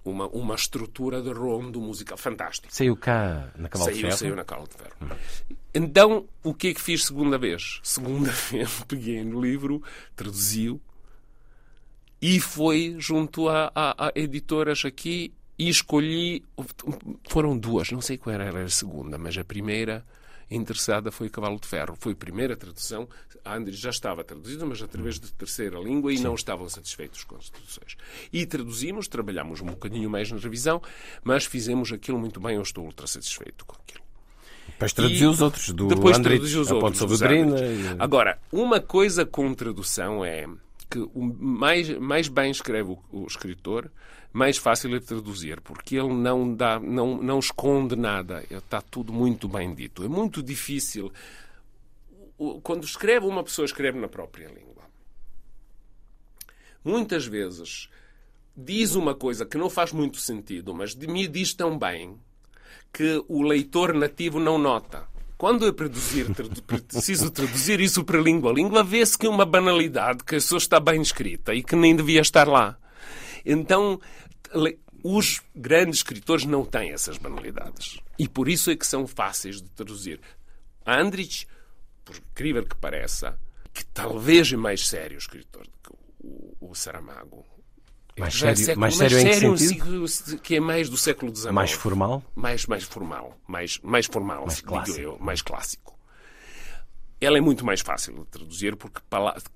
Uma, 0.02 0.26
uma 0.28 0.54
estrutura 0.54 1.22
de 1.22 1.30
rondo 1.30 1.78
musical 1.78 2.16
fantástico. 2.16 2.74
Saiu 2.74 2.96
cá 2.96 3.52
na 3.54 3.68
Cavalo 3.68 3.90
saiu, 3.90 3.96
de 3.96 4.02
Ferro? 4.02 4.16
Saiu 4.16 4.36
na 4.36 4.44
Cavalo 4.44 4.68
de 4.68 4.74
Ferro. 4.74 4.96
Hum. 5.02 5.56
Então, 5.74 6.28
o 6.42 6.54
que 6.54 6.68
é 6.68 6.74
que 6.74 6.80
fiz 6.80 7.04
segunda 7.04 7.38
vez? 7.38 7.80
Segunda 7.82 8.30
vez 8.50 8.82
peguei 8.88 9.22
no 9.22 9.40
livro, 9.40 9.82
traduziu 10.16 10.80
e 12.20 12.40
foi 12.40 12.96
junto 12.98 13.48
a, 13.48 13.70
a, 13.74 14.08
a 14.08 14.12
editoras 14.14 14.84
aqui 14.84 15.32
e 15.60 15.68
escolhi. 15.68 16.42
Foram 17.28 17.56
duas, 17.56 17.90
não 17.90 18.00
sei 18.00 18.16
qual 18.16 18.34
era 18.34 18.64
a 18.64 18.68
segunda, 18.70 19.18
mas 19.18 19.36
a 19.36 19.44
primeira 19.44 20.02
interessada 20.50 21.12
foi 21.12 21.28
Cavalo 21.28 21.60
de 21.60 21.68
Ferro. 21.68 21.94
Foi 22.00 22.12
a 22.12 22.16
primeira 22.16 22.56
tradução. 22.56 23.06
A 23.44 23.54
Andres 23.54 23.78
já 23.78 23.90
estava 23.90 24.24
traduzida, 24.24 24.64
mas 24.64 24.82
através 24.82 25.20
de 25.20 25.30
terceira 25.34 25.78
língua 25.78 26.12
e 26.12 26.16
Sim. 26.16 26.24
não 26.24 26.34
estavam 26.34 26.66
satisfeitos 26.66 27.24
com 27.24 27.36
as 27.36 27.50
traduções. 27.50 27.96
E 28.32 28.46
traduzimos, 28.46 29.06
trabalhamos 29.06 29.60
um 29.60 29.66
bocadinho 29.66 30.08
mais 30.08 30.32
na 30.32 30.38
revisão, 30.38 30.80
mas 31.22 31.44
fizemos 31.44 31.92
aquilo 31.92 32.18
muito 32.18 32.40
bem. 32.40 32.56
Eu 32.56 32.62
estou 32.62 32.86
ultra 32.86 33.06
satisfeito 33.06 33.66
com 33.66 33.76
aquilo. 33.76 34.04
Depois 34.66 34.92
traduziu 34.94 35.30
os 35.30 35.42
outros, 35.42 35.68
do 35.72 35.88
depois 35.88 36.16
Andrich, 36.16 36.36
traduziu 36.36 36.60
os 36.62 36.70
outros. 36.70 36.98
Sobre 36.98 37.18
Brina. 37.18 37.56
Agora, 37.98 38.38
uma 38.50 38.80
coisa 38.80 39.26
com 39.26 39.52
tradução 39.52 40.24
é 40.24 40.46
que 40.88 40.98
o 40.98 41.22
mais, 41.38 41.88
mais 41.98 42.28
bem 42.28 42.50
escreve 42.50 42.90
o, 42.90 42.98
o 43.12 43.26
escritor, 43.26 43.90
mais 44.32 44.56
fácil 44.56 44.94
é 44.94 45.00
traduzir, 45.00 45.60
porque 45.60 45.96
ele 45.96 46.12
não, 46.12 46.54
dá, 46.54 46.78
não, 46.78 47.20
não 47.20 47.38
esconde 47.38 47.96
nada, 47.96 48.44
está 48.50 48.80
tudo 48.80 49.12
muito 49.12 49.48
bem 49.48 49.74
dito. 49.74 50.04
É 50.04 50.08
muito 50.08 50.42
difícil. 50.42 51.12
Quando 52.62 52.84
escreve, 52.84 53.26
uma 53.26 53.42
pessoa 53.42 53.66
escreve 53.66 53.98
na 53.98 54.08
própria 54.08 54.48
língua. 54.48 54.84
Muitas 56.84 57.26
vezes 57.26 57.88
diz 58.56 58.94
uma 58.94 59.14
coisa 59.14 59.44
que 59.44 59.58
não 59.58 59.68
faz 59.68 59.92
muito 59.92 60.18
sentido, 60.18 60.74
mas 60.74 60.94
me 60.94 61.26
diz 61.26 61.52
tão 61.54 61.78
bem 61.78 62.16
que 62.92 63.22
o 63.28 63.42
leitor 63.42 63.94
nativo 63.94 64.38
não 64.38 64.58
nota. 64.58 65.08
Quando 65.36 65.64
eu 65.64 65.72
traduzir, 65.72 66.26
preciso 66.66 67.30
traduzir 67.30 67.80
isso 67.80 68.04
para 68.04 68.18
a 68.18 68.22
língua, 68.22 68.50
a 68.50 68.54
língua 68.54 68.84
vê-se 68.84 69.16
que 69.16 69.26
é 69.26 69.30
uma 69.30 69.46
banalidade, 69.46 70.24
que 70.24 70.34
a 70.34 70.38
pessoa 70.38 70.58
está 70.58 70.78
bem 70.78 71.00
escrita 71.00 71.54
e 71.54 71.62
que 71.62 71.74
nem 71.74 71.96
devia 71.96 72.20
estar 72.20 72.46
lá. 72.46 72.78
Então, 73.44 74.00
os 75.02 75.40
grandes 75.54 75.98
escritores 75.98 76.44
não 76.44 76.64
têm 76.64 76.92
essas 76.92 77.16
banalidades. 77.18 78.00
E 78.18 78.28
por 78.28 78.48
isso 78.48 78.70
é 78.70 78.76
que 78.76 78.86
são 78.86 79.06
fáceis 79.06 79.60
de 79.60 79.68
traduzir. 79.70 80.20
Andrich, 80.86 81.46
por 82.04 82.16
incrível 82.16 82.64
que 82.64 82.76
pareça, 82.76 83.38
que 83.72 83.84
talvez 83.84 84.52
é 84.52 84.56
mais 84.56 84.86
sério 84.86 85.16
o 85.16 85.18
escritor 85.18 85.62
do 85.66 85.72
que 85.82 85.96
o, 86.20 86.70
o 86.70 86.74
Saramago. 86.74 87.44
Mais 88.18 88.34
sério, 88.34 88.56
século, 88.56 88.80
mais 88.80 88.96
sério, 88.96 89.22
mais 89.22 89.34
sério 89.34 89.48
em 89.48 89.56
que 89.56 90.08
sentido? 90.08 90.42
Que 90.42 90.56
é 90.56 90.60
mais 90.60 90.90
do 90.90 90.96
século 90.96 91.34
XIX. 91.34 91.52
Mais 91.52 91.72
formal? 91.72 92.22
Mais, 92.34 92.66
mais 92.66 92.84
formal. 92.84 93.38
Mais, 93.46 93.78
mais 93.82 94.06
formal, 94.06 94.44
mais 94.46 94.60
clássico. 94.60 95.00
Eu, 95.00 95.18
mais 95.18 95.40
clássico. 95.40 95.98
Ela 97.20 97.36
é 97.38 97.40
muito 97.40 97.64
mais 97.66 97.80
fácil 97.80 98.14
de 98.14 98.24
traduzir 98.26 98.76
porque 98.76 99.00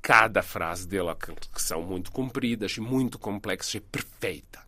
cada 0.02 0.42
frase 0.42 0.86
dela, 0.86 1.16
que 1.16 1.62
são 1.62 1.82
muito 1.82 2.12
compridas 2.12 2.72
e 2.72 2.80
muito 2.80 3.18
complexas, 3.18 3.76
é 3.76 3.80
perfeita. 3.80 4.62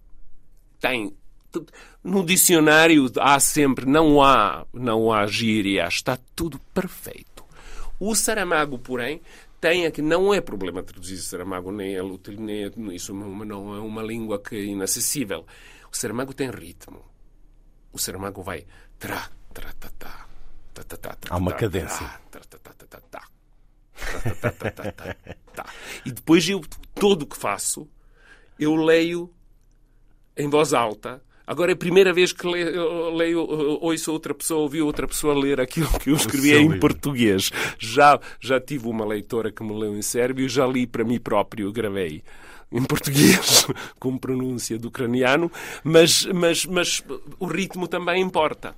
Tem 0.80 1.14
no 2.02 2.24
dicionário 2.24 3.10
há 3.18 3.38
sempre 3.40 3.86
não 3.86 4.22
há 4.22 4.66
não 4.72 5.12
há 5.12 5.26
gíria, 5.26 5.86
está 5.86 6.18
tudo 6.34 6.58
perfeito. 6.74 7.44
O 7.98 8.14
Saramago, 8.14 8.78
porém, 8.78 9.20
tem 9.60 9.86
aqui 9.86 10.02
não 10.02 10.34
é 10.34 10.40
problema 10.40 10.82
traduzir 10.82 11.18
Saramago 11.18 11.72
nem 11.72 11.96
é, 11.96 12.02
nem 12.36 12.64
é 12.64 12.94
isso 12.94 13.14
não 13.14 13.74
é 13.74 13.80
uma 13.80 14.02
língua 14.02 14.38
que 14.38 14.56
é 14.56 14.64
inacessível. 14.64 15.46
O 15.90 15.96
Saramago 15.96 16.34
tem 16.34 16.50
ritmo. 16.50 17.04
O 17.92 17.98
Saramago 17.98 18.42
vai 18.42 18.66
tra 18.98 19.30
tra 19.54 19.72
ta 19.72 19.90
ta 19.98 20.25
Há 21.30 21.36
uma 21.36 21.52
cadência. 21.52 22.08
E 26.04 26.10
depois 26.10 26.48
eu, 26.48 26.60
todo 26.94 27.22
o 27.22 27.26
que 27.26 27.36
faço, 27.36 27.88
eu 28.58 28.74
leio 28.74 29.30
em 30.36 30.48
voz 30.48 30.72
alta. 30.74 31.22
Agora 31.46 31.70
é 31.70 31.74
a 31.74 31.76
primeira 31.76 32.12
vez 32.12 32.32
que 32.32 32.46
leio, 32.46 33.14
leio 33.14 33.40
ouço 33.80 34.12
outra 34.12 34.34
pessoa, 34.34 34.62
ouvi 34.62 34.82
outra 34.82 35.06
pessoa 35.06 35.32
ler 35.32 35.60
aquilo 35.60 35.88
que 36.00 36.10
eu 36.10 36.16
escrevi 36.16 36.52
em 36.52 36.62
livro. 36.62 36.80
português. 36.80 37.52
Já, 37.78 38.18
já 38.40 38.60
tive 38.60 38.88
uma 38.88 39.04
leitora 39.04 39.52
que 39.52 39.62
me 39.62 39.72
leu 39.72 39.96
em 39.96 40.02
sérvio, 40.02 40.48
já 40.48 40.66
li 40.66 40.86
para 40.86 41.04
mim 41.04 41.20
próprio, 41.20 41.72
gravei 41.72 42.24
em 42.72 42.82
português, 42.82 43.66
com 43.98 44.18
pronúncia 44.18 44.76
do 44.76 44.88
ucraniano, 44.88 45.50
mas, 45.84 46.26
mas, 46.26 46.66
mas 46.66 47.04
o 47.38 47.46
ritmo 47.46 47.86
também 47.86 48.20
importa. 48.20 48.74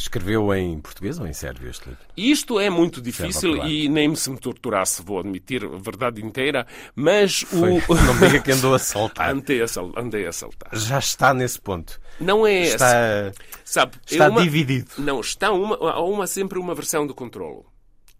Escreveu 0.00 0.54
em 0.54 0.80
português 0.80 1.20
ou 1.20 1.26
em 1.26 1.32
sérvio 1.34 1.68
este 1.68 1.86
livro? 1.86 2.02
Isto 2.16 2.58
é 2.58 2.70
muito 2.70 3.02
difícil 3.02 3.62
e 3.66 3.86
nem 3.86 4.08
me 4.08 4.16
se 4.16 4.30
me 4.30 4.38
torturasse, 4.38 5.02
vou 5.02 5.18
admitir 5.18 5.62
a 5.62 5.76
verdade 5.76 6.24
inteira, 6.24 6.66
mas 6.96 7.42
Foi, 7.42 7.72
o... 7.72 7.82
Não 8.06 8.18
diga 8.18 8.40
que 8.40 8.50
andou 8.50 8.72
a 8.72 8.78
saltar. 8.78 9.28
andei, 9.28 9.60
a 9.60 9.68
sal... 9.68 9.92
andei 9.94 10.26
a 10.26 10.32
saltar. 10.32 10.70
Já 10.72 10.98
está 10.98 11.34
nesse 11.34 11.60
ponto. 11.60 12.00
Não 12.18 12.46
é 12.46 12.62
está... 12.62 13.30
Sabe, 13.62 13.98
está 14.06 14.24
é 14.24 14.28
uma... 14.30 14.42
dividido. 14.42 14.90
Não, 14.96 15.20
está 15.20 15.52
uma, 15.52 15.76
há 15.76 16.02
uma, 16.02 16.26
sempre 16.26 16.58
uma 16.58 16.74
versão 16.74 17.06
do 17.06 17.14
controlo. 17.14 17.66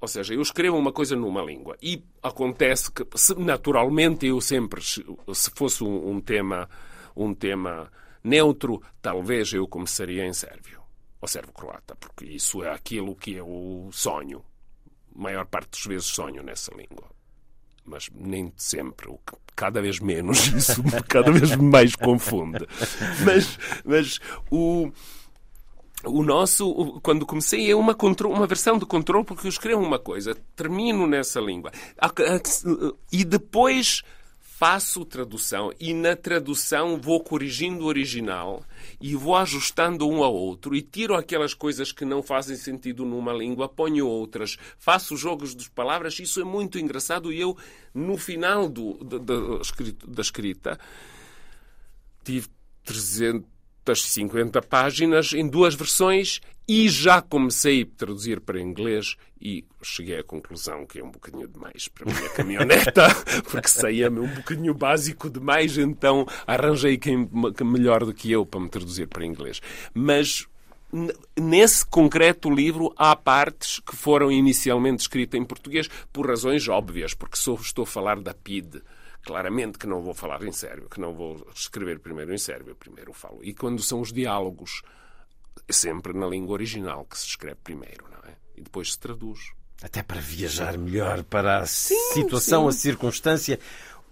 Ou 0.03 0.09
seja, 0.09 0.35
eu 0.35 0.43
escrevo 0.43 0.77
uma 0.77 0.93
coisa 0.93 1.17
numa 1.17 1.41
língua 1.41 1.79
e 1.83 2.05
acontece 2.23 2.93
que, 2.93 3.07
naturalmente, 3.39 4.27
eu 4.27 4.39
sempre, 4.43 4.83
se 4.83 5.51
fosse 5.55 5.83
um 5.83 6.21
tema, 6.21 6.69
um 7.17 7.33
tema 7.33 7.91
neutro, 8.23 8.83
talvez 9.01 9.51
eu 9.55 9.67
começaria 9.67 10.27
em 10.27 10.35
sérvio 10.35 10.80
ao 11.21 11.29
servo-croata, 11.29 11.95
porque 11.97 12.25
isso 12.25 12.63
é 12.63 12.73
aquilo 12.73 13.15
que 13.15 13.41
o 13.41 13.91
sonho. 13.93 14.43
A 15.15 15.23
maior 15.23 15.47
parte 15.47 15.71
das 15.73 15.85
vezes 15.85 16.07
sonho 16.07 16.43
nessa 16.43 16.73
língua. 16.75 17.11
Mas 17.85 18.09
nem 18.15 18.53
sempre, 18.57 19.13
cada 19.57 19.83
vez 19.83 19.99
menos, 20.01 20.47
isso 20.55 20.83
cada 21.09 21.31
vez 21.31 21.57
mais 21.57 21.95
confunde. 21.97 22.67
Mas, 23.25 23.59
mas 23.85 24.21
o, 24.51 24.91
o 26.05 26.23
nosso, 26.23 27.01
quando 27.03 27.27
comecei, 27.27 27.71
é 27.71 27.77
uma, 27.77 27.95
control, 27.95 28.33
uma 28.33 28.47
versão 28.47 28.79
de 28.79 28.87
controle, 28.87 29.25
porque 29.25 29.47
eu 29.47 29.51
escrevo 29.51 29.83
uma 29.83 29.99
coisa, 29.99 30.35
termino 30.57 31.07
nessa 31.07 31.41
língua. 31.41 31.71
E 33.13 33.25
depois 33.25 34.03
faço 34.61 35.07
tradução 35.07 35.73
e 35.81 35.95
na 35.95 36.15
tradução 36.15 37.01
vou 37.01 37.19
corrigindo 37.25 37.85
o 37.85 37.87
original 37.87 38.63
e 39.01 39.17
vou 39.17 39.35
ajustando 39.35 40.07
um 40.07 40.23
ao 40.23 40.35
outro 40.35 40.77
e 40.77 40.83
tiro 40.83 41.15
aquelas 41.15 41.55
coisas 41.55 41.93
que 41.93 42.05
não 42.05 42.23
fazem 42.23 42.59
sentido 42.59 43.07
numa 43.07 43.33
língua, 43.33 43.71
ponho 43.71 44.07
outras, 44.07 44.59
faço 44.79 45.17
jogos 45.17 45.57
de 45.57 45.71
palavras. 45.71 46.21
Isso 46.21 46.43
é 46.43 46.45
muito 46.45 46.79
engraçado 46.79 47.33
e 47.33 47.41
eu, 47.41 47.57
no 47.95 48.19
final 48.19 48.69
do, 48.69 49.03
da, 49.03 49.17
da 50.07 50.21
escrita, 50.21 50.79
tive 52.23 52.49
300 52.85 53.49
50 53.95 54.61
páginas 54.61 55.33
em 55.33 55.49
duas 55.49 55.75
versões 55.75 56.41
e 56.71 56.89
já 56.89 57.21
comecei 57.21 57.83
a 57.83 57.99
traduzir 57.99 58.41
para 58.41 58.61
inglês 58.61 59.17
e 59.41 59.65
cheguei 59.83 60.21
à 60.21 60.23
conclusão 60.23 60.87
que 60.87 61.01
é 61.01 61.05
um 61.05 61.11
bocadinho 61.11 61.49
demais 61.49 61.89
para 61.89 62.09
a 62.09 62.15
minha 62.15 62.29
caminhoneta, 62.31 63.09
porque 63.51 63.67
saía-me 63.67 64.21
um 64.21 64.33
bocadinho 64.33 64.73
básico 64.73 65.29
demais, 65.29 65.77
então 65.77 66.25
arranjei 66.47 66.97
quem 66.97 67.29
melhor 67.65 68.05
do 68.05 68.15
que 68.15 68.31
eu 68.31 68.47
para 68.47 68.61
me 68.61 68.69
traduzir 68.69 69.09
para 69.09 69.27
inglês. 69.27 69.61
Mas 69.93 70.47
nesse 71.37 71.85
concreto 71.85 72.49
livro 72.49 72.95
há 72.97 73.17
partes 73.17 73.81
que 73.81 73.97
foram 73.97 74.31
inicialmente 74.31 75.01
escritas 75.01 75.41
em 75.41 75.45
português 75.45 75.89
por 76.13 76.29
razões 76.29 76.69
óbvias, 76.69 77.15
porque 77.15 77.37
sou, 77.37 77.57
estou 77.57 77.83
a 77.83 77.87
falar 77.87 78.21
da 78.21 78.33
PID 78.33 78.81
Claramente 79.23 79.77
que 79.77 79.89
não 79.89 80.01
vou 80.01 80.15
falar 80.15 80.43
em 80.45 80.53
sérvio, 80.53 80.89
que 80.89 80.99
não 80.99 81.13
vou 81.13 81.47
escrever 81.55 81.99
primeiro 81.99 82.33
em 82.33 82.39
sérvio, 82.39 82.75
primeiro 82.75 83.13
falo. 83.13 83.41
E 83.43 83.53
quando 83.53 83.83
são 83.83 84.01
os 84.01 84.13
diálogos, 84.13 84.81
é 84.81 85.01
sempre 85.73 86.13
na 86.13 86.27
língua 86.27 86.55
original 86.55 87.05
que 87.05 87.19
se 87.19 87.27
escreve 87.27 87.59
primeiro, 87.63 88.05
não 88.11 88.31
é? 88.31 88.35
E 88.57 88.63
depois 88.63 88.93
se 88.93 88.99
traduz. 88.99 89.53
Até 89.83 90.03
para 90.03 90.21
viajar 90.21 90.77
melhor 90.77 91.23
para 91.25 91.59
a 91.59 91.67
sim, 91.67 91.95
situação, 92.13 92.63
sim. 92.63 92.69
a 92.69 92.73
circunstância, 92.81 93.59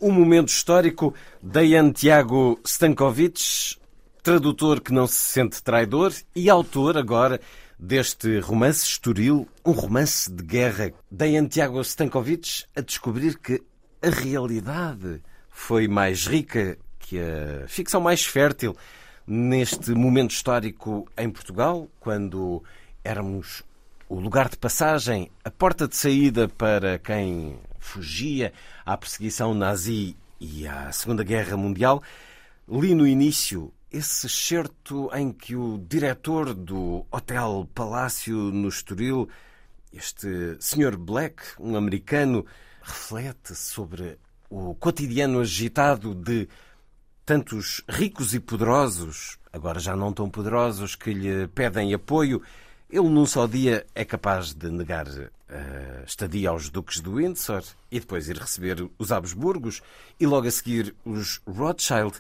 o 0.01 0.11
momento 0.11 0.49
histórico. 0.49 1.15
Dejan 1.43 1.93
Tiago 1.93 2.59
Stankovic, 2.65 3.77
tradutor 4.23 4.81
que 4.81 4.93
não 4.93 5.07
se 5.07 5.17
sente 5.17 5.63
traidor 5.63 6.13
e 6.35 6.49
autor 6.49 6.97
agora 6.97 7.41
deste 7.79 8.41
romance 8.41 8.85
estoril, 8.85 9.47
um 9.65 9.73
romance 9.73 10.31
de 10.31 10.43
guerra. 10.43 10.93
Dejan 11.11 11.47
Tiago 11.47 11.81
Stankovic 11.83 12.65
a 12.75 12.81
descobrir 12.81 13.39
que 13.39 13.63
a 14.03 14.09
realidade 14.09 15.23
foi 15.51 15.87
mais 15.87 16.27
rica 16.27 16.79
que 16.99 17.19
a 17.19 17.67
ficção 17.67 18.01
mais 18.01 18.25
fértil 18.25 18.77
neste 19.29 19.91
momento 19.91 20.31
histórico 20.31 21.07
em 21.15 21.29
Portugal, 21.29 21.87
quando 22.01 22.65
éramos 23.05 23.63
o 24.09 24.19
lugar 24.19 24.49
de 24.49 24.57
passagem, 24.57 25.31
a 25.45 25.51
porta 25.51 25.87
de 25.87 25.95
saída 25.95 26.49
para 26.49 26.99
quem 26.99 27.59
fugia 27.79 28.55
à 28.87 28.97
perseguição 28.97 29.53
nazi 29.53 30.17
e 30.41 30.67
à 30.67 30.91
Segunda 30.93 31.23
Guerra 31.23 31.59
Mundial. 31.59 32.03
Li 32.67 32.95
no 32.95 33.07
início 33.07 33.71
esse 33.93 34.31
certo 34.31 35.11
em 35.15 35.31
que 35.31 35.55
o 35.55 35.77
diretor 35.77 36.55
do 36.55 37.05
Hotel 37.11 37.69
Palácio 37.75 38.35
no 38.35 38.69
Estoril, 38.69 39.29
este 39.93 40.57
Sr. 40.59 40.97
Black, 40.97 41.43
um 41.61 41.77
americano, 41.77 42.47
reflete 42.81 43.55
sobre 43.55 44.19
o 44.49 44.75
cotidiano 44.75 45.41
agitado 45.41 46.15
de 46.15 46.49
tantos 47.29 47.83
ricos 47.87 48.33
e 48.33 48.41
poderosos, 48.41 49.37
agora 49.53 49.79
já 49.79 49.95
não 49.95 50.15
tão 50.15 50.31
poderosos, 50.31 50.95
que 50.95 51.13
lhe 51.13 51.47
pedem 51.49 51.93
apoio 51.93 52.41
Ele, 52.89 53.07
num 53.07 53.27
só 53.27 53.47
dia, 53.47 53.85
é 53.95 54.03
capaz 54.03 54.55
de 54.55 54.71
negar 54.71 55.07
uh, 55.07 55.27
estadia 56.07 56.49
aos 56.49 56.71
Duques 56.71 57.01
do 57.01 57.17
Windsor 57.17 57.63
e 57.91 58.01
depois 58.01 58.31
ir 58.31 58.39
receber 58.39 58.89
os 58.99 59.13
Habsburgos 59.13 59.83
e 60.19 60.27
logo 60.27 60.49
a 60.49 60.51
seguir 60.51 60.95
os 61.05 61.43
Rothschild. 61.47 62.19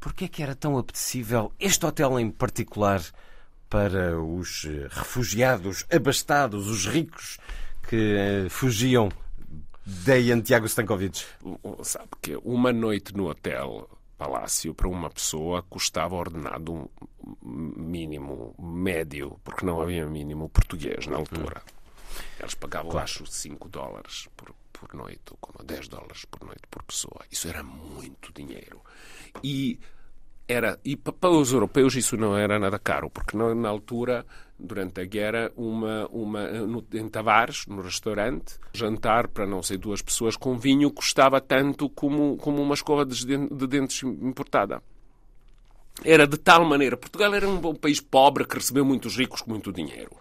Por 0.00 0.14
que 0.14 0.24
é 0.24 0.28
que 0.28 0.42
era 0.42 0.54
tão 0.54 0.78
apetecível 0.78 1.52
este 1.60 1.84
hotel 1.84 2.18
em 2.18 2.30
particular 2.30 3.02
para 3.68 4.18
os 4.18 4.64
eh, 4.64 4.88
refugiados 4.88 5.84
abastados, 5.92 6.68
os 6.68 6.86
ricos 6.86 7.36
que 7.86 8.46
uh, 8.46 8.48
fugiam 8.48 9.10
de 9.84 10.32
Antiago 10.32 10.64
Stankovic? 10.64 11.22
Sabe 11.82 12.08
que 12.22 12.34
uma 12.42 12.72
noite 12.72 13.14
no 13.14 13.28
hotel 13.28 13.86
palácio 14.18 14.74
para 14.74 14.88
uma 14.88 15.08
pessoa 15.08 15.62
custava 15.62 16.16
ordenado 16.16 16.90
um 17.42 17.72
mínimo 17.76 18.54
médio, 18.58 19.40
porque 19.44 19.64
não 19.64 19.80
havia 19.80 20.04
mínimo 20.06 20.48
português 20.48 21.06
na 21.06 21.16
altura. 21.16 21.62
Eles 22.40 22.54
pagavam, 22.54 22.90
claro. 22.90 23.04
acho, 23.04 23.26
5 23.26 23.68
dólares 23.68 24.28
por, 24.36 24.52
por 24.72 24.92
noite, 24.92 25.22
ou 25.30 25.38
como 25.40 25.64
10 25.64 25.88
dólares 25.88 26.24
por 26.24 26.44
noite 26.44 26.62
por 26.68 26.82
pessoa. 26.82 27.20
Isso 27.30 27.48
era 27.48 27.62
muito 27.62 28.32
dinheiro. 28.32 28.82
E 29.42 29.78
era 30.48 30.78
e 30.82 30.96
para 30.96 31.30
os 31.30 31.52
europeus 31.52 31.94
isso 31.94 32.16
não 32.16 32.36
era 32.36 32.58
nada 32.58 32.78
caro, 32.78 33.10
porque 33.10 33.36
na, 33.36 33.54
na 33.54 33.68
altura, 33.68 34.24
durante 34.58 35.00
a 35.00 35.04
guerra, 35.04 35.52
uma, 35.54 36.06
uma, 36.06 36.48
no, 36.48 36.82
em 36.94 37.08
Tavares, 37.08 37.66
no 37.66 37.82
restaurante, 37.82 38.54
jantar 38.72 39.28
para 39.28 39.46
não 39.46 39.62
sei 39.62 39.76
duas 39.76 40.00
pessoas 40.00 40.36
com 40.36 40.58
vinho 40.58 40.90
custava 40.90 41.40
tanto 41.40 41.90
como, 41.90 42.38
como 42.38 42.62
uma 42.62 42.74
escova 42.74 43.04
de, 43.04 43.24
de 43.26 43.66
dentes 43.66 44.02
importada. 44.02 44.82
Era 46.04 46.28
de 46.28 46.36
tal 46.36 46.64
maneira. 46.64 46.96
Portugal 46.96 47.34
era 47.34 47.48
um, 47.48 47.74
país 47.74 48.00
pobre 48.00 48.44
que 48.44 48.54
recebeu 48.54 48.84
muitos 48.84 49.16
ricos 49.16 49.42
com 49.42 49.50
muito 49.50 49.72
dinheiro. 49.72 50.12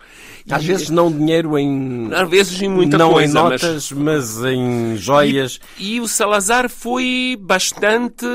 E 0.45 0.52
às 0.52 0.66
vezes 0.66 0.90
não 0.90 1.12
dinheiro 1.12 1.56
em. 1.58 2.12
Às 2.12 2.28
vezes 2.28 2.60
em 2.62 2.68
muita 2.68 2.98
não 2.98 3.14
coisa. 3.14 3.32
Não 3.32 3.41
em 3.41 3.49
notas, 3.52 3.91
mas, 3.91 4.38
mas 4.40 4.44
em 4.45 4.98
joias. 4.98 5.60
E, 5.78 5.95
e, 5.95 6.02
o 6.02 6.08
Salazar 6.08 6.68
foi 6.68 7.38
bastante 7.40 8.26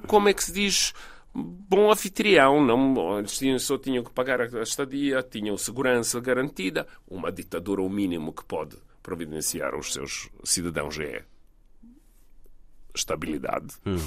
como 0.00 0.28
é 0.28 0.34
que 0.34 0.44
se 0.44 0.52
diz, 0.52 0.92
bom 1.34 1.90
anfitrião. 1.90 2.64
Não, 2.64 3.18
eles 3.18 3.38
tinham, 3.38 3.58
só 3.58 3.78
tinham 3.78 4.04
que 4.04 4.10
pagar 4.10 4.40
a 4.40 4.62
estadia, 4.62 5.22
tinham 5.22 5.56
segurança 5.56 6.20
garantida. 6.20 6.86
Uma 7.08 7.32
ditadura, 7.32 7.82
o 7.82 7.90
mínimo 7.90 8.32
que 8.32 8.44
pode 8.44 8.76
providenciar 9.02 9.74
aos 9.74 9.92
seus 9.92 10.28
cidadãos 10.44 10.98
é 10.98 11.24
estabilidade. 12.94 13.74
Hum. 13.86 13.98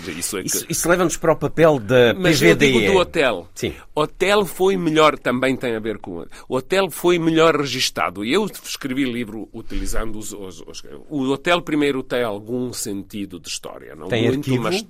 Dizer, 0.00 0.18
isso, 0.18 0.36
é 0.36 0.42
que... 0.42 0.48
isso, 0.48 0.66
isso 0.68 0.88
leva-nos 0.88 1.16
para 1.16 1.32
o 1.32 1.36
papel 1.36 1.78
da 1.78 2.12
Mas 2.12 2.38
PVDE. 2.38 2.48
eu 2.48 2.56
digo 2.56 2.92
do 2.92 2.98
hotel. 2.98 3.48
Sim. 3.54 3.74
Hotel 3.94 4.44
foi 4.44 4.76
melhor, 4.76 5.18
também 5.18 5.56
tem 5.56 5.74
a 5.74 5.80
ver 5.80 5.96
com... 5.96 6.26
O 6.46 6.56
hotel 6.56 6.90
foi 6.90 7.18
melhor 7.18 7.56
registado. 7.56 8.22
Eu 8.22 8.44
escrevi 8.44 9.04
livro 9.04 9.48
utilizando 9.54 10.18
os, 10.18 10.34
os, 10.34 10.60
os, 10.60 10.82
O 11.08 11.22
hotel 11.30 11.62
primeiro 11.62 12.02
tem 12.02 12.22
algum 12.22 12.74
sentido 12.74 13.40
de 13.40 13.48
história. 13.48 13.94
Não 13.96 14.08
tem 14.08 14.24
muito, 14.24 14.50
arquivo? 14.50 14.64
mas 14.64 14.82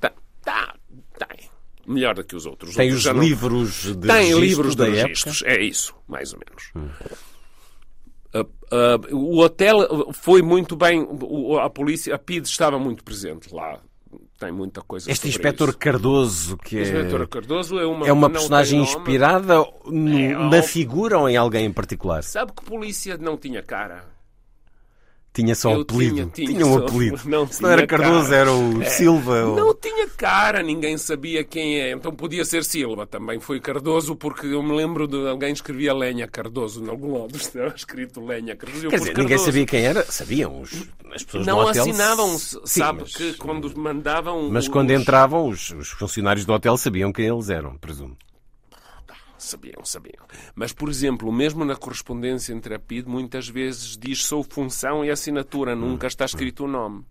tá, 0.47 0.75
tem. 1.19 1.51
Melhor 1.87 2.15
do 2.15 2.25
que 2.25 2.35
os 2.35 2.47
outros. 2.47 2.75
Tem 2.75 2.89
outros 2.89 3.07
os 3.07 3.15
não... 3.15 3.23
livros 3.23 3.97
de 3.97 4.07
Tem 4.07 4.33
livros 4.39 4.75
de 4.75 4.89
registros. 4.89 5.43
época? 5.43 5.53
É 5.53 5.65
isso, 5.65 5.95
mais 6.09 6.33
ou 6.33 6.41
menos. 6.41 6.73
Hum. 6.75 6.89
Uh, 8.35 8.41
uh, 8.41 9.17
o 9.17 9.39
hotel 9.39 10.13
foi 10.13 10.43
muito 10.43 10.77
bem. 10.77 11.07
A 11.63 11.71
polícia, 11.71 12.15
a 12.15 12.19
PID 12.19 12.47
estava 12.47 12.79
muito 12.79 13.05
presente 13.05 13.55
lá 13.55 13.81
tem 14.39 14.53
muita 14.53 14.83
coisa 14.83 15.11
Este 15.11 15.29
inspetor 15.29 15.71
isso. 15.71 15.79
Cardoso, 15.79 16.57
que 16.59 16.77
é, 16.77 16.83
inspetor 16.83 17.27
Cardoso 17.27 17.79
é 17.79 17.87
uma, 17.87 18.07
é 18.07 18.13
uma 18.13 18.29
personagem 18.29 18.83
inspirada 18.83 19.55
é, 19.55 20.35
na 20.35 20.63
figura 20.63 21.19
ou 21.19 21.29
em 21.29 21.37
alguém 21.37 21.65
em 21.65 21.73
particular? 21.73 22.23
Sabe 22.23 22.53
que 22.53 22.63
polícia 22.63 23.17
não 23.17 23.39
tinha 23.39 23.63
cara? 23.63 24.16
Tinha 25.37 25.55
só 25.55 25.73
Eu 25.75 25.83
apelido. 25.83 26.15
Tinha, 26.15 26.27
tinha, 26.29 26.49
tinha 26.49 26.67
um 26.67 26.79
só, 26.79 26.87
apelido. 26.87 27.21
Não, 27.29 27.47
Se 27.47 27.63
não 27.63 27.71
era 27.71 27.87
Cardoso, 27.87 28.25
cara. 28.31 28.37
era 28.37 28.53
o 28.53 28.81
É. 28.83 28.85
Silva. 28.87 29.45
ou- 29.45 29.57
Não 29.57 29.75
tinha 29.75 30.09
cara, 30.09 30.63
ninguém 30.63 30.97
sabia 30.97 31.45
quem 31.45 31.79
é. 31.79 31.91
Então 31.93 32.11
podia 32.11 32.43
ser 32.45 32.65
Silva 32.65 33.07
também. 33.07 33.39
Foi 33.39 33.61
Cardoso, 33.61 34.17
porque 34.17 34.47
eu 34.47 34.63
me 34.63 34.75
lembro 34.75 35.07
de 35.07 35.29
alguém 35.29 35.53
escrevia 35.53 35.93
Lenha 35.93 36.27
Cardoso 36.27 36.83
em 36.83 36.89
algum 36.89 37.21
lado. 37.21 37.37
Estava 37.37 37.75
escrito 37.77 38.25
Lenha 38.25 38.57
Cardoso. 38.57 38.89
Quer 38.89 38.97
dizer, 38.99 39.11
ninguém 39.11 39.27
Cardoso. 39.29 39.45
sabia 39.45 39.67
quem 39.67 39.85
era. 39.85 40.05
Sabiam 40.11 40.61
os, 40.63 40.73
as 41.15 41.23
pessoas 41.23 41.47
Não 41.47 41.69
assinavam, 41.69 42.39
Sim, 42.39 42.59
sabe 42.65 43.01
mas, 43.03 43.15
que 43.15 43.35
quando 43.35 43.79
mandavam. 43.79 44.49
mas 44.51 44.65
os- 44.65 44.71
quando 44.71 44.91
entravam, 44.93 45.47
os, 45.49 45.71
os 45.73 45.89
funcionários 45.91 46.47
do 46.47 46.53
hotel 46.55 46.77
sabiam 46.79 47.13
quem 47.13 47.27
eles 47.27 47.51
eram, 47.51 47.77
presumo. 47.77 48.17
Sabiam, 49.47 49.85
sabiam. 49.85 50.25
Mas, 50.57 50.73
por 50.73 50.89
exemplo, 50.89 51.31
mesmo 51.33 51.65
na 51.65 51.77
correspondência 51.77 52.53
entre 52.53 52.75
a 52.75 52.79
PID, 52.81 53.07
muitas 53.09 53.49
vezes 53.49 53.97
diz 53.97 54.25
só 54.25 54.43
função 54.43 55.05
e 55.05 55.11
assinatura, 55.11 55.77
nunca 55.77 56.09
está 56.09 56.25
escrito 56.25 56.65
o 56.65 56.69
nome. 56.69 57.05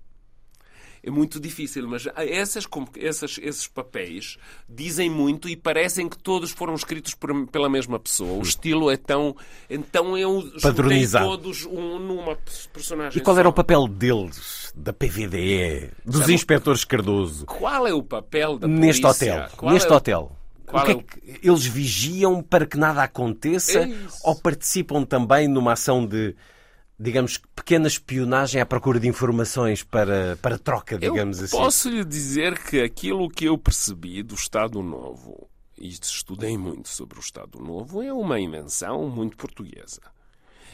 É 1.01 1.09
muito 1.11 1.39
difícil, 1.39 1.87
mas 1.87 2.07
essas, 2.17 2.67
essas- 2.97 3.37
esses 3.41 3.67
papéis 3.67 4.37
dizem 4.67 5.07
muito 5.07 5.47
e 5.47 5.55
parecem 5.55 6.09
que 6.09 6.17
todos 6.17 6.49
foram 6.51 6.73
escritos 6.73 7.13
por- 7.13 7.45
pela 7.47 7.69
mesma 7.69 7.99
pessoa. 7.99 8.39
O 8.39 8.41
estilo 8.41 8.89
é 8.89 8.97
tão. 8.97 9.33
Então 9.69 10.17
eu 10.17 10.43
Padronizado. 10.61 11.27
todos 11.27 11.63
um- 11.67 11.99
numa 11.99 12.35
personagem. 12.73 13.21
E 13.21 13.23
qual 13.23 13.37
era 13.37 13.45
só. 13.47 13.51
o 13.51 13.53
papel 13.53 13.87
deles, 13.87 14.73
da 14.75 14.91
PVDE, 14.91 15.91
dos 16.03 16.21
Sabe- 16.21 16.33
inspectores 16.33 16.83
Cardoso, 16.83 17.45
Qual 17.45 17.85
é 17.87 17.93
o 17.93 18.01
papel 18.03 18.57
da 18.57 18.67
neste 18.67 19.03
polícia? 19.03 19.33
hotel? 19.43 19.49
Qual 19.57 19.71
neste 19.73 19.91
é 19.91 19.95
hotel. 19.95 20.35
Qual 20.65 20.83
o 20.83 20.85
que 20.85 20.91
é 20.91 20.95
é 20.95 21.03
que 21.03 21.47
eles 21.47 21.65
vigiam 21.65 22.41
para 22.41 22.65
que 22.65 22.77
nada 22.77 23.03
aconteça 23.03 23.79
É 23.79 23.97
ou 24.23 24.35
participam 24.35 25.03
também 25.03 25.47
numa 25.47 25.73
ação 25.73 26.05
de, 26.05 26.35
digamos, 26.99 27.37
pequena 27.55 27.87
espionagem 27.87 28.61
à 28.61 28.65
procura 28.65 28.99
de 28.99 29.07
informações 29.07 29.83
para, 29.83 30.37
para 30.41 30.57
troca, 30.57 30.97
digamos 30.97 31.39
eu 31.39 31.45
assim? 31.45 31.57
Posso 31.57 31.89
lhe 31.89 32.03
dizer 32.05 32.57
que 32.57 32.81
aquilo 32.81 33.29
que 33.29 33.45
eu 33.45 33.57
percebi 33.57 34.23
do 34.23 34.35
Estado 34.35 34.81
Novo, 34.81 35.49
e 35.77 35.89
estudei 35.89 36.57
muito 36.57 36.87
sobre 36.87 37.19
o 37.19 37.21
Estado 37.21 37.59
Novo, 37.59 38.01
é 38.01 38.13
uma 38.13 38.39
invenção 38.39 39.09
muito 39.09 39.35
portuguesa. 39.35 40.01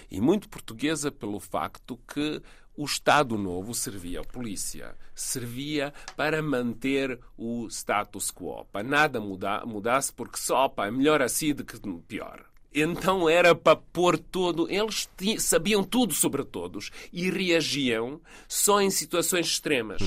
E 0.10 0.20
muito 0.20 0.50
portuguesa 0.50 1.12
pelo 1.12 1.40
facto 1.40 1.98
que 2.08 2.42
o 2.76 2.86
Estado 2.86 3.38
Novo 3.38 3.74
servia 3.74 4.22
à 4.22 4.24
polícia, 4.24 4.96
servia 5.22 5.94
para 6.16 6.42
manter 6.42 7.20
o 7.38 7.68
status 7.68 8.32
quo, 8.32 8.66
para 8.72 8.84
nada 8.84 9.20
mudar, 9.20 9.66
mudasse, 9.66 10.12
porque 10.12 10.38
só 10.38 10.68
pá, 10.68 10.88
é 10.88 10.92
melhor 10.92 11.22
assim 11.22 11.54
do 11.54 11.64
que 11.64 11.80
pior. 12.08 12.46
Então 12.74 13.28
era 13.28 13.54
para 13.54 13.76
pôr 13.76 14.18
todo. 14.18 14.70
Eles 14.70 15.10
sabiam 15.40 15.84
tudo 15.84 16.14
sobre 16.14 16.44
todos 16.44 16.90
e 17.12 17.30
reagiam 17.30 18.22
só 18.48 18.82
em 18.82 18.90
situações 18.90 19.48
extremas. 19.48 20.02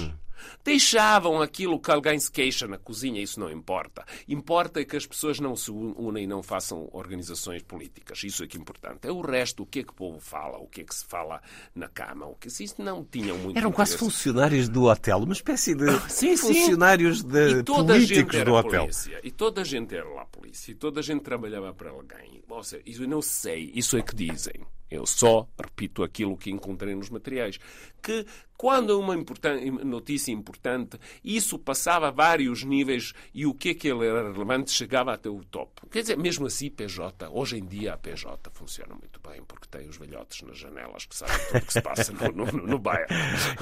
Deixavam 0.65 1.41
aquilo 1.43 1.79
que 1.81 1.91
alguém 1.91 2.19
se 2.19 2.31
queixa 2.31 2.67
na 2.67 2.79
cozinha, 2.79 3.21
isso 3.23 3.39
não 3.39 3.51
importa. 3.51 4.05
Importa 4.29 4.81
é 4.81 4.85
que 4.85 4.97
as 4.97 5.07
pessoas 5.07 5.39
não 5.41 5.55
se 5.57 5.71
un- 5.71 5.95
unem 5.97 6.25
e 6.25 6.27
não 6.27 6.43
façam 6.43 6.89
organizações 6.93 7.63
políticas. 7.63 8.23
Isso 8.25 8.43
é 8.45 8.47
que 8.47 8.57
é 8.57 8.61
importante. 8.61 9.07
É 9.07 9.13
o 9.13 9.21
resto, 9.21 9.63
o 9.63 9.67
que 9.67 9.81
é 9.81 9.83
que 9.83 9.91
o 9.91 9.95
povo 9.95 10.21
fala, 10.21 10.59
o 10.59 10.67
que 10.67 10.81
é 10.81 10.85
que 10.85 10.95
se 10.95 11.05
fala 11.05 11.41
na 11.75 11.89
cama, 11.89 12.27
o 12.27 12.35
que 12.35 12.49
se 12.51 12.65
isso 12.65 12.83
não 12.83 13.05
tinham 13.05 13.37
muito 13.39 13.57
Eram 13.59 13.71
quase 13.73 13.95
interesse. 13.95 14.13
funcionários 14.13 14.69
do 14.69 14.85
hotel, 14.85 15.19
uma 15.19 15.33
espécie 15.33 15.75
de 15.75 15.91
Sim, 16.11 16.37
sim. 16.37 16.55
funcionários 16.55 17.23
de 17.23 17.39
E 17.39 17.45
a 17.45 17.49
gente 17.59 17.65
políticos 17.65 18.45
do 18.45 18.53
hotel. 18.55 18.81
polícia. 18.83 19.21
E 19.23 19.31
toda 19.31 19.61
a 19.61 19.65
gente 19.65 19.95
era 19.95 20.09
lá 20.09 20.25
polícia. 20.27 20.73
E 20.73 20.75
toda 20.75 21.01
a 21.01 21.03
gente 21.03 21.23
trabalhava 21.23 21.73
para 21.75 21.91
alguém. 21.91 22.43
Ou 22.49 22.63
seja, 22.63 22.83
isso 22.87 23.03
eu 23.03 23.09
não 23.09 23.21
sei. 23.23 23.71
Isso 23.75 23.97
é 23.97 24.03
que 24.03 24.15
dizem. 24.15 24.55
Eu 24.91 25.07
só 25.07 25.49
repito 25.61 26.03
aquilo 26.03 26.37
que 26.37 26.51
encontrei 26.51 26.95
nos 26.95 27.11
materiais. 27.11 27.59
Que 28.03 28.27
quando 28.57 29.01
uma 29.01 29.15
importan- 29.17 29.59
notícia 29.83 30.31
importante, 30.31 30.99
isso 31.25 31.59
passava 31.59 32.09
a 32.09 32.11
vários 32.11 32.63
níveis 32.63 33.13
e 33.35 33.47
o 33.47 33.55
que 33.55 33.71
é 33.71 33.75
que 33.75 33.89
ele 33.89 34.07
era 34.07 34.31
relevante 34.31 34.71
chegava 34.71 35.13
até 35.13 35.29
o 35.29 35.43
topo. 35.45 35.87
Quer 35.89 36.03
dizer, 36.03 36.17
mesmo 36.19 36.47
assim, 36.47 36.71
PJ, 36.71 37.29
hoje 37.31 37.57
em 37.59 37.65
dia 37.67 37.95
a 37.95 37.97
PJ 37.97 38.51
funciona 38.53 38.95
muito 38.95 39.19
bem 39.27 39.43
porque 39.49 39.67
tem 39.69 39.89
os 39.89 39.97
velhotes 39.97 40.43
nas 40.43 40.59
janelas 40.59 41.07
que 41.07 41.17
sabem 41.17 41.35
tudo 41.49 41.59
o 41.63 41.67
que 41.67 41.73
se 41.73 41.81
passa 41.81 42.13
no, 42.13 42.47
no, 42.47 42.67
no, 42.67 42.79
bairro. 42.79 43.07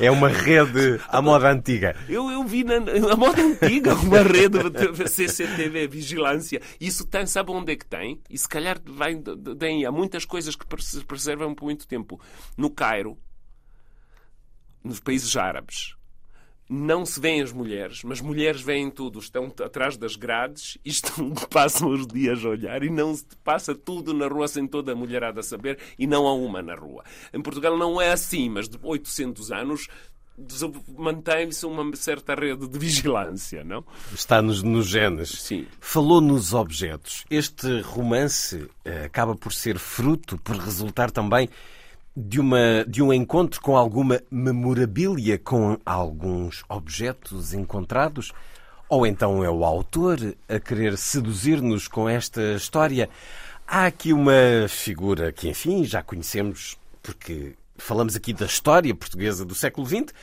É 0.00 0.10
uma 0.10 0.28
rede 0.28 1.00
à 1.08 1.22
moda 1.22 1.50
antiga. 1.50 1.96
Eu, 2.08 2.28
eu 2.30 2.44
vi 2.44 2.64
na, 2.64 2.80
na 2.80 3.16
moda 3.16 3.40
antiga 3.40 3.94
uma 3.94 4.20
rede 4.22 4.58
de 4.68 5.08
CCTV, 5.08 5.86
vigilância. 5.86 6.60
Isso 6.80 7.06
tem, 7.06 7.26
sabe 7.26 7.50
onde 7.52 7.72
é 7.72 7.76
que 7.76 7.86
tem? 7.86 8.20
E 8.28 8.36
se 8.36 8.48
calhar 8.48 8.78
de- 8.78 9.54
tem, 9.56 9.86
há 9.86 9.92
muitas 9.92 10.24
coisas 10.24 10.54
que 10.56 10.66
preservam 11.12 11.54
por 11.54 11.64
muito 11.64 11.86
tempo. 11.86 12.18
No 12.56 12.70
Cairo, 12.70 13.18
nos 14.82 14.98
países 14.98 15.36
árabes, 15.36 15.94
não 16.68 17.04
se 17.04 17.20
veem 17.20 17.42
as 17.42 17.52
mulheres, 17.52 18.02
mas 18.02 18.22
mulheres 18.22 18.62
veem 18.62 18.90
tudo. 18.90 19.18
Estão 19.18 19.52
atrás 19.62 19.98
das 19.98 20.16
grades 20.16 20.78
e 20.82 20.88
estão, 20.88 21.30
passam 21.50 21.90
os 21.90 22.06
dias 22.06 22.42
a 22.44 22.48
olhar 22.48 22.82
e 22.82 22.88
não 22.88 23.14
se 23.14 23.26
passa 23.44 23.74
tudo 23.74 24.14
na 24.14 24.26
rua 24.26 24.48
sem 24.48 24.66
toda 24.66 24.92
a 24.92 24.96
mulherada 24.96 25.42
saber 25.42 25.78
e 25.98 26.06
não 26.06 26.26
há 26.26 26.32
uma 26.32 26.62
na 26.62 26.74
rua. 26.74 27.04
Em 27.32 27.42
Portugal 27.42 27.76
não 27.76 28.00
é 28.00 28.10
assim, 28.10 28.48
mas 28.48 28.70
de 28.70 28.78
800 28.82 29.52
anos 29.52 29.88
mantém-se 30.96 31.66
uma 31.66 31.94
certa 31.94 32.34
rede 32.34 32.66
de 32.66 32.78
vigilância, 32.78 33.62
não? 33.62 33.84
Está-nos 34.12 34.62
nos 34.62 34.86
genes. 34.86 35.30
Sim. 35.30 35.66
Falou 35.80 36.20
nos 36.20 36.54
objetos. 36.54 37.24
Este 37.30 37.80
romance 37.80 38.68
eh, 38.84 39.04
acaba 39.04 39.34
por 39.34 39.52
ser 39.52 39.78
fruto, 39.78 40.38
por 40.38 40.56
resultar 40.56 41.10
também 41.10 41.48
de, 42.16 42.40
uma, 42.40 42.84
de 42.86 43.02
um 43.02 43.12
encontro 43.12 43.60
com 43.60 43.76
alguma 43.76 44.20
memorabilia, 44.30 45.38
com 45.38 45.78
alguns 45.84 46.64
objetos 46.68 47.54
encontrados? 47.54 48.32
Ou 48.88 49.06
então 49.06 49.42
é 49.42 49.50
o 49.50 49.64
autor 49.64 50.18
a 50.48 50.60
querer 50.60 50.98
seduzir-nos 50.98 51.88
com 51.88 52.08
esta 52.08 52.54
história? 52.54 53.08
Há 53.66 53.86
aqui 53.86 54.12
uma 54.12 54.68
figura 54.68 55.32
que, 55.32 55.48
enfim, 55.48 55.84
já 55.84 56.02
conhecemos, 56.02 56.76
porque 57.02 57.54
falamos 57.82 58.14
aqui 58.14 58.32
da 58.32 58.46
história 58.46 58.94
portuguesa 58.94 59.44
do 59.44 59.54
século 59.54 59.86
XX, 59.86 60.14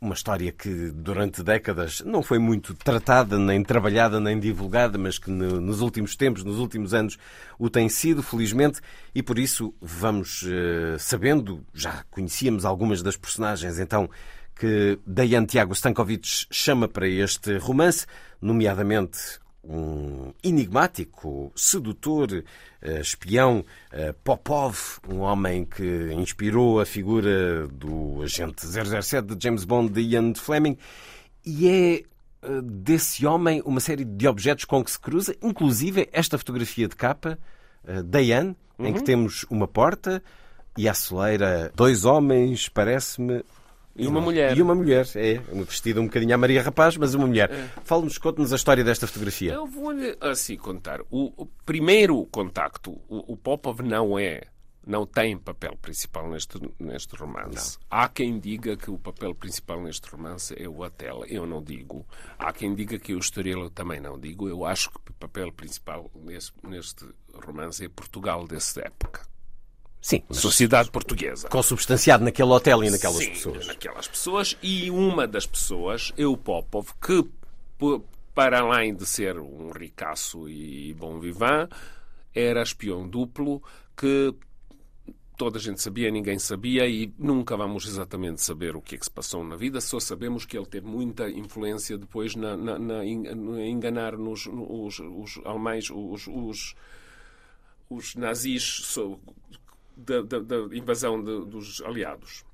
uma 0.00 0.14
história 0.14 0.50
que 0.50 0.90
durante 0.90 1.42
décadas 1.42 2.00
não 2.04 2.22
foi 2.22 2.38
muito 2.38 2.74
tratada, 2.74 3.38
nem 3.38 3.62
trabalhada, 3.62 4.18
nem 4.18 4.40
divulgada, 4.40 4.98
mas 4.98 5.18
que 5.18 5.30
nos 5.30 5.80
últimos 5.80 6.16
tempos, 6.16 6.42
nos 6.42 6.58
últimos 6.58 6.92
anos, 6.92 7.18
o 7.58 7.70
tem 7.70 7.88
sido, 7.88 8.22
felizmente, 8.22 8.80
e 9.14 9.22
por 9.22 9.38
isso 9.38 9.72
vamos 9.80 10.42
uh, 10.42 10.98
sabendo, 10.98 11.64
já 11.72 12.02
conhecíamos 12.10 12.64
algumas 12.64 13.02
das 13.02 13.16
personagens, 13.16 13.78
então, 13.78 14.08
que 14.56 14.98
Dayan 15.06 15.44
Tiago 15.44 15.74
Stankovic 15.74 16.46
chama 16.50 16.88
para 16.88 17.06
este 17.06 17.58
romance, 17.58 18.06
nomeadamente 18.40 19.38
um 19.64 20.32
enigmático, 20.42 21.52
sedutor, 21.54 22.44
eh, 22.80 23.00
espião, 23.00 23.64
eh, 23.92 24.12
Popov, 24.24 24.98
um 25.08 25.20
homem 25.20 25.64
que 25.64 26.12
inspirou 26.12 26.80
a 26.80 26.86
figura 26.86 27.68
do 27.68 28.22
agente 28.22 28.66
007 28.66 29.34
de 29.34 29.42
James 29.42 29.64
Bond 29.64 29.92
de 29.92 30.00
Ian 30.00 30.34
Fleming, 30.34 30.76
e 31.46 31.68
é 31.68 31.94
eh, 31.94 32.04
desse 32.62 33.24
homem 33.24 33.62
uma 33.64 33.80
série 33.80 34.04
de 34.04 34.26
objetos 34.26 34.64
com 34.64 34.82
que 34.82 34.90
se 34.90 34.98
cruza, 34.98 35.36
inclusive 35.40 36.08
esta 36.12 36.36
fotografia 36.36 36.88
de 36.88 36.96
capa, 36.96 37.38
Diane, 38.06 38.56
uhum. 38.78 38.86
em 38.86 38.92
que 38.92 39.00
uhum. 39.00 39.04
temos 39.04 39.44
uma 39.50 39.66
porta 39.66 40.22
e 40.78 40.88
à 40.88 40.94
soleira 40.94 41.72
dois 41.74 42.04
homens, 42.04 42.68
parece-me, 42.68 43.44
e 43.94 44.06
uma 44.06 44.20
mulher. 44.20 44.56
E 44.56 44.62
uma 44.62 44.74
mulher, 44.74 45.06
é. 45.14 45.40
Uma 45.50 45.64
vestida 45.64 46.00
um 46.00 46.06
bocadinho 46.06 46.34
à 46.34 46.38
Maria 46.38 46.62
Rapaz, 46.62 46.96
mas 46.96 47.14
uma 47.14 47.26
mulher. 47.26 47.50
É. 47.50 47.68
Fale-nos, 47.84 48.18
conte-nos 48.18 48.52
a 48.52 48.56
história 48.56 48.82
desta 48.82 49.06
fotografia. 49.06 49.52
Eu 49.52 49.66
vou-lhe 49.66 50.16
assim 50.20 50.56
contar. 50.56 51.00
O, 51.10 51.32
o 51.36 51.46
primeiro 51.66 52.24
contacto, 52.26 52.92
o, 53.08 53.32
o, 53.32 53.36
Popov 53.36 53.80
não 53.80 54.18
é, 54.18 54.42
não 54.86 55.04
tem 55.04 55.36
papel 55.36 55.76
principal 55.76 56.28
neste, 56.30 56.58
neste 56.80 57.14
romance. 57.16 57.78
Não. 57.78 57.86
Há 57.90 58.08
quem 58.08 58.38
diga 58.38 58.76
que 58.76 58.90
o 58.90 58.98
papel 58.98 59.34
principal 59.34 59.82
neste 59.82 60.08
romance 60.08 60.54
é 60.56 60.68
o 60.68 60.82
Atela. 60.82 61.26
Eu 61.26 61.46
não 61.46 61.62
digo. 61.62 62.06
Há 62.38 62.52
quem 62.52 62.74
diga 62.74 62.98
que 62.98 63.14
o 63.14 63.18
Estoril 63.18 63.60
eu 63.60 63.70
também 63.70 64.00
não 64.00 64.18
digo. 64.18 64.48
Eu 64.48 64.64
acho 64.64 64.90
que 64.90 65.10
o 65.10 65.14
papel 65.14 65.52
principal 65.52 66.10
neste, 66.14 66.54
neste 66.66 67.04
romance 67.44 67.84
é 67.84 67.88
Portugal 67.88 68.46
dessa 68.46 68.80
época. 68.80 69.31
Sim. 70.02 70.20
Sociedade 70.32 70.90
portuguesa. 70.90 71.48
Consubstanciado 71.48 72.24
naquele 72.24 72.50
hotel 72.50 72.82
e 72.82 72.90
naquelas 72.90 73.18
Sim, 73.18 73.30
pessoas. 73.30 73.66
naquelas 73.68 74.08
pessoas. 74.08 74.58
E 74.60 74.90
uma 74.90 75.28
das 75.28 75.46
pessoas 75.46 76.12
é 76.16 76.26
o 76.26 76.36
Popov, 76.36 76.88
que, 77.00 77.24
para 78.34 78.60
além 78.60 78.94
de 78.94 79.06
ser 79.06 79.38
um 79.38 79.70
ricaço 79.70 80.48
e 80.48 80.92
bom 80.94 81.20
vivant, 81.20 81.70
era 82.34 82.62
espião 82.62 83.08
duplo 83.08 83.62
que 83.96 84.34
toda 85.36 85.58
a 85.58 85.60
gente 85.60 85.80
sabia, 85.80 86.10
ninguém 86.10 86.38
sabia 86.38 86.86
e 86.88 87.12
nunca 87.16 87.56
vamos 87.56 87.86
exatamente 87.86 88.42
saber 88.42 88.74
o 88.74 88.82
que 88.82 88.96
é 88.96 88.98
que 88.98 89.04
se 89.04 89.10
passou 89.10 89.44
na 89.44 89.56
vida, 89.56 89.80
só 89.80 89.98
sabemos 89.98 90.44
que 90.44 90.56
ele 90.56 90.66
teve 90.66 90.86
muita 90.86 91.28
influência 91.30 91.96
depois 91.98 92.36
na, 92.36 92.56
na, 92.56 92.78
na 92.78 93.04
enganar 93.04 94.16
nos, 94.16 94.46
os, 94.46 95.00
os 95.00 95.40
alemães, 95.44 95.90
os, 95.90 96.28
os, 96.28 96.74
os 97.90 98.14
nazis 98.14 98.94
da, 99.96 100.22
da, 100.22 100.38
da 100.40 100.76
invasão 100.76 101.22
de, 101.22 101.44
dos 101.46 101.82
aliados. 101.82 102.44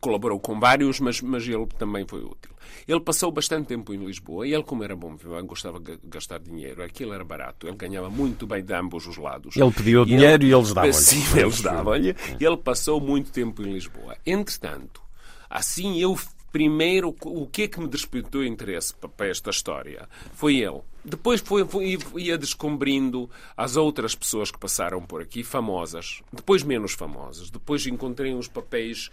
Colaborou 0.00 0.40
com 0.40 0.58
vários, 0.58 0.98
mas, 1.00 1.20
mas 1.20 1.46
ele 1.46 1.66
também 1.78 2.04
foi 2.08 2.22
útil. 2.22 2.50
Ele 2.88 3.00
passou 3.00 3.30
bastante 3.30 3.68
tempo 3.68 3.94
em 3.94 4.04
Lisboa 4.04 4.46
e 4.46 4.52
ele, 4.52 4.64
como 4.64 4.82
era 4.82 4.96
bom 4.96 5.14
vivant, 5.14 5.46
gostava 5.46 5.78
de 5.78 5.98
gastar 6.04 6.40
dinheiro. 6.40 6.82
Aquilo 6.82 7.12
era 7.12 7.24
barato. 7.24 7.68
Ele 7.68 7.76
ganhava 7.76 8.10
muito 8.10 8.46
bem 8.46 8.64
de 8.64 8.74
ambos 8.74 9.06
os 9.06 9.16
lados. 9.16 9.56
Ele 9.56 9.70
pediu 9.70 10.04
dinheiro 10.04 10.42
e 10.44 10.52
eles 10.52 10.72
davam-lhe. 10.72 10.92
Sim, 10.94 11.38
eles 11.38 11.60
davam-lhe. 11.60 12.16
Ele 12.40 12.56
passou 12.56 13.00
muito 13.00 13.30
tempo 13.30 13.62
em 13.62 13.72
Lisboa. 13.72 14.16
Entretanto, 14.26 15.00
assim 15.48 16.00
eu 16.00 16.18
primeiro, 16.52 17.16
o 17.22 17.46
que 17.46 17.62
é 17.62 17.68
que 17.68 17.80
me 17.80 17.88
despertou 17.88 18.44
interesse 18.44 18.94
para 18.94 19.26
esta 19.26 19.50
história? 19.50 20.08
Foi 20.34 20.56
ele. 20.56 20.82
Depois 21.04 21.40
foi, 21.40 21.66
foi, 21.66 21.98
ia 22.18 22.38
descobrindo 22.38 23.28
as 23.56 23.76
outras 23.76 24.14
pessoas 24.14 24.50
que 24.50 24.58
passaram 24.58 25.02
por 25.02 25.20
aqui, 25.20 25.42
famosas, 25.42 26.22
depois 26.32 26.62
menos 26.62 26.92
famosas. 26.92 27.50
Depois 27.50 27.86
encontrei 27.86 28.32
uns 28.32 28.46
papéis 28.46 29.10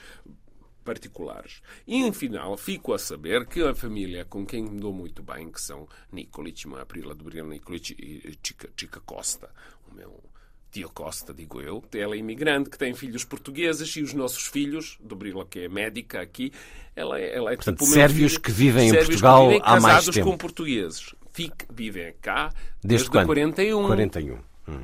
particulares. 0.84 1.62
E, 1.88 2.04
no 2.04 2.14
final, 2.14 2.58
fico 2.58 2.94
a 2.94 3.00
saber 3.00 3.46
que 3.48 3.62
a 3.62 3.74
família 3.74 4.26
com 4.26 4.46
quem 4.46 4.64
me 4.64 4.80
dou 4.80 4.94
muito 4.94 5.24
bem, 5.24 5.52
que 5.52 5.62
são 5.62 5.88
Nikolic, 6.12 6.66
Aprila 6.80 7.16
de 7.16 7.24
Bril 7.24 7.48
Nikolic 7.48 7.96
e 7.98 8.38
Chica, 8.44 8.70
Chica 8.76 9.00
Costa, 9.00 9.50
o 9.90 9.96
meu 9.96 10.24
Tio 10.72 10.90
Costa, 10.90 11.34
digo 11.34 11.62
eu. 11.62 11.84
Ela 11.94 12.16
é 12.16 12.18
imigrante, 12.18 12.70
que 12.70 12.78
tem 12.78 12.94
filhos 12.94 13.24
portugueses 13.24 13.96
e 13.96 14.02
os 14.02 14.14
nossos 14.14 14.48
filhos, 14.48 14.98
do 15.02 15.16
Brila, 15.16 15.46
que 15.46 15.60
é 15.60 15.70
médica 15.70 16.22
aqui, 16.22 16.52
ela 16.96 17.20
é, 17.20 17.36
ela 17.36 17.52
é 17.52 17.56
Portanto, 17.56 17.80
tipo 17.80 17.92
sérvios 17.92 18.34
filho, 18.34 18.44
que 18.44 18.52
vivem 18.52 18.90
em 18.90 18.94
Portugal 18.94 19.48
vivem 19.48 19.62
há 19.64 19.80
mais 19.80 20.06
tempo. 20.06 20.30
com 20.30 20.38
portugueses. 20.38 21.16
Fique, 21.32 21.66
vivem 21.72 22.14
cá 22.22 22.50
desde, 22.84 22.88
desde 22.88 23.10
quando? 23.10 23.28
41. 23.28 23.86
41. 23.86 24.38
Hum. 24.68 24.82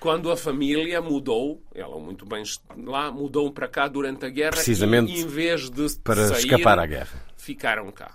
Quando 0.00 0.30
a 0.30 0.36
família 0.36 1.00
mudou, 1.00 1.62
ela 1.74 1.98
muito 1.98 2.26
bem 2.26 2.42
lá, 2.84 3.10
mudou 3.10 3.50
para 3.50 3.66
cá 3.66 3.88
durante 3.88 4.26
a 4.26 4.28
guerra 4.28 4.50
Precisamente 4.50 5.10
e, 5.10 5.20
em 5.20 5.26
vez 5.26 5.70
de 5.70 5.96
para 6.00 6.28
sair, 6.28 6.40
escapar 6.40 6.78
à 6.78 6.84
guerra. 6.84 7.24
Ficaram 7.36 7.90
cá. 7.90 8.14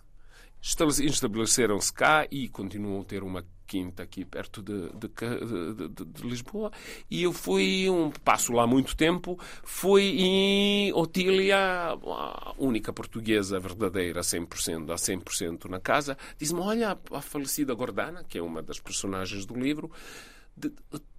Estabeleceram-se 0.61 1.91
cá 1.91 2.27
e 2.29 2.47
continuam 2.47 3.01
a 3.01 3.05
ter 3.05 3.23
uma 3.23 3.43
quinta 3.69 4.01
aqui 4.01 4.25
perto 4.25 4.63
de, 4.63 4.89
de, 4.89 5.87
de, 5.87 6.05
de, 6.05 6.27
Lisboa 6.27 6.71
e 7.09 7.21
eu 7.21 7.31
fui 7.31 7.87
um 7.87 8.09
passo 8.09 8.51
lá 8.51 8.65
muito 8.65 8.95
tempo 8.95 9.39
fui 9.63 10.19
em 10.19 10.91
Otília 10.93 11.55
a 11.91 12.53
única 12.57 12.91
portuguesa 12.91 13.59
verdadeira 13.59 14.21
100% 14.21 14.89
a 14.89 14.95
100% 14.95 15.69
na 15.69 15.79
casa 15.79 16.17
diz-me 16.39 16.59
olha 16.61 16.97
a 17.11 17.21
falecida 17.21 17.75
Gordana 17.75 18.23
que 18.27 18.39
é 18.39 18.41
uma 18.41 18.63
das 18.63 18.79
personagens 18.79 19.45
do 19.45 19.53
livro 19.53 19.91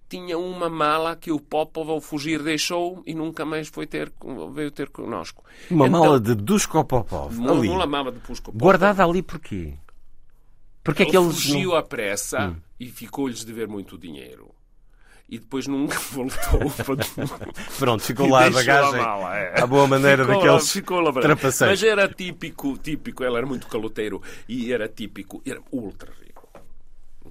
tinha 0.09 0.37
uma 0.37 0.69
mala 0.69 1.15
que 1.15 1.31
o 1.31 1.39
Popov 1.39 1.89
ao 1.89 2.01
fugir 2.01 2.43
deixou 2.43 3.01
e 3.07 3.15
nunca 3.15 3.45
mais 3.45 3.69
foi 3.69 3.87
ter, 3.87 4.11
veio 4.53 4.69
ter 4.69 4.89
connosco. 4.89 5.41
Uma 5.69 5.87
então, 5.87 6.01
mala 6.01 6.19
de 6.19 6.35
Dusko 6.35 6.83
Popov? 6.83 7.33
Uma, 7.33 7.53
ali. 7.53 7.69
uma 7.69 7.87
mala 7.87 8.11
de 8.11 8.19
Dusko 8.19 8.51
Popov. 8.51 8.61
Guardada 8.61 9.05
ali 9.05 9.21
porquê? 9.21 9.73
Porque 10.83 11.03
ele 11.03 11.09
é 11.09 11.11
que 11.11 11.17
eles 11.17 11.35
fugiu 11.35 11.69
não... 11.69 11.75
à 11.75 11.83
pressa 11.83 12.49
hum. 12.49 12.55
e 12.79 12.87
ficou-lhes 12.87 13.43
dever 13.43 13.67
muito 13.67 13.97
dinheiro. 13.97 14.53
E 15.29 15.39
depois 15.39 15.65
nunca 15.65 15.97
voltou. 16.11 16.59
Pronto, 17.79 18.03
ficou 18.03 18.27
lá 18.27 18.47
a 18.47 18.49
bagagem. 18.49 18.99
A 18.99 19.03
mala, 19.03 19.37
é. 19.37 19.65
boa 19.65 19.87
maneira 19.87 20.23
ficou 20.25 20.41
daqueles 20.41 20.65
lá, 20.65 20.71
ficou 20.71 20.99
lá, 20.99 21.13
trapaceiros. 21.13 21.81
Mas 21.81 21.89
era 21.89 22.07
típico, 22.09 22.77
típico, 22.77 23.23
ele 23.23 23.37
era 23.37 23.45
muito 23.45 23.67
caloteiro 23.67 24.21
e 24.47 24.73
era 24.73 24.89
típico, 24.89 25.41
era 25.45 25.61
ultra 25.71 26.11
rico. 26.19 26.30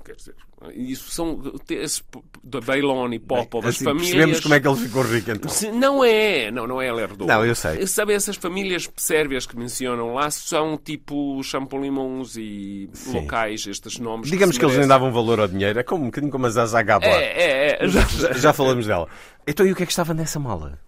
Quer 0.05 0.16
dizer, 0.16 0.35
isso 0.74 1.10
são 1.10 1.40
esse, 1.68 2.02
da 2.43 2.60
Bailon 2.60 3.12
e 3.12 3.18
Popov, 3.18 3.66
as 3.66 3.77
assim, 3.77 3.85
famílias. 3.85 4.10
Percebemos 4.10 4.40
como 4.40 4.55
é 4.55 4.60
que 4.60 4.68
ele 4.68 4.77
ficou 4.77 5.02
rico 5.02 5.31
então. 5.31 5.72
Não 5.74 6.05
é, 6.05 6.51
não, 6.51 6.66
não 6.66 6.81
é 6.81 6.89
ele 6.89 7.01
herdou. 7.02 7.27
Não, 7.27 7.44
eu 7.44 7.55
sei. 7.55 7.86
Sabe, 7.86 8.14
essas 8.14 8.36
famílias 8.36 8.89
sérvias 8.97 9.47
que 9.47 9.56
mencionam 9.56 10.14
lá 10.14 10.31
são 10.31 10.78
tipo 10.78 11.43
champolimons 11.43 12.36
e 12.36 12.89
Sim. 12.93 13.20
locais, 13.20 13.66
estes 13.66 13.98
nomes. 13.98 14.31
Digamos 14.31 14.56
que, 14.56 14.60
que 14.60 14.66
eles 14.66 14.78
nem 14.78 14.89
davam 14.89 15.12
valor 15.12 15.40
ao 15.40 15.48
dinheiro, 15.48 15.78
é 15.78 15.82
como 15.82 16.05
um 16.05 16.06
bocadinho 16.06 16.32
como 16.32 16.47
a 16.47 16.51
Zaza 16.51 16.82
Gabor. 16.82 17.09
É, 17.09 17.24
é, 17.24 17.85
é. 17.85 17.89
Já, 17.89 18.01
já, 18.02 18.32
já 18.32 18.52
falamos 18.52 18.86
dela. 18.86 19.09
Então 19.47 19.66
e 19.66 19.72
o 19.72 19.77
que 19.77 19.82
é 19.82 19.86
que 19.86 19.93
estava 19.93 20.14
nessa 20.14 20.39
mala? 20.39 20.78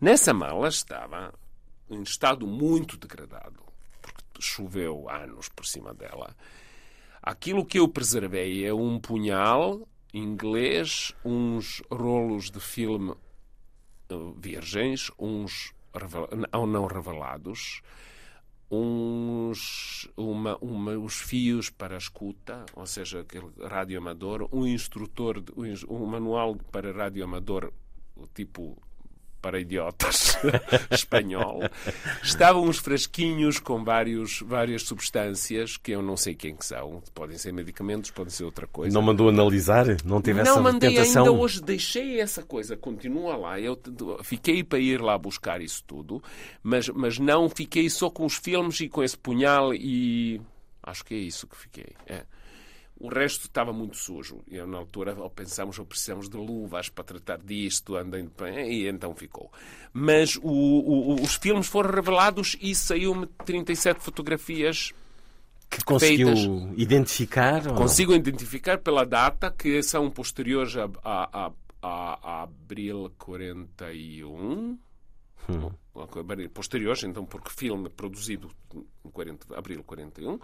Nessa 0.00 0.32
mala 0.32 0.68
estava 0.68 1.32
em 1.90 2.02
estado 2.02 2.46
muito 2.46 2.96
degradado, 2.96 3.60
porque 4.00 4.22
choveu 4.40 5.08
anos 5.08 5.48
por 5.48 5.66
cima 5.66 5.92
dela 5.94 6.34
Aquilo 7.28 7.62
que 7.62 7.78
eu 7.78 7.86
preservei 7.86 8.64
é 8.64 8.72
um 8.72 8.98
punhal 8.98 9.86
inglês, 10.14 11.14
uns 11.22 11.82
rolos 11.90 12.50
de 12.50 12.58
filme 12.58 13.14
eh, 14.08 14.14
virgens, 14.38 15.10
uns 15.18 15.74
ou 16.54 16.66
não 16.66 16.86
revelados, 16.86 17.82
uns, 18.70 20.08
uma, 20.16 20.56
uma, 20.56 20.92
os 20.96 21.16
fios 21.20 21.68
para 21.68 21.98
escuta, 21.98 22.64
ou 22.72 22.86
seja, 22.86 23.20
aquele 23.20 23.52
radioamador, 23.62 24.48
um 24.50 24.66
instrutor, 24.66 25.44
um 25.86 26.06
manual 26.06 26.56
para 26.72 26.92
radioamador 26.92 27.70
tipo 28.32 28.82
para 29.40 29.60
idiotas 29.60 30.36
espanhol. 30.90 31.60
Estavam 32.22 32.64
uns 32.64 32.78
frasquinhos 32.78 33.58
com 33.58 33.84
vários, 33.84 34.40
várias 34.40 34.82
substâncias 34.82 35.76
que 35.76 35.92
eu 35.92 36.02
não 36.02 36.16
sei 36.16 36.34
quem 36.34 36.56
que 36.56 36.64
são. 36.64 37.02
Podem 37.14 37.38
ser 37.38 37.52
medicamentos, 37.52 38.10
podem 38.10 38.30
ser 38.30 38.44
outra 38.44 38.66
coisa. 38.66 38.92
Não 38.92 39.02
mandou 39.02 39.28
analisar? 39.28 39.86
Não 40.04 40.20
teve 40.20 40.42
não 40.42 40.52
essa 40.52 40.60
mandei 40.60 40.90
tentação? 40.90 41.24
ainda 41.24 41.32
hoje, 41.32 41.62
deixei 41.62 42.20
essa 42.20 42.42
coisa, 42.42 42.76
continua 42.76 43.36
lá. 43.36 43.60
Eu 43.60 43.78
fiquei 44.22 44.62
para 44.64 44.78
ir 44.78 45.00
lá 45.00 45.16
buscar 45.16 45.60
isso 45.60 45.82
tudo, 45.86 46.22
mas, 46.62 46.88
mas 46.88 47.18
não 47.18 47.48
fiquei 47.48 47.88
só 47.88 48.10
com 48.10 48.24
os 48.24 48.36
filmes 48.36 48.80
e 48.80 48.88
com 48.88 49.02
esse 49.02 49.16
punhal 49.16 49.74
e 49.74 50.40
acho 50.82 51.04
que 51.04 51.14
é 51.14 51.18
isso 51.18 51.46
que 51.46 51.56
fiquei. 51.56 51.94
é. 52.06 52.22
O 53.00 53.08
resto 53.08 53.42
estava 53.46 53.72
muito 53.72 53.96
sujo. 53.96 54.40
E 54.48 54.60
na 54.62 54.76
altura 54.78 55.14
pensamos, 55.30 55.78
ou 55.78 55.84
precisamos 55.86 56.28
de 56.28 56.36
luvas 56.36 56.88
para 56.88 57.04
tratar 57.04 57.38
disto, 57.38 57.94
andem 57.96 58.28
e 58.68 58.88
então 58.88 59.14
ficou. 59.14 59.52
Mas 59.92 60.34
o- 60.36 60.42
o- 60.42 61.22
os 61.22 61.36
filmes 61.36 61.68
foram 61.68 61.90
revelados 61.94 62.56
e 62.60 62.74
saiu-me 62.74 63.26
37 63.44 64.00
fotografias 64.00 64.92
Que 65.70 65.84
conseguiu 65.84 66.28
feitas. 66.34 66.44
identificar? 66.76 67.68
ou? 67.68 67.74
Consigo 67.76 68.12
identificar 68.14 68.78
pela 68.78 69.04
data 69.06 69.50
que 69.50 69.80
são 69.82 70.10
posteriores 70.10 70.74
a, 70.76 70.90
a, 71.04 71.46
a, 71.46 71.52
a- 71.82 72.18
a 72.22 72.42
abril 72.42 73.12
41. 73.16 74.78
Hum. 75.48 75.70
Posteriores, 76.52 77.02
então, 77.04 77.24
porque 77.24 77.50
filme 77.50 77.88
produzido 77.88 78.50
em 79.04 79.10
40, 79.10 79.58
abril 79.58 79.82
41. 79.84 80.38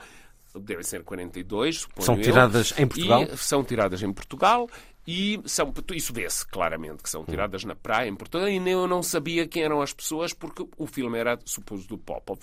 Devem 0.61 0.85
ser 0.85 1.03
42, 1.03 1.79
suponho 1.81 2.07
São 2.07 2.17
eu. 2.17 2.23
tiradas 2.23 2.73
em 2.79 2.87
Portugal? 2.87 3.23
E 3.25 3.37
são 3.37 3.65
tiradas 3.65 4.03
em 4.03 4.13
Portugal 4.13 4.69
e 5.07 5.41
são, 5.47 5.73
isso 5.93 6.13
vê-se 6.13 6.47
claramente 6.47 7.03
que 7.03 7.11
são 7.11 7.25
tiradas 7.25 7.65
na 7.65 7.75
praia 7.75 8.09
em 8.09 8.15
Portugal 8.15 8.49
e 8.49 8.59
nem 8.61 8.73
eu 8.75 8.87
não 8.87 9.03
sabia 9.03 9.47
quem 9.49 9.63
eram 9.65 9.83
as 9.83 9.93
pessoas 9.93 10.33
porque 10.33 10.65
o 10.79 10.87
filme 10.87 11.19
era, 11.19 11.39
suposto, 11.45 11.89
do 11.89 11.99
Popov 11.99 12.39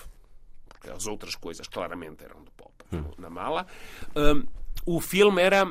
porque 0.68 0.90
as 0.90 1.08
outras 1.08 1.36
coisas 1.36 1.68
claramente 1.68 2.24
eram 2.24 2.44
do 2.44 2.52
Popov 2.52 2.72
Hum. 2.94 3.06
na 3.18 3.30
mala. 3.30 3.66
Hum, 4.16 4.44
o 4.86 5.00
filme 5.00 5.42
era 5.42 5.66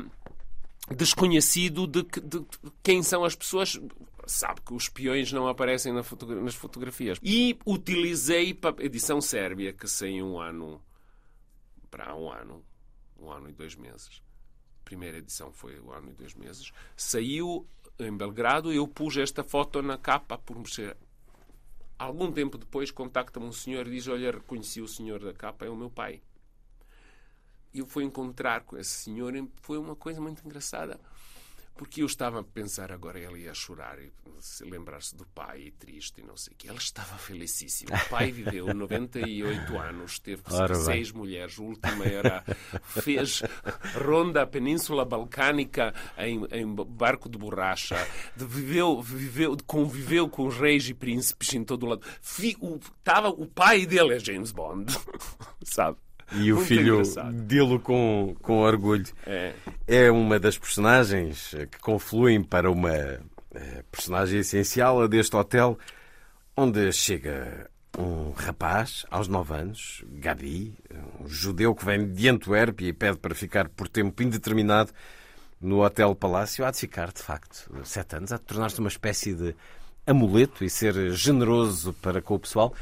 desconhecido 0.90 1.86
de, 1.86 2.02
que- 2.04 2.20
de 2.20 2.44
quem 2.82 3.02
são 3.02 3.24
as 3.24 3.34
pessoas. 3.34 3.78
Sabe 4.26 4.60
que 4.60 4.72
os 4.72 4.84
espiões 4.84 5.32
não 5.32 5.48
aparecem 5.48 5.92
na 5.92 6.02
fotogra- 6.02 6.40
nas 6.40 6.54
fotografias. 6.54 7.18
E 7.22 7.58
utilizei 7.66 8.54
para 8.54 8.76
a 8.80 8.84
edição 8.84 9.20
sérvia, 9.20 9.72
que 9.72 9.88
saiu 9.88 10.24
um 10.26 10.40
ano 10.40 10.80
para 11.90 12.14
um 12.14 12.30
ano, 12.30 12.64
um 13.18 13.30
ano 13.30 13.48
e 13.48 13.52
dois 13.52 13.74
meses. 13.74 14.22
A 14.80 14.84
primeira 14.84 15.18
edição 15.18 15.52
foi 15.52 15.78
um 15.80 15.90
ano 15.92 16.10
e 16.10 16.14
dois 16.14 16.34
meses. 16.34 16.72
Saiu 16.96 17.66
em 17.98 18.16
Belgrado 18.16 18.72
e 18.72 18.76
eu 18.76 18.88
pus 18.88 19.16
esta 19.16 19.44
foto 19.44 19.82
na 19.82 19.98
capa 19.98 20.38
por 20.38 20.58
me 20.58 20.68
ser. 20.68 20.96
Algum 21.98 22.32
tempo 22.32 22.56
depois 22.56 22.90
contacta-me 22.90 23.46
um 23.46 23.52
senhor 23.52 23.86
e 23.86 23.90
diz: 23.90 24.08
Olha, 24.08 24.30
reconheci 24.30 24.80
o 24.80 24.88
senhor 24.88 25.20
da 25.20 25.34
capa, 25.34 25.66
é 25.66 25.68
o 25.68 25.76
meu 25.76 25.90
pai. 25.90 26.22
Eu 27.74 27.86
fui 27.86 28.04
encontrar 28.04 28.62
com 28.62 28.76
esse 28.76 28.90
senhor 28.90 29.36
e 29.36 29.46
foi 29.60 29.78
uma 29.78 29.94
coisa 29.94 30.20
muito 30.20 30.44
engraçada. 30.44 30.98
Porque 31.81 32.02
eu 32.02 32.07
estava 32.07 32.40
a 32.40 32.44
pensar 32.44 32.93
agora, 32.93 33.19
ele 33.19 33.44
ia 33.44 33.55
chorar 33.55 33.98
e 33.98 34.12
se 34.39 34.62
lembrar-se 34.65 35.16
do 35.16 35.27
pai 35.28 35.62
e 35.62 35.70
triste 35.70 36.20
e 36.20 36.23
não 36.23 36.36
sei 36.36 36.52
o 36.52 36.57
quê. 36.59 36.69
Ele 36.69 36.77
estava 36.77 37.16
felicíssimo. 37.16 37.94
O 37.97 38.09
pai 38.11 38.31
viveu 38.31 38.66
98 38.74 39.78
anos, 39.78 40.19
teve 40.19 40.43
Ora 40.51 40.74
bem. 40.74 40.85
seis 40.85 41.11
mulheres. 41.11 41.59
A 41.59 41.62
última 41.62 42.05
era. 42.05 42.44
fez 42.82 43.43
ronda 43.94 44.43
a 44.43 44.47
Península 44.47 45.07
Balcânica 45.07 45.94
em, 46.19 46.44
em 46.52 46.66
barco 46.74 47.31
de 47.31 47.39
borracha. 47.39 47.97
De- 48.36 48.44
viveu, 48.44 49.01
viveu, 49.01 49.57
conviveu 49.66 50.28
com 50.28 50.48
reis 50.48 50.86
e 50.86 50.93
príncipes 50.93 51.55
em 51.55 51.65
todo 51.65 51.85
o 51.85 51.89
lado. 51.89 52.07
Fi- 52.20 52.59
o, 52.61 52.78
tava, 53.02 53.31
o 53.31 53.47
pai 53.47 53.86
dele 53.86 54.16
é 54.16 54.19
James 54.19 54.52
Bond. 54.52 54.93
Sabe? 55.65 55.97
E 56.32 56.52
o 56.52 56.57
Muito 56.57 56.69
filho 56.69 56.94
engraçado. 56.94 57.32
dilo 57.47 57.81
com, 57.81 58.36
com 58.40 58.61
orgulho. 58.61 59.07
É. 59.27 59.52
É 59.86 60.11
uma 60.11 60.39
das 60.39 60.57
personagens 60.57 61.55
que 61.70 61.78
confluem 61.81 62.43
para 62.43 62.70
uma 62.70 62.93
eh, 62.93 63.85
personagem 63.90 64.40
essencial 64.40 65.02
a 65.02 65.07
deste 65.07 65.35
hotel, 65.35 65.78
onde 66.57 66.93
chega 66.93 67.69
um 67.98 68.31
rapaz 68.31 69.05
aos 69.11 69.27
9 69.28 69.55
anos, 69.55 70.05
Gabi, 70.07 70.74
um 71.20 71.28
judeu 71.28 71.74
que 71.74 71.85
vem 71.85 72.12
de 72.12 72.28
Antuérpia 72.28 72.89
e 72.89 72.93
pede 72.93 73.19
para 73.19 73.35
ficar 73.35 73.69
por 73.69 73.89
tempo 73.89 74.23
indeterminado 74.23 74.93
no 75.61 75.85
Hotel 75.85 76.15
Palácio. 76.15 76.65
Há 76.65 76.70
de 76.70 76.78
ficar, 76.78 77.12
de 77.12 77.23
facto, 77.23 77.69
sete 77.85 78.16
anos, 78.16 78.32
há 78.32 78.36
de 78.36 78.43
tornar-se 78.44 78.78
uma 78.78 78.89
espécie 78.89 79.35
de 79.35 79.55
amuleto 80.07 80.65
e 80.65 80.70
ser 80.70 81.11
generoso 81.11 81.93
para 81.94 82.23
com 82.23 82.35
o 82.35 82.39
pessoal. 82.39 82.73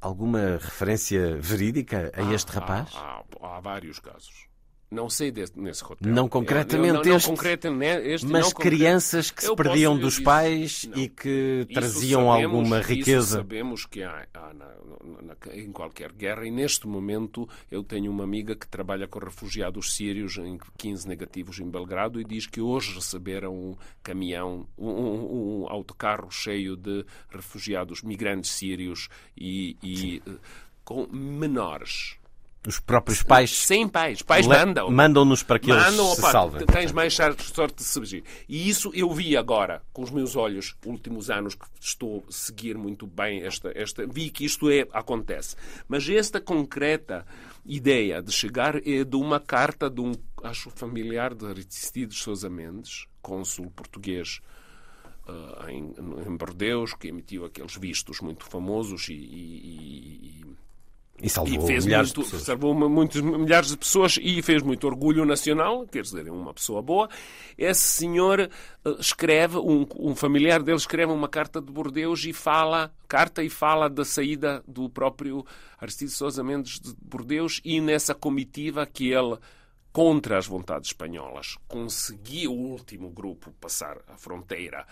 Alguma 0.00 0.52
referência 0.56 1.36
verídica 1.36 2.10
a 2.14 2.32
este 2.32 2.52
rapaz? 2.52 2.90
Há, 2.94 3.22
há- 3.42 3.56
há 3.56 3.60
vários 3.60 3.98
casos. 3.98 4.48
Não 4.90 5.08
sei 5.08 5.30
desse, 5.30 5.56
nesse 5.56 5.84
hotel. 5.84 6.12
Não 6.12 6.24
Eu- 6.24 6.28
concretamente 6.28 6.88
eu- 6.88 6.94
não, 6.94 7.04
não 7.04 7.16
este, 7.16 7.70
né, 7.70 8.08
este 8.10 8.26
mas 8.26 8.46
não 8.46 8.50
concre- 8.50 8.70
crianças 8.76 9.30
que 9.30 9.42
se 9.42 9.48
Eu 9.48 9.54
perdiam 9.54 9.96
dos 9.96 10.14
dizer- 10.14 10.24
pais 10.24 10.84
não. 10.90 10.98
e 10.98 11.08
que 11.08 11.60
Isso 11.70 11.72
traziam 11.80 12.26
sabemos- 12.26 12.54
alguma 12.56 12.80
riqueza. 12.80 13.36
sabemos 13.36 13.86
que 13.86 14.02
há, 14.02 14.26
há 14.34 14.52
na- 14.52 14.64
na- 14.66 15.22
na- 15.22 15.54
em 15.56 15.70
qualquer 15.70 16.10
guerra 16.12 16.44
e 16.44 16.50
neste 16.50 16.88
momento 16.88 17.48
eu 17.70 17.84
tenho 17.84 18.10
uma 18.10 18.24
amiga 18.24 18.56
que 18.56 18.66
trabalha 18.66 19.06
com 19.06 19.20
refugiados 19.20 19.94
sírios 19.94 20.36
em 20.38 20.58
15 20.76 21.06
negativos 21.06 21.60
em 21.60 21.70
Belgrado 21.70 22.20
e 22.20 22.24
diz 22.24 22.46
que 22.46 22.60
hoje 22.60 22.92
receberam 22.94 23.54
um 23.54 23.76
caminhão, 24.02 24.66
um, 24.76 24.88
um- 24.90 25.60
um 25.62 25.68
autocarro 25.68 26.32
cheio 26.32 26.76
de 26.76 27.04
refugiados, 27.30 28.02
migrantes 28.02 28.50
sírios 28.50 29.08
e, 29.36 29.76
e, 29.82 30.20
eh, 30.26 30.32
com 30.84 31.06
menores. 31.06 32.16
Os 32.66 32.78
próprios 32.78 33.22
pais 33.22 33.50
Sem 33.56 33.88
pais. 33.88 34.20
Pais 34.20 34.46
mandam. 34.46 34.90
mandam-nos 34.90 35.42
para 35.42 35.58
que 35.58 35.70
eles 35.70 35.82
Mandam, 35.82 36.14
se 36.14 36.20
opa, 36.20 36.30
salvem. 36.30 36.66
Tens 36.66 36.92
mais 36.92 37.14
sorte 37.14 37.76
de 37.76 37.84
surgir. 37.84 38.22
E 38.46 38.68
isso 38.68 38.90
eu 38.94 39.10
vi 39.14 39.34
agora, 39.34 39.82
com 39.94 40.02
os 40.02 40.10
meus 40.10 40.36
olhos, 40.36 40.76
últimos 40.84 41.30
anos 41.30 41.54
que 41.54 41.64
estou 41.80 42.22
a 42.28 42.32
seguir 42.32 42.76
muito 42.76 43.06
bem 43.06 43.42
esta. 43.42 43.72
esta 43.74 44.06
vi 44.06 44.28
que 44.28 44.44
isto 44.44 44.68
é, 44.70 44.86
acontece. 44.92 45.56
Mas 45.88 46.06
esta 46.08 46.38
concreta 46.38 47.24
ideia 47.64 48.20
de 48.22 48.30
chegar 48.30 48.76
é 48.86 49.04
de 49.04 49.16
uma 49.16 49.40
carta 49.40 49.88
de 49.88 50.02
um, 50.02 50.12
acho, 50.42 50.68
familiar 50.70 51.34
de 51.34 51.46
Aristides 51.46 52.18
Sousa 52.18 52.50
Mendes, 52.50 53.06
cônsul 53.22 53.70
português 53.70 54.40
ah, 55.26 55.64
em, 55.70 55.94
em 56.26 56.36
Bordeus, 56.36 56.92
que 56.92 57.08
emitiu 57.08 57.46
aqueles 57.46 57.74
vistos 57.76 58.20
muito 58.20 58.44
famosos 58.44 59.08
e- 59.08 59.14
e- 59.14 60.42
e 60.42 60.44
E 61.22 61.28
salvou 61.28 61.66
fez 61.66 61.84
milhares 61.84 62.12
de 62.12 62.16
muito, 62.16 62.30
pessoas. 62.30 62.46
salvou 62.46 62.74
muitos 62.74 63.20
milhares 63.20 63.68
de 63.70 63.76
pessoas 63.76 64.18
e 64.20 64.40
fez 64.42 64.62
muito 64.62 64.86
orgulho 64.86 65.24
nacional, 65.24 65.86
quer 65.86 66.02
dizer, 66.02 66.26
é 66.26 66.30
uma 66.30 66.54
pessoa 66.54 66.80
boa. 66.80 67.08
Esse 67.58 67.82
senhor 67.82 68.40
eh, 68.40 68.50
escreve, 68.98 69.58
um, 69.58 69.86
um 69.98 70.14
familiar 70.14 70.62
dele 70.62 70.78
escreve 70.78 71.12
uma 71.12 71.28
carta 71.28 71.60
de 71.60 71.70
Bordeus 71.70 72.24
e 72.24 72.32
fala, 72.32 72.92
carta 73.06 73.42
e 73.42 73.50
fala 73.50 73.88
da 73.88 74.04
saída 74.04 74.62
do 74.66 74.88
próprio 74.88 75.44
Aristides 75.78 76.14
Sousa 76.14 76.42
Mendes 76.42 76.80
de 76.80 76.94
Bordeus 77.02 77.60
e 77.64 77.80
nessa 77.80 78.14
comitiva 78.14 78.86
que 78.86 79.12
ele 79.12 79.36
contra 79.92 80.38
as 80.38 80.46
vontades 80.46 80.90
espanholas, 80.90 81.56
conseguiu 81.66 82.52
o 82.52 82.70
último 82.70 83.10
grupo 83.10 83.52
passar 83.60 83.98
a 84.08 84.16
fronteira 84.16 84.86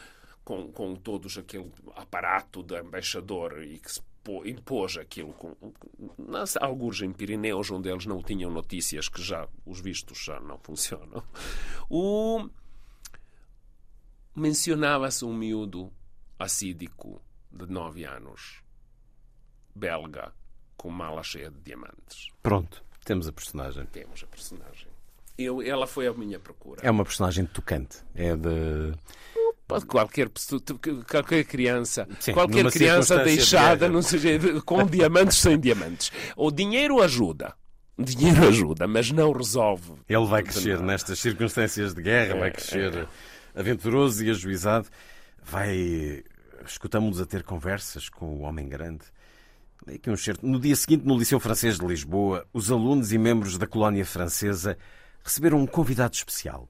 com, 0.44 0.72
com 0.72 0.94
todos 0.96 1.38
aquele 1.38 1.70
aparato 1.94 2.62
de 2.62 2.80
embaixador 2.80 3.62
e 3.62 3.78
que 3.78 3.92
se 3.92 4.00
impôs 4.44 4.96
aquilo 4.96 5.32
com, 5.32 5.54
nas, 6.18 6.56
alguns 6.56 7.00
em 7.02 7.12
Pirineus, 7.12 7.70
onde 7.70 7.88
eles 7.88 8.06
não 8.06 8.22
tinham 8.22 8.50
notícias 8.50 9.08
que 9.08 9.22
já 9.22 9.48
os 9.64 9.80
vistos 9.80 10.18
já 10.18 10.40
não 10.40 10.58
funcionam. 10.58 11.22
O... 11.88 12.48
Mencionava-se 14.34 15.24
um 15.24 15.34
miúdo 15.34 15.92
assídico 16.38 17.20
de 17.50 17.66
9 17.66 18.04
anos, 18.04 18.62
belga, 19.74 20.32
com 20.76 20.90
mala 20.90 21.22
cheia 21.22 21.50
de 21.50 21.60
diamantes. 21.60 22.30
Pronto, 22.42 22.84
temos 23.04 23.26
a 23.26 23.32
personagem. 23.32 23.86
Temos 23.86 24.22
a 24.22 24.26
personagem. 24.26 24.88
Eu, 25.36 25.62
ela 25.62 25.86
foi 25.86 26.06
à 26.06 26.12
minha 26.12 26.38
procura. 26.38 26.80
É 26.84 26.90
uma 26.90 27.04
personagem 27.04 27.46
tocante. 27.46 28.04
É 28.14 28.34
de. 28.36 28.92
Pode 29.68 29.84
qualquer 29.84 30.30
pessoa, 30.30 30.62
qualquer 31.06 31.44
criança, 31.44 32.08
Sim, 32.18 32.32
qualquer 32.32 32.70
criança 32.72 33.18
de 33.18 33.24
deixada, 33.24 33.86
não 33.86 34.00
seja, 34.00 34.30
com 34.64 34.86
diamantes 34.86 35.36
sem 35.36 35.60
diamantes. 35.60 36.10
O 36.34 36.50
dinheiro 36.50 37.02
ajuda. 37.02 37.54
Dinheiro 37.98 38.48
ajuda, 38.48 38.88
mas 38.88 39.10
não 39.10 39.30
resolve. 39.30 39.92
Ele 40.08 40.24
vai 40.24 40.42
de 40.42 40.48
crescer 40.48 40.80
nestas 40.80 41.18
circunstâncias 41.18 41.92
de 41.92 42.00
guerra, 42.00 42.34
É, 42.34 42.38
vai 42.38 42.50
crescer 42.50 43.06
aventuroso 43.54 44.24
e 44.24 44.30
ajuizado. 44.30 44.88
Vai. 45.44 46.24
Escutamos-nos 46.66 47.20
a 47.20 47.26
ter 47.26 47.42
conversas 47.42 48.08
com 48.08 48.24
o 48.24 48.40
homem 48.40 48.68
grande. 48.68 49.04
Aqui 49.86 50.08
um 50.08 50.16
certo. 50.16 50.46
No 50.46 50.58
dia 50.58 50.76
seguinte, 50.76 51.04
no 51.04 51.18
Liceu 51.18 51.38
Francês 51.38 51.78
de 51.78 51.86
Lisboa, 51.86 52.46
os 52.54 52.70
alunos 52.70 53.12
e 53.12 53.18
membros 53.18 53.58
da 53.58 53.66
colónia 53.66 54.04
francesa 54.06 54.78
receberam 55.22 55.58
um 55.58 55.66
convidado 55.66 56.14
especial. 56.14 56.68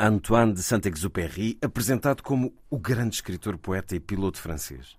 Antoine 0.00 0.52
de 0.52 0.62
Saint-Exupéry, 0.62 1.58
apresentado 1.60 2.22
como 2.22 2.54
o 2.70 2.78
grande 2.78 3.16
escritor, 3.16 3.58
poeta 3.58 3.96
e 3.96 4.00
piloto 4.00 4.38
francês. 4.38 4.96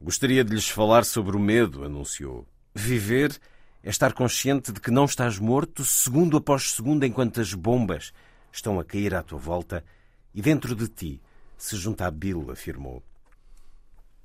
Gostaria 0.00 0.44
de 0.44 0.54
lhes 0.54 0.68
falar 0.68 1.04
sobre 1.04 1.36
o 1.36 1.40
medo, 1.40 1.84
anunciou. 1.84 2.46
Viver 2.72 3.36
é 3.82 3.90
estar 3.90 4.12
consciente 4.12 4.70
de 4.70 4.80
que 4.80 4.92
não 4.92 5.04
estás 5.04 5.40
morto 5.40 5.84
segundo 5.84 6.36
após 6.36 6.70
segundo 6.70 7.04
enquanto 7.04 7.40
as 7.40 7.52
bombas 7.52 8.12
estão 8.52 8.78
a 8.78 8.84
cair 8.84 9.16
à 9.16 9.22
tua 9.22 9.38
volta 9.38 9.84
e 10.32 10.40
dentro 10.40 10.76
de 10.76 10.86
ti 10.86 11.20
se 11.56 11.76
junta 11.76 12.06
a 12.06 12.10
Bill, 12.12 12.52
afirmou. 12.52 13.02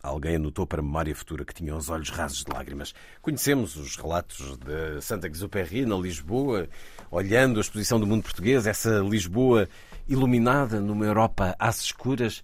Alguém 0.04 0.36
anotou 0.36 0.68
para 0.68 0.82
a 0.82 0.84
memória 0.84 1.16
futura 1.16 1.46
que 1.46 1.54
tinha 1.54 1.74
os 1.74 1.88
olhos 1.88 2.10
rasos 2.10 2.44
de 2.44 2.52
lágrimas. 2.52 2.94
Conhecemos 3.22 3.78
os 3.78 3.96
relatos 3.96 4.58
de 4.58 5.00
Santa 5.00 5.30
Exupéry 5.30 5.86
na 5.86 5.96
Lisboa, 5.96 6.68
olhando 7.10 7.58
a 7.58 7.62
exposição 7.62 8.02
do 8.02 8.06
mundo 8.06 8.22
português, 8.22 8.68
essa 8.68 9.00
Lisboa 9.00 9.70
iluminada 10.06 10.82
numa 10.82 11.06
Europa 11.06 11.56
às 11.58 11.80
escuras. 11.80 12.44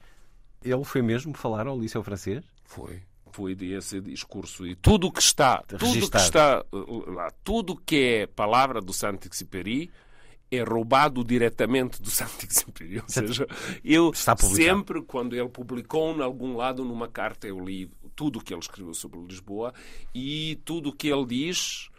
Ele 0.64 0.86
foi 0.86 1.02
mesmo 1.02 1.36
falar 1.36 1.68
ao 1.68 1.78
Liceu 1.78 2.02
Francês? 2.02 2.46
Foi. 2.64 3.02
Foi 3.34 3.58
esse 3.60 4.00
discurso. 4.00 4.66
E 4.66 4.74
tudo 4.76 5.08
o 5.08 5.12
que 5.12 5.22
está, 5.22 5.62
tudo 5.68 6.10
que 6.10 6.18
está 6.18 6.64
uh, 6.72 7.12
lá, 7.12 7.30
tudo 7.44 7.76
que 7.76 8.22
é 8.22 8.28
palavra 8.28 8.80
do 8.80 8.94
Saint-Exupéry 8.94 9.92
é 10.52 10.64
roubado 10.64 11.24
diretamente 11.24 12.02
do 12.02 12.10
Saint-Exupéry. 12.10 13.00
Ou 13.00 13.08
seja, 13.08 13.48
eu 13.84 14.12
sempre, 14.14 15.02
quando 15.02 15.36
ele 15.36 15.50
publicou 15.50 16.16
em 16.16 16.22
algum 16.22 16.56
lado 16.56 16.84
numa 16.84 17.08
carta, 17.08 17.48
eu 17.48 17.60
li 17.60 17.90
tudo 18.16 18.40
o 18.40 18.44
que 18.44 18.54
ele 18.54 18.62
escreveu 18.62 18.94
sobre 18.94 19.20
Lisboa 19.20 19.74
e 20.14 20.60
tudo 20.66 20.90
o 20.90 20.94
que 20.94 21.08
ele 21.08 21.26
diz 21.26 21.90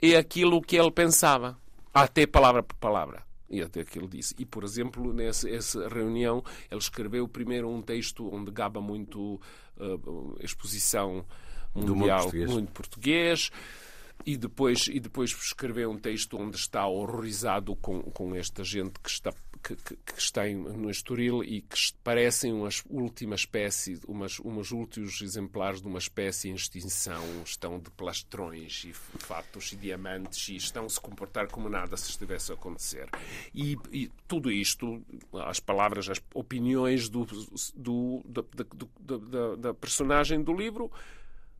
é 0.00 0.16
aquilo 0.16 0.62
que 0.62 0.76
ele 0.76 0.90
pensava, 0.90 1.58
até 1.92 2.26
palavra 2.26 2.62
por 2.62 2.76
palavra. 2.76 3.26
E 3.50 3.62
até 3.62 3.82
que 3.82 3.98
ele 3.98 4.08
disse. 4.08 4.34
E, 4.38 4.44
por 4.44 4.62
exemplo, 4.62 5.12
nessa 5.12 5.48
essa 5.48 5.88
reunião, 5.88 6.44
ele 6.70 6.78
escreveu 6.78 7.26
primeiro 7.26 7.68
um 7.68 7.80
texto 7.80 8.28
onde 8.32 8.50
gaba 8.50 8.78
muito 8.78 9.40
uh, 9.78 10.36
exposição 10.40 11.24
mundial, 11.74 12.30
muito 12.46 12.70
português 12.72 13.50
e 14.24 14.36
depois, 14.36 14.88
e 14.88 15.00
depois 15.00 15.30
escreveu 15.30 15.90
um 15.90 15.98
texto 15.98 16.36
onde 16.36 16.56
está 16.56 16.86
horrorizado 16.86 17.74
com, 17.76 18.02
com 18.02 18.34
esta 18.34 18.62
gente 18.62 18.98
que 19.00 19.08
está, 19.08 19.32
que, 19.62 19.76
que, 19.76 20.18
está 20.18 20.46
no 20.46 20.90
Estoril 20.90 21.42
e 21.42 21.62
que 21.62 21.76
parecem 22.02 22.52
umas 22.52 22.82
últimas 22.88 23.40
espécie, 23.40 23.98
umas, 24.06 24.38
umas 24.40 24.70
últimos 24.70 25.20
exemplares 25.22 25.80
de 25.80 25.88
uma 25.88 25.98
espécie 25.98 26.50
em 26.50 26.54
extinção, 26.54 27.24
estão 27.44 27.78
de 27.78 27.90
plastrões 27.90 28.84
e 28.84 28.92
fatos 28.92 29.72
e 29.72 29.76
diamantes 29.76 30.48
e 30.48 30.56
estão 30.56 30.84
a 30.84 30.88
se 30.88 31.00
comportar 31.00 31.48
como 31.48 31.68
nada 31.68 31.96
se 31.96 32.10
estivesse 32.10 32.52
a 32.52 32.54
acontecer. 32.54 33.08
E, 33.54 33.76
e 33.90 34.10
tudo 34.26 34.50
isto, 34.50 35.02
as 35.46 35.60
palavras, 35.60 36.08
as 36.08 36.20
opiniões 36.34 37.08
do, 37.08 37.26
do 37.74 38.22
da, 38.28 39.56
da 39.56 39.74
personagem 39.74 40.42
do 40.42 40.52
livro 40.52 40.90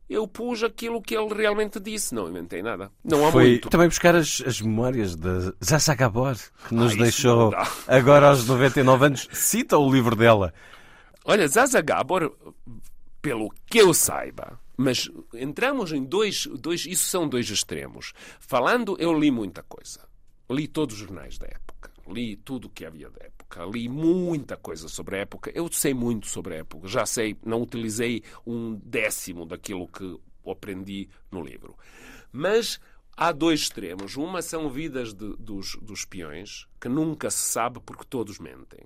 eu 0.09 0.27
pus 0.27 0.63
aquilo 0.63 1.01
que 1.01 1.15
ele 1.15 1.33
realmente 1.33 1.79
disse, 1.79 2.15
não 2.15 2.27
inventei 2.27 2.63
nada. 2.63 2.91
Não 3.03 3.27
há 3.27 3.31
Foi 3.31 3.49
muito. 3.49 3.69
também 3.69 3.87
buscar 3.87 4.15
as, 4.15 4.41
as 4.45 4.59
memórias 4.59 5.15
de 5.15 5.53
Zaza 5.63 5.93
Gabor, 5.93 6.35
que 6.67 6.73
nos 6.73 6.93
ah, 6.93 6.97
deixou 6.97 7.53
agora 7.87 8.29
aos 8.29 8.47
99 8.47 9.05
anos. 9.05 9.27
Cita 9.31 9.77
o 9.77 9.91
livro 9.91 10.15
dela. 10.15 10.53
Olha, 11.23 11.47
Zaza 11.47 11.79
Gabor, 11.81 12.35
pelo 13.21 13.53
que 13.67 13.77
eu 13.77 13.93
saiba, 13.93 14.59
mas 14.75 15.09
entramos 15.33 15.91
em 15.91 16.03
dois, 16.03 16.47
dois. 16.59 16.85
Isso 16.85 17.07
são 17.09 17.27
dois 17.27 17.49
extremos. 17.49 18.13
Falando, 18.39 18.95
eu 18.99 19.13
li 19.13 19.29
muita 19.29 19.61
coisa. 19.61 19.99
Li 20.49 20.67
todos 20.67 20.95
os 20.95 21.01
jornais 21.01 21.37
da 21.37 21.45
época. 21.45 21.91
Li 22.07 22.35
tudo 22.37 22.65
o 22.65 22.69
que 22.69 22.85
havia 22.85 23.09
da 23.09 23.25
época. 23.25 23.38
Li 23.71 23.89
muita 23.89 24.55
coisa 24.55 24.87
sobre 24.87 25.17
a 25.17 25.19
época. 25.19 25.51
Eu 25.53 25.71
sei 25.71 25.93
muito 25.93 26.27
sobre 26.27 26.55
a 26.55 26.57
época. 26.59 26.87
Já 26.87 27.05
sei, 27.05 27.35
não 27.43 27.61
utilizei 27.61 28.23
um 28.45 28.75
décimo 28.75 29.45
daquilo 29.45 29.87
que 29.87 30.19
aprendi 30.49 31.09
no 31.31 31.43
livro. 31.43 31.75
Mas 32.31 32.79
há 33.15 33.31
dois 33.31 33.61
extremos. 33.61 34.15
Uma 34.15 34.41
são 34.41 34.69
vidas 34.69 35.13
de, 35.13 35.35
dos, 35.37 35.75
dos 35.81 35.99
espiões, 35.99 36.67
que 36.79 36.87
nunca 36.87 37.29
se 37.29 37.51
sabe 37.51 37.79
porque 37.79 38.05
todos 38.05 38.39
mentem. 38.39 38.81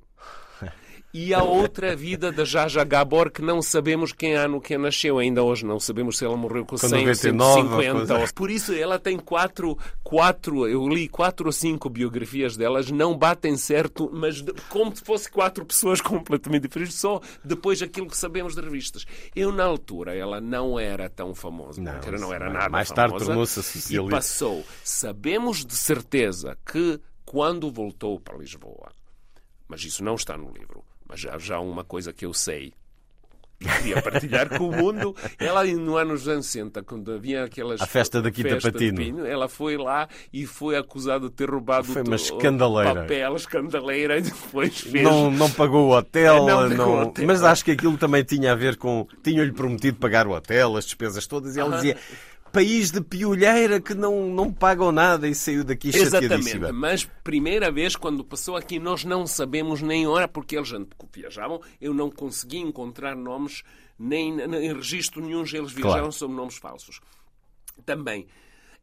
E 1.15 1.31
a 1.31 1.43
outra 1.43 1.95
vida 1.95 2.31
da 2.31 2.43
Jaja 2.43 2.83
Gabor, 2.83 3.29
que 3.29 3.39
não 3.39 3.61
sabemos 3.61 4.11
quem 4.11 4.33
ano 4.33 4.59
que 4.59 4.75
nasceu. 4.79 5.19
Ainda 5.19 5.43
hoje 5.43 5.63
não 5.63 5.79
sabemos 5.79 6.17
se 6.17 6.25
ela 6.25 6.35
morreu 6.35 6.65
com, 6.65 6.75
com 6.75 6.77
100, 6.89 6.89
99, 6.89 7.83
150. 7.83 8.33
Por 8.33 8.49
isso 8.49 8.73
ela 8.73 8.97
tem 8.97 9.19
quatro, 9.19 9.77
quatro, 10.03 10.67
eu 10.67 10.87
li 10.89 11.07
quatro 11.07 11.45
ou 11.45 11.51
cinco 11.51 11.87
biografias 11.87 12.57
delas, 12.57 12.89
não 12.89 13.15
batem 13.15 13.55
certo, 13.55 14.09
mas 14.11 14.43
como 14.69 14.95
se 14.95 15.03
fosse 15.03 15.29
quatro 15.29 15.63
pessoas 15.63 16.01
completamente 16.01 16.63
diferentes, 16.63 16.95
só 16.95 17.21
depois 17.45 17.83
aquilo 17.83 18.07
que 18.07 18.17
sabemos 18.17 18.55
de 18.55 18.61
revistas. 18.61 19.05
Eu, 19.35 19.51
na 19.51 19.65
altura, 19.65 20.15
ela 20.15 20.41
não 20.41 20.79
era 20.79 21.07
tão 21.11 21.35
famosa, 21.35 21.79
não, 21.79 21.93
porque 21.93 22.09
não 22.17 22.33
era 22.33 22.49
nada 22.49 22.69
Mais 22.69 22.89
famosa, 22.89 23.11
tarde 23.11 23.25
tornou-se 23.25 23.95
E 23.95 24.09
passou. 24.09 24.65
Sabemos 24.83 25.63
de 25.63 25.75
certeza 25.75 26.57
que 26.65 26.99
quando 27.23 27.69
voltou 27.69 28.19
para 28.19 28.35
Lisboa, 28.35 28.91
mas 29.67 29.83
isso 29.83 30.03
não 30.03 30.15
está 30.15 30.35
no 30.35 30.51
livro, 30.51 30.83
mas 31.07 31.19
já, 31.19 31.37
já 31.37 31.59
uma 31.59 31.83
coisa 31.83 32.13
que 32.13 32.25
eu 32.25 32.33
sei 32.33 32.73
e 33.63 33.65
queria 33.65 34.01
partilhar 34.01 34.49
com 34.57 34.69
o 34.69 34.75
mundo. 34.75 35.15
Ela, 35.39 35.63
no 35.63 35.95
anos 35.97 36.23
60, 36.23 36.83
quando 36.83 37.11
havia 37.13 37.45
aquelas. 37.45 37.81
A 37.81 37.85
festa 37.85 38.21
da 38.21 38.29
Quinta 38.31 38.57
Patino. 38.59 38.97
Pino, 38.97 39.25
ela 39.25 39.47
foi 39.47 39.77
lá 39.77 40.07
e 40.31 40.45
foi 40.45 40.75
acusada 40.75 41.29
de 41.29 41.33
ter 41.33 41.49
roubado 41.49 41.85
foi 41.85 42.03
uma 42.03 42.15
escandaleira. 42.15 43.01
papel, 43.01 43.35
escandaleira, 43.35 44.17
e 44.17 44.21
depois 44.21 44.79
fez. 44.81 45.03
Não, 45.03 45.31
não 45.31 45.49
pagou 45.49 45.87
o 45.89 45.97
hotel, 45.97 46.45
não, 46.45 46.69
não... 46.69 47.01
Hotel. 47.03 47.25
mas 47.25 47.43
acho 47.43 47.63
que 47.63 47.71
aquilo 47.71 47.97
também 47.97 48.23
tinha 48.23 48.51
a 48.51 48.55
ver 48.55 48.75
com. 48.77 49.07
Tinham-lhe 49.23 49.51
prometido 49.51 49.97
pagar 49.97 50.27
o 50.27 50.31
hotel, 50.31 50.75
as 50.75 50.85
despesas 50.85 51.25
todas, 51.25 51.55
e 51.55 51.59
ela 51.59 51.75
dizia 51.75 51.97
país 52.53 52.91
de 52.91 53.01
piolheira 53.01 53.81
que 53.81 53.95
não, 53.95 54.29
não 54.29 54.53
pagam 54.53 54.91
nada 54.91 55.27
e 55.27 55.33
saiu 55.33 55.63
daqui 55.63 55.89
Exatamente, 55.89 56.71
mas 56.71 57.03
primeira 57.23 57.71
vez 57.71 57.95
quando 57.95 58.23
passou 58.23 58.55
aqui 58.55 58.77
nós 58.77 59.03
não 59.03 59.25
sabemos 59.25 59.81
nem 59.81 60.05
hora 60.05 60.27
porque 60.27 60.55
eles 60.55 60.71
viajavam, 61.11 61.59
eu 61.81 61.95
não 61.95 62.11
consegui 62.11 62.59
encontrar 62.59 63.15
nomes 63.15 63.63
nem 63.97 64.39
em 64.39 64.73
registro 64.73 65.19
nenhum 65.19 65.39
eles 65.39 65.71
viajaram 65.71 65.81
claro. 65.81 66.11
sob 66.11 66.33
nomes 66.33 66.57
falsos. 66.57 67.01
Também. 67.85 68.27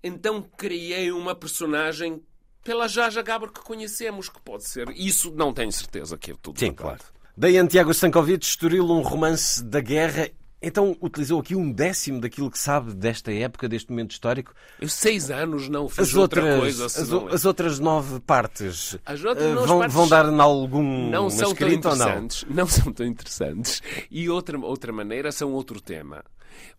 Então 0.03 0.43
criei 0.57 1.13
uma 1.13 1.35
personagem 1.35 2.21
pela 2.65 2.89
Jaja 2.89 3.23
Gabor 3.23 3.53
que 3.53 3.61
conhecemos, 3.61 4.29
que 4.29 4.41
pode 4.41 4.65
ser. 4.65 4.89
Isso 4.97 5.31
não 5.31 5.53
tenho 5.53 5.71
certeza 5.71 6.19
que 6.19 6.33
é 6.33 6.35
tudo. 6.43 6.59
Sim, 6.59 6.73
claro. 6.73 7.01
Daí 7.37 7.57
Antiago 7.57 7.93
Stankovic, 7.93 8.45
Estoril, 8.45 8.91
um 8.91 9.01
romance 9.01 9.63
da 9.63 9.81
guerra 9.81 10.29
então 10.62 10.97
utilizou 11.01 11.41
aqui 11.41 11.55
um 11.55 11.73
décimo 11.73 12.20
daquilo 12.20 12.51
que 12.51 12.59
sabe 12.59 12.95
desta 12.95 13.32
época, 13.32 13.69
deste 13.69 13.91
momento 13.91 14.12
histórico. 14.12 14.55
Eu 14.81 14.89
seis 14.89 15.31
anos 15.31 15.69
não 15.69 15.89
fiz 15.89 16.01
as 16.01 16.15
outra 16.15 16.43
outras, 16.43 16.61
coisa. 16.61 16.87
As, 16.87 17.35
as, 17.35 17.45
outras 17.45 17.78
nove 17.78 18.20
partes 18.20 18.99
as 19.07 19.24
outras 19.24 19.47
uh, 19.47 19.66
vão, 19.66 19.78
partes 19.78 19.95
vão 19.95 20.09
dar 20.09 20.27
em 20.27 20.41
algum 20.41 21.09
não 21.11 21.31
são 21.31 21.55
tão 21.55 21.69
interessantes. 21.69 22.45
Não? 22.45 22.57
não 22.57 22.66
são 22.69 22.93
tão 22.93 23.07
interessantes. 23.07 23.82
E 24.11 24.28
outra, 24.28 24.59
outra 24.59 24.93
maneira 24.93 25.32
são 25.32 25.53
outro 25.53 25.81
tema. 25.81 26.23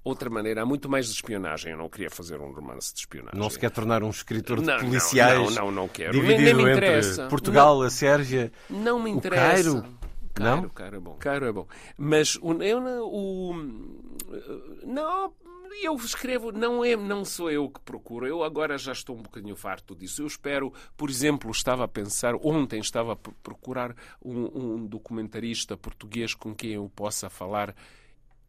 Outra 0.04 0.30
maneira, 0.30 0.64
há 0.64 0.66
muito 0.66 0.90
mais 0.90 1.08
de 1.08 1.14
espionagem. 1.14 1.72
Eu 1.72 1.78
não 1.78 1.90
queria 1.90 2.10
fazer 2.10 2.40
um 2.40 2.52
romance 2.52 2.94
de 2.94 3.02
espionagem. 3.02 3.40
Não 3.40 3.50
se 3.50 3.60
quer 3.60 3.70
tornar 3.70 4.04
um 4.04 4.10
escritor 4.10 4.60
de 4.60 4.68
não, 4.68 4.80
policiais? 4.80 5.56
Não, 5.56 5.66
não, 5.66 5.72
não 5.72 5.88
quero. 5.88 6.14
Dividido 6.14 6.44
nem, 6.44 6.54
nem 6.54 6.66
me 6.66 6.72
interessa. 6.72 7.28
Portugal, 7.28 7.78
não, 7.80 7.84
a 7.84 7.90
Sérgia, 7.90 8.52
não 8.70 9.02
me 9.02 9.12
interessa. 9.12 9.72
o 9.72 9.82
Cairo. 9.82 10.01
Caro, 10.34 10.62
não? 10.62 10.70
caro 10.70 10.96
é 10.96 11.00
bom. 11.00 11.16
Caro 11.18 11.46
é 11.46 11.52
bom. 11.52 11.68
Mas 11.98 12.36
o, 12.42 12.54
eu, 12.64 12.80
o, 13.06 13.54
não, 14.86 15.34
eu 15.82 15.96
escrevo, 15.96 16.52
não, 16.52 16.84
é, 16.84 16.96
não 16.96 17.24
sou 17.24 17.50
eu 17.50 17.70
que 17.70 17.80
procuro. 17.82 18.28
Eu 18.28 18.44
agora 18.44 18.78
já 18.78 18.92
estou 18.92 19.18
um 19.18 19.22
bocadinho 19.22 19.56
farto 19.56 19.96
disso. 19.96 20.22
Eu 20.22 20.28
espero, 20.28 20.74
por 20.98 21.10
exemplo, 21.10 21.50
estava 21.52 21.84
a 21.84 21.88
pensar, 21.88 22.36
ontem 22.36 22.80
estava 22.80 23.14
a 23.14 23.16
procurar 23.16 23.96
um, 24.24 24.76
um 24.76 24.86
documentarista 24.86 25.78
português 25.78 26.34
com 26.34 26.54
quem 26.54 26.72
eu 26.72 26.90
possa 26.96 27.30
falar 27.30 27.76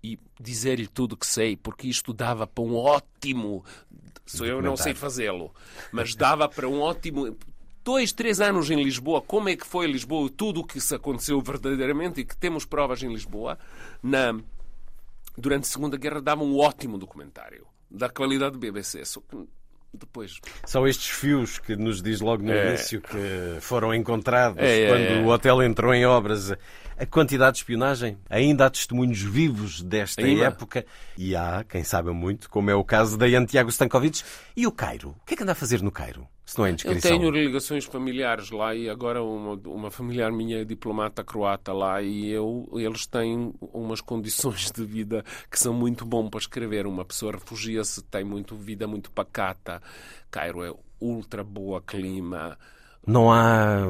e 0.02 0.18
dizer-lhe 0.40 0.86
tudo 0.86 1.16
que 1.16 1.26
sei, 1.26 1.56
porque 1.56 1.86
isto 1.86 2.12
dava 2.12 2.46
para 2.46 2.64
um 2.64 2.74
ótimo. 2.74 3.64
Sou 4.26 4.46
eu 4.46 4.60
não 4.60 4.76
sei 4.76 4.94
fazê-lo, 4.94 5.54
mas 5.92 6.14
dava 6.14 6.48
para 6.48 6.68
um 6.68 6.80
ótimo 6.80 7.36
dois, 7.84 8.12
três 8.12 8.40
anos 8.40 8.70
em 8.70 8.82
Lisboa, 8.82 9.20
como 9.20 9.48
é 9.48 9.56
que 9.56 9.66
foi 9.66 9.86
Lisboa, 9.86 10.30
tudo 10.36 10.60
o 10.60 10.64
que 10.64 10.80
se 10.80 10.94
aconteceu 10.94 11.40
verdadeiramente 11.40 12.20
e 12.20 12.24
que 12.24 12.36
temos 12.36 12.64
provas 12.64 13.02
em 13.02 13.08
Lisboa, 13.08 13.58
na, 14.02 14.38
durante 15.36 15.64
a 15.64 15.66
Segunda 15.66 15.96
Guerra 15.96 16.20
dava 16.20 16.42
um 16.42 16.58
ótimo 16.58 16.98
documentário, 16.98 17.66
da 17.90 18.08
qualidade 18.08 18.52
do 18.52 18.58
BBC. 18.58 19.04
Só 19.04 19.20
que 19.20 19.46
depois. 19.92 20.40
São 20.64 20.86
estes 20.86 21.08
fios 21.08 21.58
que 21.58 21.76
nos 21.76 22.02
diz 22.02 22.20
logo 22.20 22.42
no 22.42 22.52
é. 22.52 22.68
início 22.68 23.00
que 23.00 23.60
foram 23.60 23.94
encontrados 23.94 24.58
é, 24.58 24.84
é 24.84 24.88
quando 24.88 25.02
é, 25.02 25.20
o 25.20 25.28
hotel 25.28 25.62
entrou 25.62 25.94
em 25.94 26.06
obras. 26.06 26.52
A 26.96 27.06
quantidade 27.06 27.54
de 27.54 27.58
espionagem, 27.62 28.16
ainda 28.30 28.66
há 28.66 28.70
testemunhos 28.70 29.20
vivos 29.20 29.82
desta 29.82 30.22
ainda? 30.22 30.44
época 30.44 30.84
e 31.16 31.34
há 31.34 31.64
quem 31.68 31.82
saiba 31.82 32.12
muito, 32.12 32.48
como 32.48 32.70
é 32.70 32.74
o 32.74 32.84
caso 32.84 33.18
da 33.18 33.26
Antiago 33.26 33.70
Stankovic. 33.70 34.22
E 34.56 34.66
o 34.66 34.72
Cairo? 34.72 35.16
O 35.22 35.26
que 35.26 35.34
é 35.34 35.36
que 35.36 35.42
anda 35.42 35.52
a 35.52 35.56
fazer 35.56 35.82
no 35.82 35.90
Cairo? 35.90 36.28
Não 36.58 36.66
é 36.66 36.70
indiscrição. 36.70 37.10
Eu 37.10 37.18
tenho 37.18 37.30
ligações 37.30 37.84
familiares 37.84 38.50
lá 38.50 38.74
e 38.74 38.88
agora 38.88 39.22
uma, 39.22 39.54
uma 39.66 39.90
familiar 39.90 40.30
minha 40.32 40.60
é 40.60 40.64
diplomata 40.64 41.24
croata 41.24 41.72
lá 41.72 42.02
e 42.02 42.30
eu, 42.30 42.68
eles 42.74 43.06
têm 43.06 43.52
umas 43.60 44.00
condições 44.00 44.70
de 44.70 44.84
vida 44.84 45.24
que 45.50 45.58
são 45.58 45.72
muito 45.72 46.04
bom 46.04 46.28
para 46.28 46.40
escrever. 46.40 46.86
Uma 46.86 47.04
pessoa 47.04 47.32
refugia-se, 47.32 48.02
tem 48.04 48.24
muito 48.24 48.56
vida 48.56 48.86
muito 48.86 49.10
pacata. 49.10 49.82
Cairo 50.30 50.64
é 50.64 50.74
ultra 51.00 51.42
boa 51.42 51.80
clima. 51.80 52.58
Não 53.06 53.32
há 53.32 53.86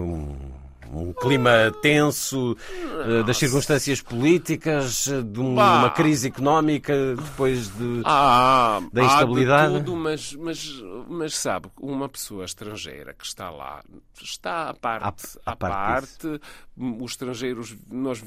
um 0.91 1.13
clima 1.13 1.73
tenso 1.81 2.53
uh, 2.53 3.25
das 3.25 3.37
circunstâncias 3.39 4.01
políticas, 4.01 5.09
de 5.25 5.41
uma 5.41 5.83
bah. 5.83 5.91
crise 5.91 6.29
económica 6.29 7.17
depois 7.17 7.69
de, 7.69 8.03
ah, 8.05 8.81
da 8.93 9.05
instabilidade. 9.05 9.77
Há 9.77 9.79
de 9.79 9.85
tudo, 9.85 9.97
mas, 9.97 10.35
mas, 10.35 10.83
mas 11.09 11.37
sabe, 11.37 11.69
uma 11.81 12.09
pessoa 12.09 12.45
estrangeira 12.45 13.15
que 13.15 13.25
está 13.25 13.51
lá 13.51 13.83
está 14.21 14.71
à 14.71 14.75
parte. 14.75 15.39
À, 15.45 15.51
à, 15.51 15.53
à 15.53 15.57
parte, 15.57 16.29
parte 16.29 16.41
os 16.77 17.11
estrangeiros, 17.13 17.77
nós, 17.91 18.23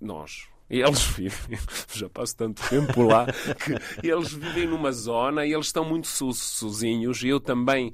nós 0.00 0.48
eles 0.68 1.02
vivem, 1.16 1.58
já 1.92 2.08
passo 2.08 2.36
tanto 2.36 2.66
tempo 2.68 3.02
lá, 3.02 3.26
que 4.00 4.08
eles 4.10 4.32
vivem 4.32 4.66
numa 4.66 4.92
zona 4.92 5.44
e 5.44 5.52
eles 5.52 5.66
estão 5.66 5.84
muito 5.84 6.06
sozinhos. 6.06 7.22
Eu 7.22 7.38
também 7.38 7.92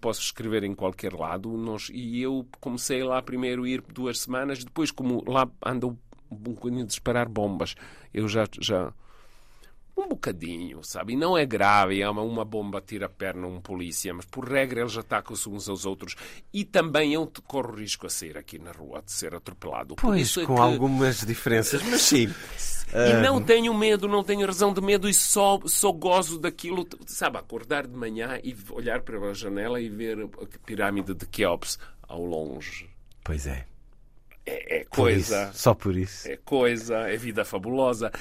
posso 0.00 0.20
escrever 0.20 0.64
em 0.64 0.74
qualquer 0.74 1.12
lado. 1.12 1.50
Nós, 1.56 1.90
e 1.92 2.22
eu 2.22 2.46
comecei 2.60 3.02
lá 3.02 3.20
primeiro 3.20 3.64
a 3.64 3.68
ir 3.68 3.82
duas 3.82 4.20
semanas, 4.20 4.64
depois, 4.64 4.90
como 4.90 5.22
lá 5.26 5.48
andam 5.64 5.98
um 6.30 6.36
bocadinho 6.36 6.82
de 6.82 6.88
disparar 6.88 7.28
bombas, 7.28 7.74
eu 8.12 8.28
já, 8.28 8.46
já 8.60 8.92
um 9.96 10.08
bocadinho, 10.08 10.82
sabe? 10.82 11.12
E 11.12 11.16
não 11.16 11.38
é 11.38 11.46
grave, 11.46 12.00
é 12.00 12.08
uma, 12.08 12.22
uma 12.22 12.44
bomba 12.44 12.80
tira 12.80 13.06
a 13.06 13.08
perna 13.08 13.46
a 13.46 13.50
um 13.50 13.60
polícia, 13.60 14.12
mas 14.12 14.24
por 14.24 14.48
regra 14.48 14.80
eles 14.80 14.96
atacam-se 14.96 15.48
uns 15.48 15.68
aos 15.68 15.86
outros. 15.86 16.16
E 16.52 16.64
também 16.64 17.14
eu 17.14 17.30
corro 17.46 17.74
risco 17.74 18.06
a 18.06 18.10
sair 18.10 18.36
aqui 18.36 18.58
na 18.58 18.72
rua, 18.72 19.02
de 19.02 19.12
ser 19.12 19.34
atropelado. 19.34 19.96
Pois, 19.96 20.36
é 20.36 20.44
com 20.44 20.56
que... 20.56 20.60
algumas 20.60 21.24
diferenças, 21.24 21.82
mas 21.82 22.02
sim. 22.02 22.28
E 22.92 23.16
uh... 23.16 23.22
não 23.22 23.42
tenho 23.42 23.72
medo, 23.72 24.08
não 24.08 24.24
tenho 24.24 24.46
razão 24.46 24.72
de 24.72 24.80
medo 24.80 25.08
e 25.08 25.14
só, 25.14 25.60
só 25.66 25.92
gozo 25.92 26.38
daquilo, 26.38 26.86
sabe? 27.06 27.38
Acordar 27.38 27.86
de 27.86 27.96
manhã 27.96 28.38
e 28.42 28.56
olhar 28.70 29.00
para 29.02 29.18
a 29.18 29.34
janela 29.34 29.80
e 29.80 29.88
ver 29.88 30.18
a 30.20 30.58
pirâmide 30.66 31.14
de 31.14 31.26
Keops 31.26 31.78
ao 32.02 32.24
longe. 32.24 32.90
Pois 33.22 33.46
é. 33.46 33.66
É, 34.46 34.80
é 34.80 34.84
coisa. 34.84 35.46
Por 35.46 35.50
isso, 35.50 35.62
só 35.62 35.74
por 35.74 35.96
isso. 35.96 36.28
É 36.28 36.36
coisa, 36.36 36.96
é 37.08 37.16
vida 37.16 37.44
fabulosa. 37.44 38.12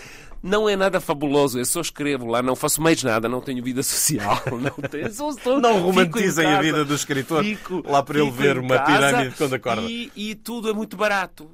Não 0.41 0.67
é 0.67 0.75
nada 0.75 0.99
fabuloso, 0.99 1.57
eu 1.57 1.65
só 1.65 1.79
escrevo 1.79 2.25
lá, 2.27 2.41
não 2.41 2.55
faço 2.55 2.81
mais 2.81 3.01
nada, 3.01 3.29
não 3.29 3.39
tenho 3.39 3.63
vida 3.63 3.81
social. 3.81 4.41
Não, 4.51 4.89
tenho, 4.89 5.09
só, 5.13 5.31
não 5.59 5.81
romantizem 5.81 6.45
a 6.45 6.61
vida 6.61 6.83
do 6.83 6.93
escritor 6.93 7.41
fico, 7.43 7.81
lá 7.85 8.03
para 8.03 8.19
ele 8.19 8.29
ver 8.29 8.57
uma 8.57 8.77
pirâmide 8.77 9.35
quando 9.37 9.53
acorda. 9.53 9.83
E, 9.83 10.11
e 10.15 10.35
tudo 10.35 10.69
é 10.69 10.73
muito 10.73 10.97
barato. 10.97 11.49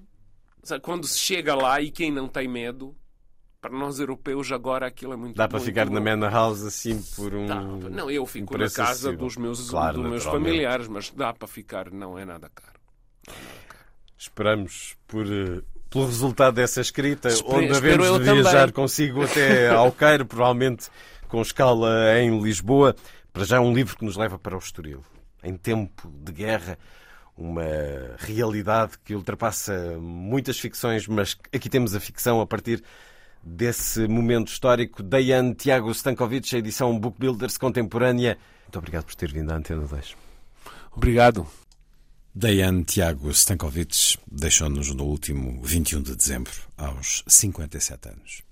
Quando 0.81 1.05
se 1.05 1.19
chega 1.19 1.53
lá 1.53 1.79
e 1.79 1.91
quem 1.91 2.11
não 2.11 2.27
tem 2.27 2.47
medo, 2.47 2.95
para 3.61 3.71
nós 3.71 3.99
europeus 3.99 4.51
agora 4.51 4.87
aquilo 4.87 5.13
é 5.13 5.15
muito 5.15 5.35
Dá 5.35 5.47
para 5.47 5.59
ficar 5.59 5.85
bom. 5.85 5.93
na 5.93 6.01
manor 6.01 6.31
house 6.31 6.63
assim 6.63 6.99
por 7.15 7.33
um 7.35 7.45
dá, 7.45 7.61
Não, 7.61 8.09
eu 8.09 8.25
fico 8.25 8.55
um 8.55 8.57
na 8.57 8.69
casa 8.69 8.91
acessível. 8.91 9.17
dos 9.17 9.37
meus, 9.37 9.69
claro, 9.69 10.01
dos 10.01 10.09
meus 10.09 10.23
familiares, 10.23 10.87
mas 10.87 11.11
dá 11.11 11.33
para 11.33 11.47
ficar, 11.47 11.91
não 11.91 12.17
é 12.17 12.25
nada 12.25 12.49
caro. 12.49 12.79
Esperamos 14.19 14.97
por, 15.07 15.25
eh, 15.25 15.61
pelo 15.89 16.05
resultado 16.05 16.55
dessa 16.55 16.81
escrita, 16.81 17.29
Espero, 17.29 17.55
onde 17.55 17.73
havemos 17.73 18.19
de 18.19 18.19
viajar 18.19 18.51
também. 18.51 18.73
consigo 18.73 19.23
até 19.23 19.69
ao 19.73 19.89
Cairo, 19.93 20.25
provavelmente 20.25 20.89
com 21.29 21.41
escala 21.41 22.19
em 22.19 22.37
Lisboa. 22.41 22.93
Para 23.31 23.45
já 23.45 23.55
é 23.55 23.59
um 23.61 23.73
livro 23.73 23.95
que 23.97 24.03
nos 24.03 24.17
leva 24.17 24.37
para 24.37 24.57
o 24.57 24.59
Estoril. 24.59 25.01
Em 25.41 25.55
tempo 25.55 26.11
de 26.21 26.33
guerra, 26.33 26.77
uma 27.37 27.63
realidade 28.17 28.99
que 29.05 29.15
ultrapassa 29.15 29.97
muitas 29.97 30.59
ficções, 30.59 31.07
mas 31.07 31.37
aqui 31.53 31.69
temos 31.69 31.95
a 31.95 31.99
ficção 32.01 32.41
a 32.41 32.45
partir 32.45 32.83
desse 33.41 34.05
momento 34.05 34.49
histórico. 34.49 35.01
Dayan 35.01 35.53
Tiago 35.53 35.89
Stankovic, 35.91 36.53
edição 36.57 36.99
Book 36.99 37.17
Builders 37.17 37.57
contemporânea. 37.57 38.37
Muito 38.63 38.77
obrigado 38.79 39.05
por 39.05 39.15
ter 39.15 39.31
vindo 39.31 39.49
à 39.49 39.55
Antena 39.55 39.85
2. 39.87 40.15
Obrigado. 40.91 41.47
Dayan 42.33 42.83
Tiago 42.83 43.33
Stankovic 43.33 44.17
deixou-nos 44.31 44.93
no 44.93 45.03
último 45.03 45.59
21 45.63 46.03
de 46.03 46.15
dezembro, 46.15 46.53
aos 46.77 47.23
57 47.27 48.09
anos. 48.09 48.48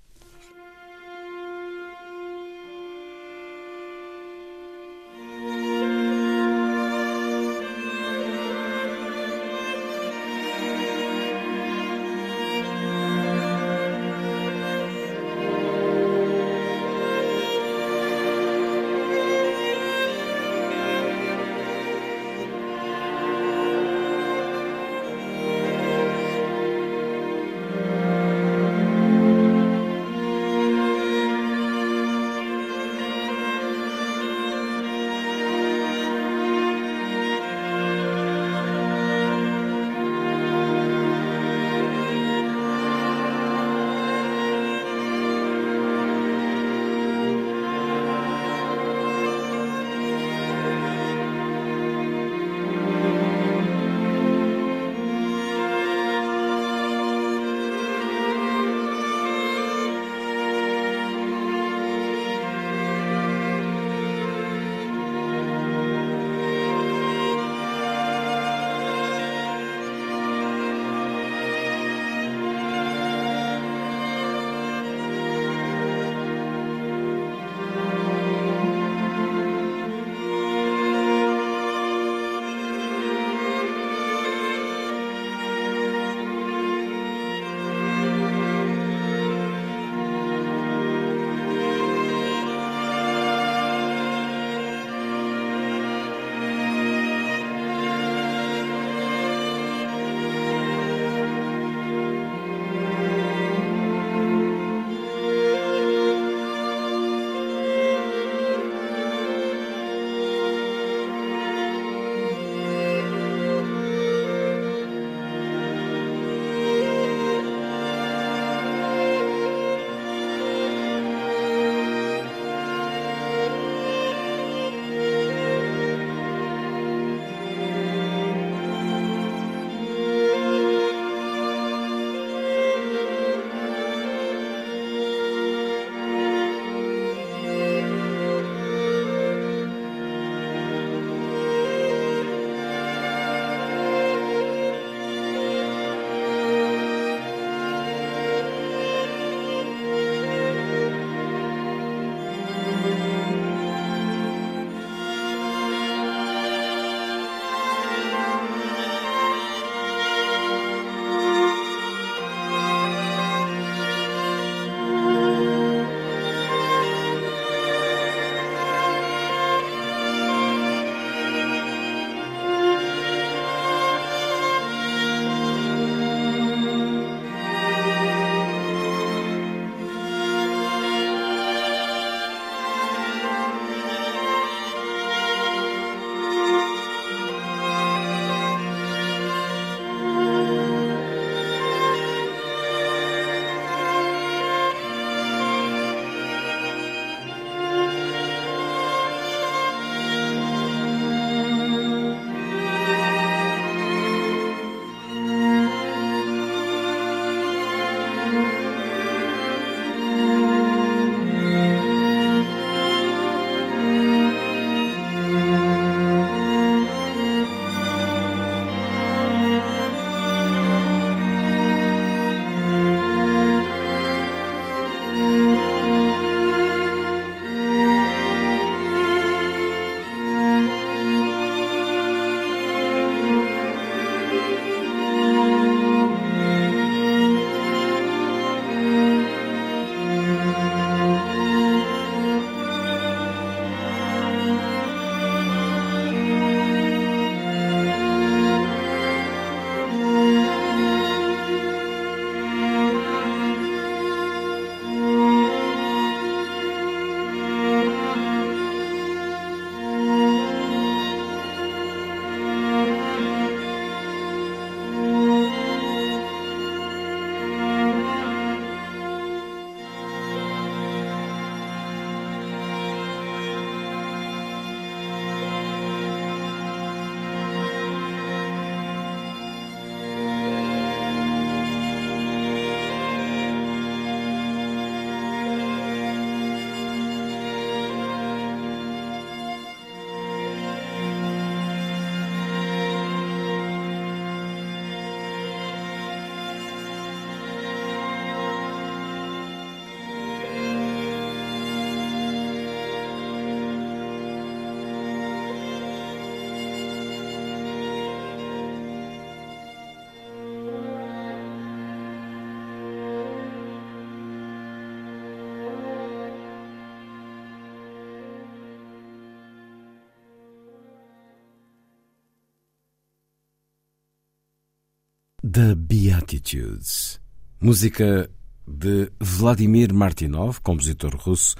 The 325.40 325.76
Beatitudes, 325.76 327.20
música 327.60 328.28
de 328.66 329.08
Vladimir 329.20 329.94
Martinov, 329.94 330.60
compositor 330.60 331.14
russo, 331.14 331.54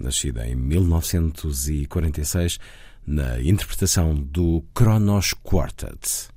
nascido 0.00 0.40
em 0.40 0.56
1946, 0.56 2.58
na 3.06 3.40
interpretação 3.40 4.16
do 4.16 4.64
Kronos 4.74 5.32
Quartet. 5.32 6.28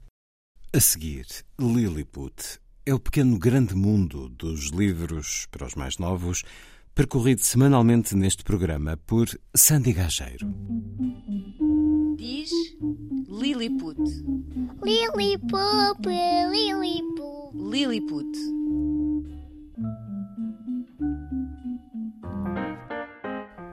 A 0.72 0.80
seguir, 0.80 1.26
Lilliput 1.60 2.60
é 2.86 2.94
o 2.94 2.99
pequeno 2.99 3.40
grande 3.40 3.74
mundo 3.74 4.30
dos 4.30 4.70
livros 4.70 5.48
para 5.49 5.65
os 5.65 5.74
mais 5.74 5.98
novos, 5.98 6.44
percorrido 6.94 7.41
semanalmente 7.41 8.15
neste 8.15 8.44
programa 8.44 8.98
por 9.07 9.28
Sandy 9.56 9.94
Gageiro. 9.94 10.53
Diz 12.18 12.52
Lilliput. 13.30 13.97
Lilliput, 14.84 16.07
Lilliput. 16.51 17.55
Lilliput. 17.55 18.64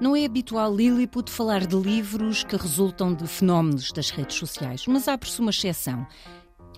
Não 0.01 0.15
é 0.15 0.25
habitual 0.25 0.75
Lilliput 0.75 1.31
falar 1.31 1.67
de 1.67 1.77
livros 1.77 2.45
que 2.45 2.57
resultam 2.57 3.13
de 3.13 3.27
fenómenos 3.27 3.91
das 3.93 4.11
redes 4.11 4.37
sociais, 4.37 4.87
mas 4.87 5.09
abre-se 5.09 5.41
uma 5.41 5.51
exceção. 5.51 6.07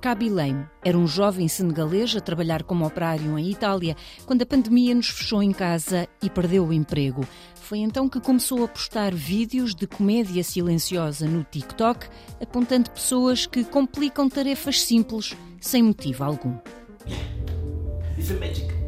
Kaby 0.03 0.31
Lame 0.31 0.67
era 0.85 0.99
um 0.99 1.07
jovem 1.07 1.47
senegalês 1.47 2.17
a 2.17 2.21
trabalhar 2.21 2.65
como 2.65 2.85
operário 2.85 3.39
em 3.39 3.49
Itália 3.49 3.97
quando 4.27 4.43
a 4.43 4.47
pandemia 4.47 4.97
nos 4.97 5.09
fechou 5.09 5.41
em 5.41 5.53
casa 5.53 6.09
e 6.21 6.29
perdeu 6.29 6.67
o 6.67 6.73
emprego. 6.73 7.25
Foi 7.55 7.79
então 7.79 8.09
que 8.09 8.21
começou 8.21 8.65
a 8.65 8.69
postar 8.69 9.15
vídeos 9.15 9.77
de 9.77 9.87
comédia 9.87 10.43
silenciosa 10.43 11.29
no 11.29 11.45
TikTok, 11.45 12.09
apontando 12.41 12.91
pessoas 12.91 13.47
que 13.47 13.63
complicam 13.63 14.29
tarefas 14.29 14.83
simples 14.83 15.37
sem 15.61 15.85
motivo 15.85 16.25
algum. 16.25 16.57
It's 18.19 18.31
magic. 18.33 18.82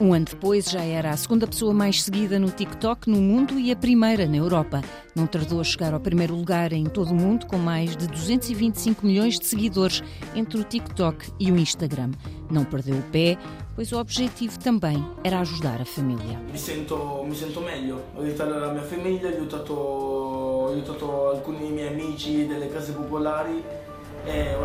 Um 0.00 0.14
ano 0.14 0.24
depois 0.24 0.64
já 0.64 0.82
era 0.82 1.10
a 1.10 1.16
segunda 1.16 1.46
pessoa 1.46 1.74
mais 1.74 2.02
seguida 2.02 2.38
no 2.38 2.50
TikTok 2.50 3.10
no 3.10 3.20
mundo 3.20 3.58
e 3.60 3.70
a 3.70 3.76
primeira 3.76 4.26
na 4.26 4.36
Europa. 4.36 4.80
Não 5.14 5.26
tardou 5.26 5.60
a 5.60 5.64
chegar 5.64 5.92
ao 5.92 6.00
primeiro 6.00 6.34
lugar 6.34 6.72
em 6.72 6.84
todo 6.84 7.10
o 7.10 7.14
mundo, 7.14 7.46
com 7.46 7.58
mais 7.58 7.96
de 7.96 8.06
225 8.06 9.04
milhões 9.04 9.38
de 9.38 9.46
seguidores 9.46 10.02
entre 10.34 10.58
o 10.58 10.64
TikTok 10.64 11.30
e 11.38 11.52
o 11.52 11.58
Instagram. 11.58 12.12
Não 12.50 12.64
perdeu 12.64 12.96
o 12.96 13.02
pé, 13.02 13.36
pois 13.74 13.92
o 13.92 13.98
objetivo 13.98 14.58
também 14.58 15.04
era 15.22 15.40
ajudar 15.40 15.82
a 15.82 15.84
família. 15.84 16.38
Me 16.50 16.58
sinto, 16.58 17.22
me 17.24 17.34
sinto 17.34 17.60
meglio. 17.60 18.00
Ho 18.16 18.22
aiutato 18.22 18.58
la 18.58 18.72
mia 18.72 18.82
famiglia, 18.82 19.28
ho 19.28 19.34
aiutato, 19.34 19.72
ho 19.74 20.68
aiutato 20.72 21.04
alcuni 21.04 21.70
miei 21.72 21.88
amici. 21.88 22.48
É, 24.26 24.56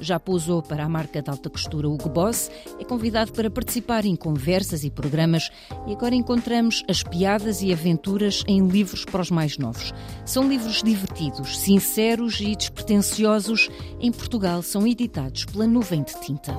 Já 0.00 0.20
pousou 0.20 0.62
para 0.62 0.84
a 0.84 0.88
marca 0.88 1.20
de 1.20 1.30
alta 1.30 1.50
costura 1.50 1.88
Hugo 1.88 2.08
Boss, 2.08 2.50
é 2.78 2.84
convidado 2.84 3.32
para 3.32 3.50
participar 3.50 4.04
em 4.04 4.14
conversas 4.14 4.84
e 4.84 4.90
programas 4.90 5.50
e 5.86 5.92
agora 5.92 6.14
encontramos 6.14 6.84
as 6.88 7.02
piadas 7.02 7.62
e 7.62 7.72
aventuras 7.72 8.44
em 8.46 8.66
livros 8.66 9.04
para 9.04 9.20
os 9.20 9.30
mais 9.30 9.58
novos. 9.58 9.92
São 10.24 10.48
livros 10.48 10.82
divertidos, 10.82 11.58
sinceros 11.58 12.40
e 12.40 12.54
despretensiosos. 12.54 13.68
Em 14.00 14.12
Portugal 14.12 14.62
são 14.62 14.86
editados 14.86 15.44
pela 15.44 15.66
Nuvem 15.66 16.02
de 16.02 16.18
Tinta. 16.20 16.54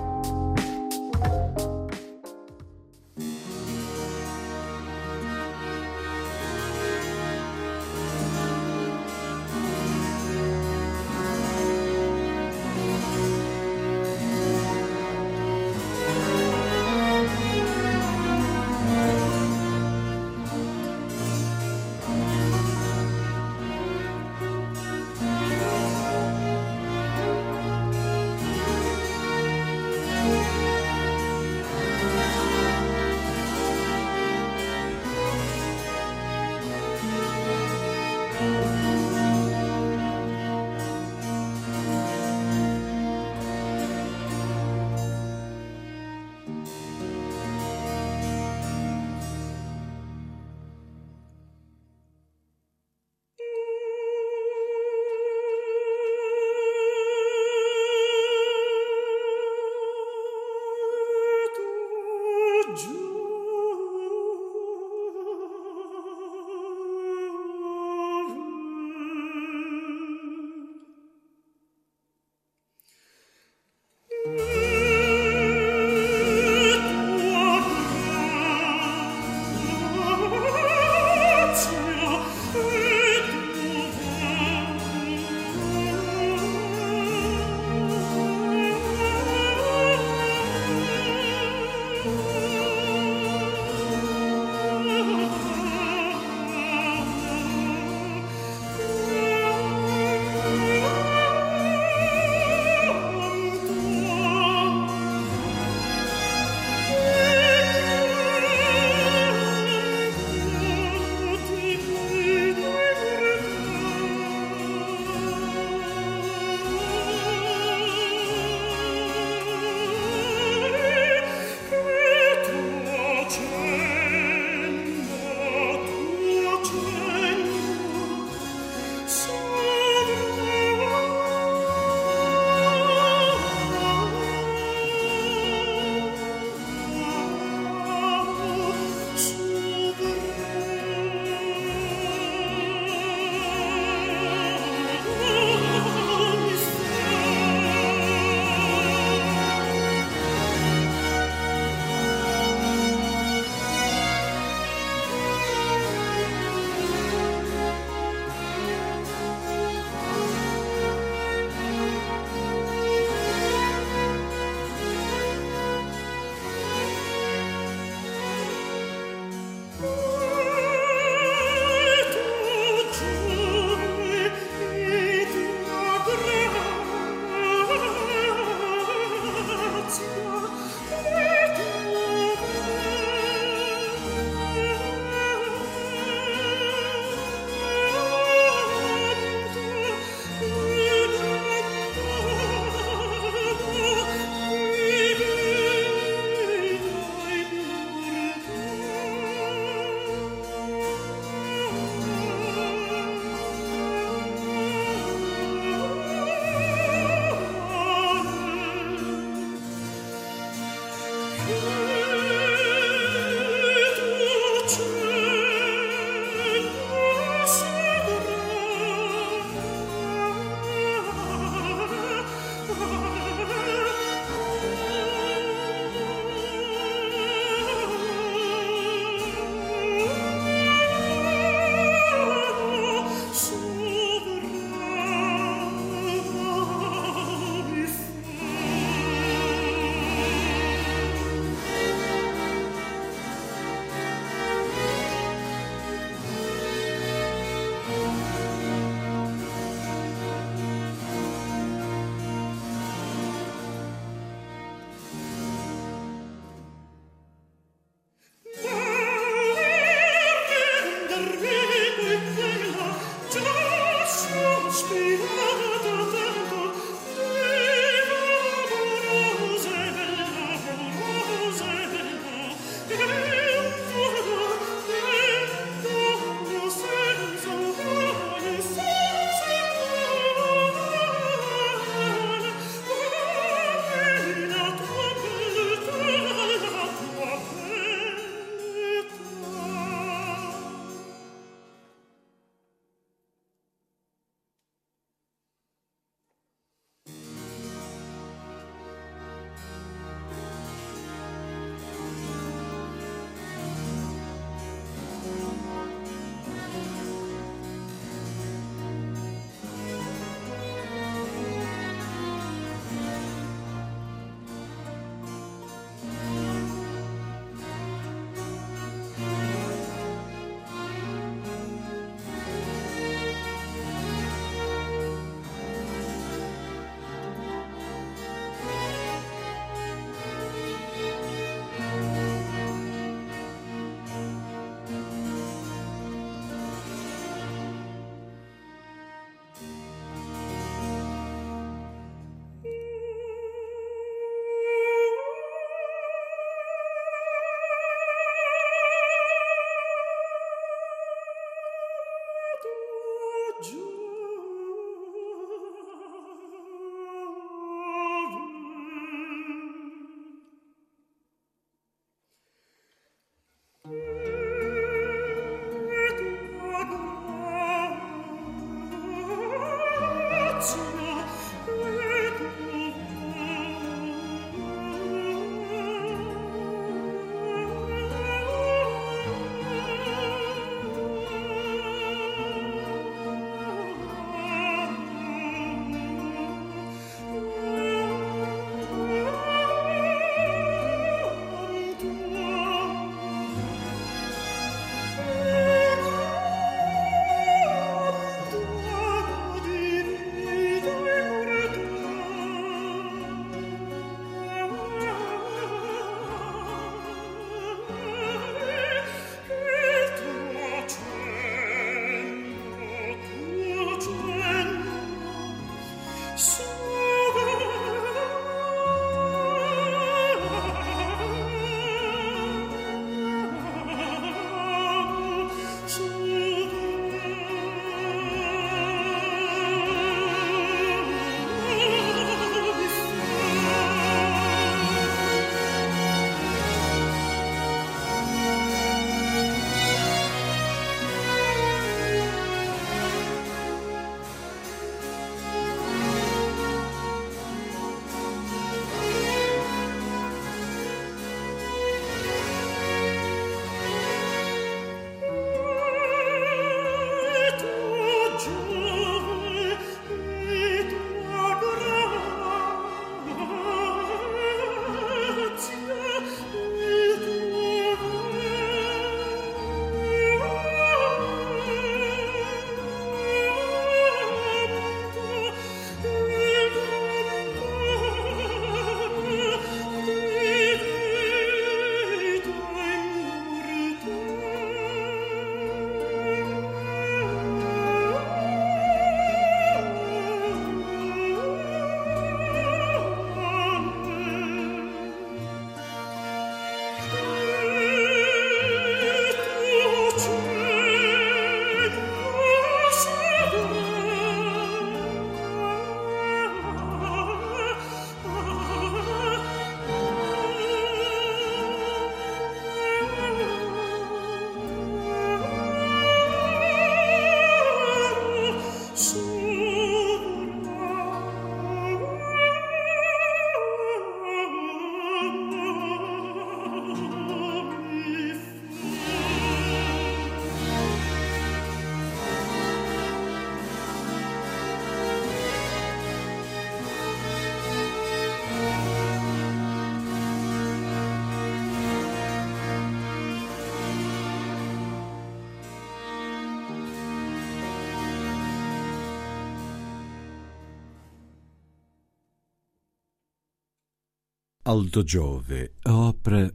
Aldo 554.70 555.04
Giove, 555.04 555.72
a 555.84 555.92
ópera 555.96 556.54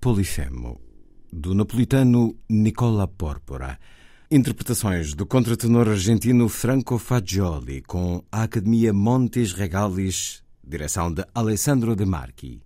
Polifemo, 0.00 0.80
do 1.32 1.54
napolitano 1.54 2.36
Nicola 2.48 3.06
Porpora. 3.06 3.78
Interpretações 4.28 5.14
do 5.14 5.24
contratenor 5.26 5.88
argentino 5.88 6.48
Franco 6.48 6.98
Fagioli 6.98 7.80
com 7.82 8.24
a 8.32 8.42
Academia 8.42 8.92
Montes 8.92 9.52
Regalis, 9.52 10.42
direção 10.66 11.14
de 11.14 11.24
Alessandro 11.32 11.94
De 11.94 12.04
Marchi. 12.04 12.60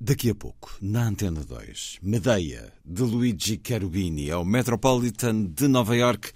Daqui 0.00 0.30
a 0.30 0.34
pouco, 0.36 0.70
na 0.80 1.08
Antena 1.08 1.42
2, 1.42 1.98
Medeia, 2.00 2.72
de 2.84 3.02
Luigi 3.02 3.60
Cherubini, 3.60 4.30
ao 4.30 4.44
Metropolitan 4.44 5.42
de 5.42 5.66
Nova 5.66 5.96
York, 5.96 6.30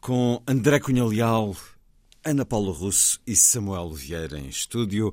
com 0.00 0.40
André 0.46 0.78
Cunha 0.78 1.04
Leal, 1.04 1.56
Ana 2.24 2.44
Paula 2.44 2.72
Russo 2.72 3.20
e 3.26 3.34
Samuel 3.34 3.90
Vieira 3.90 4.38
em 4.38 4.46
estúdio. 4.46 5.12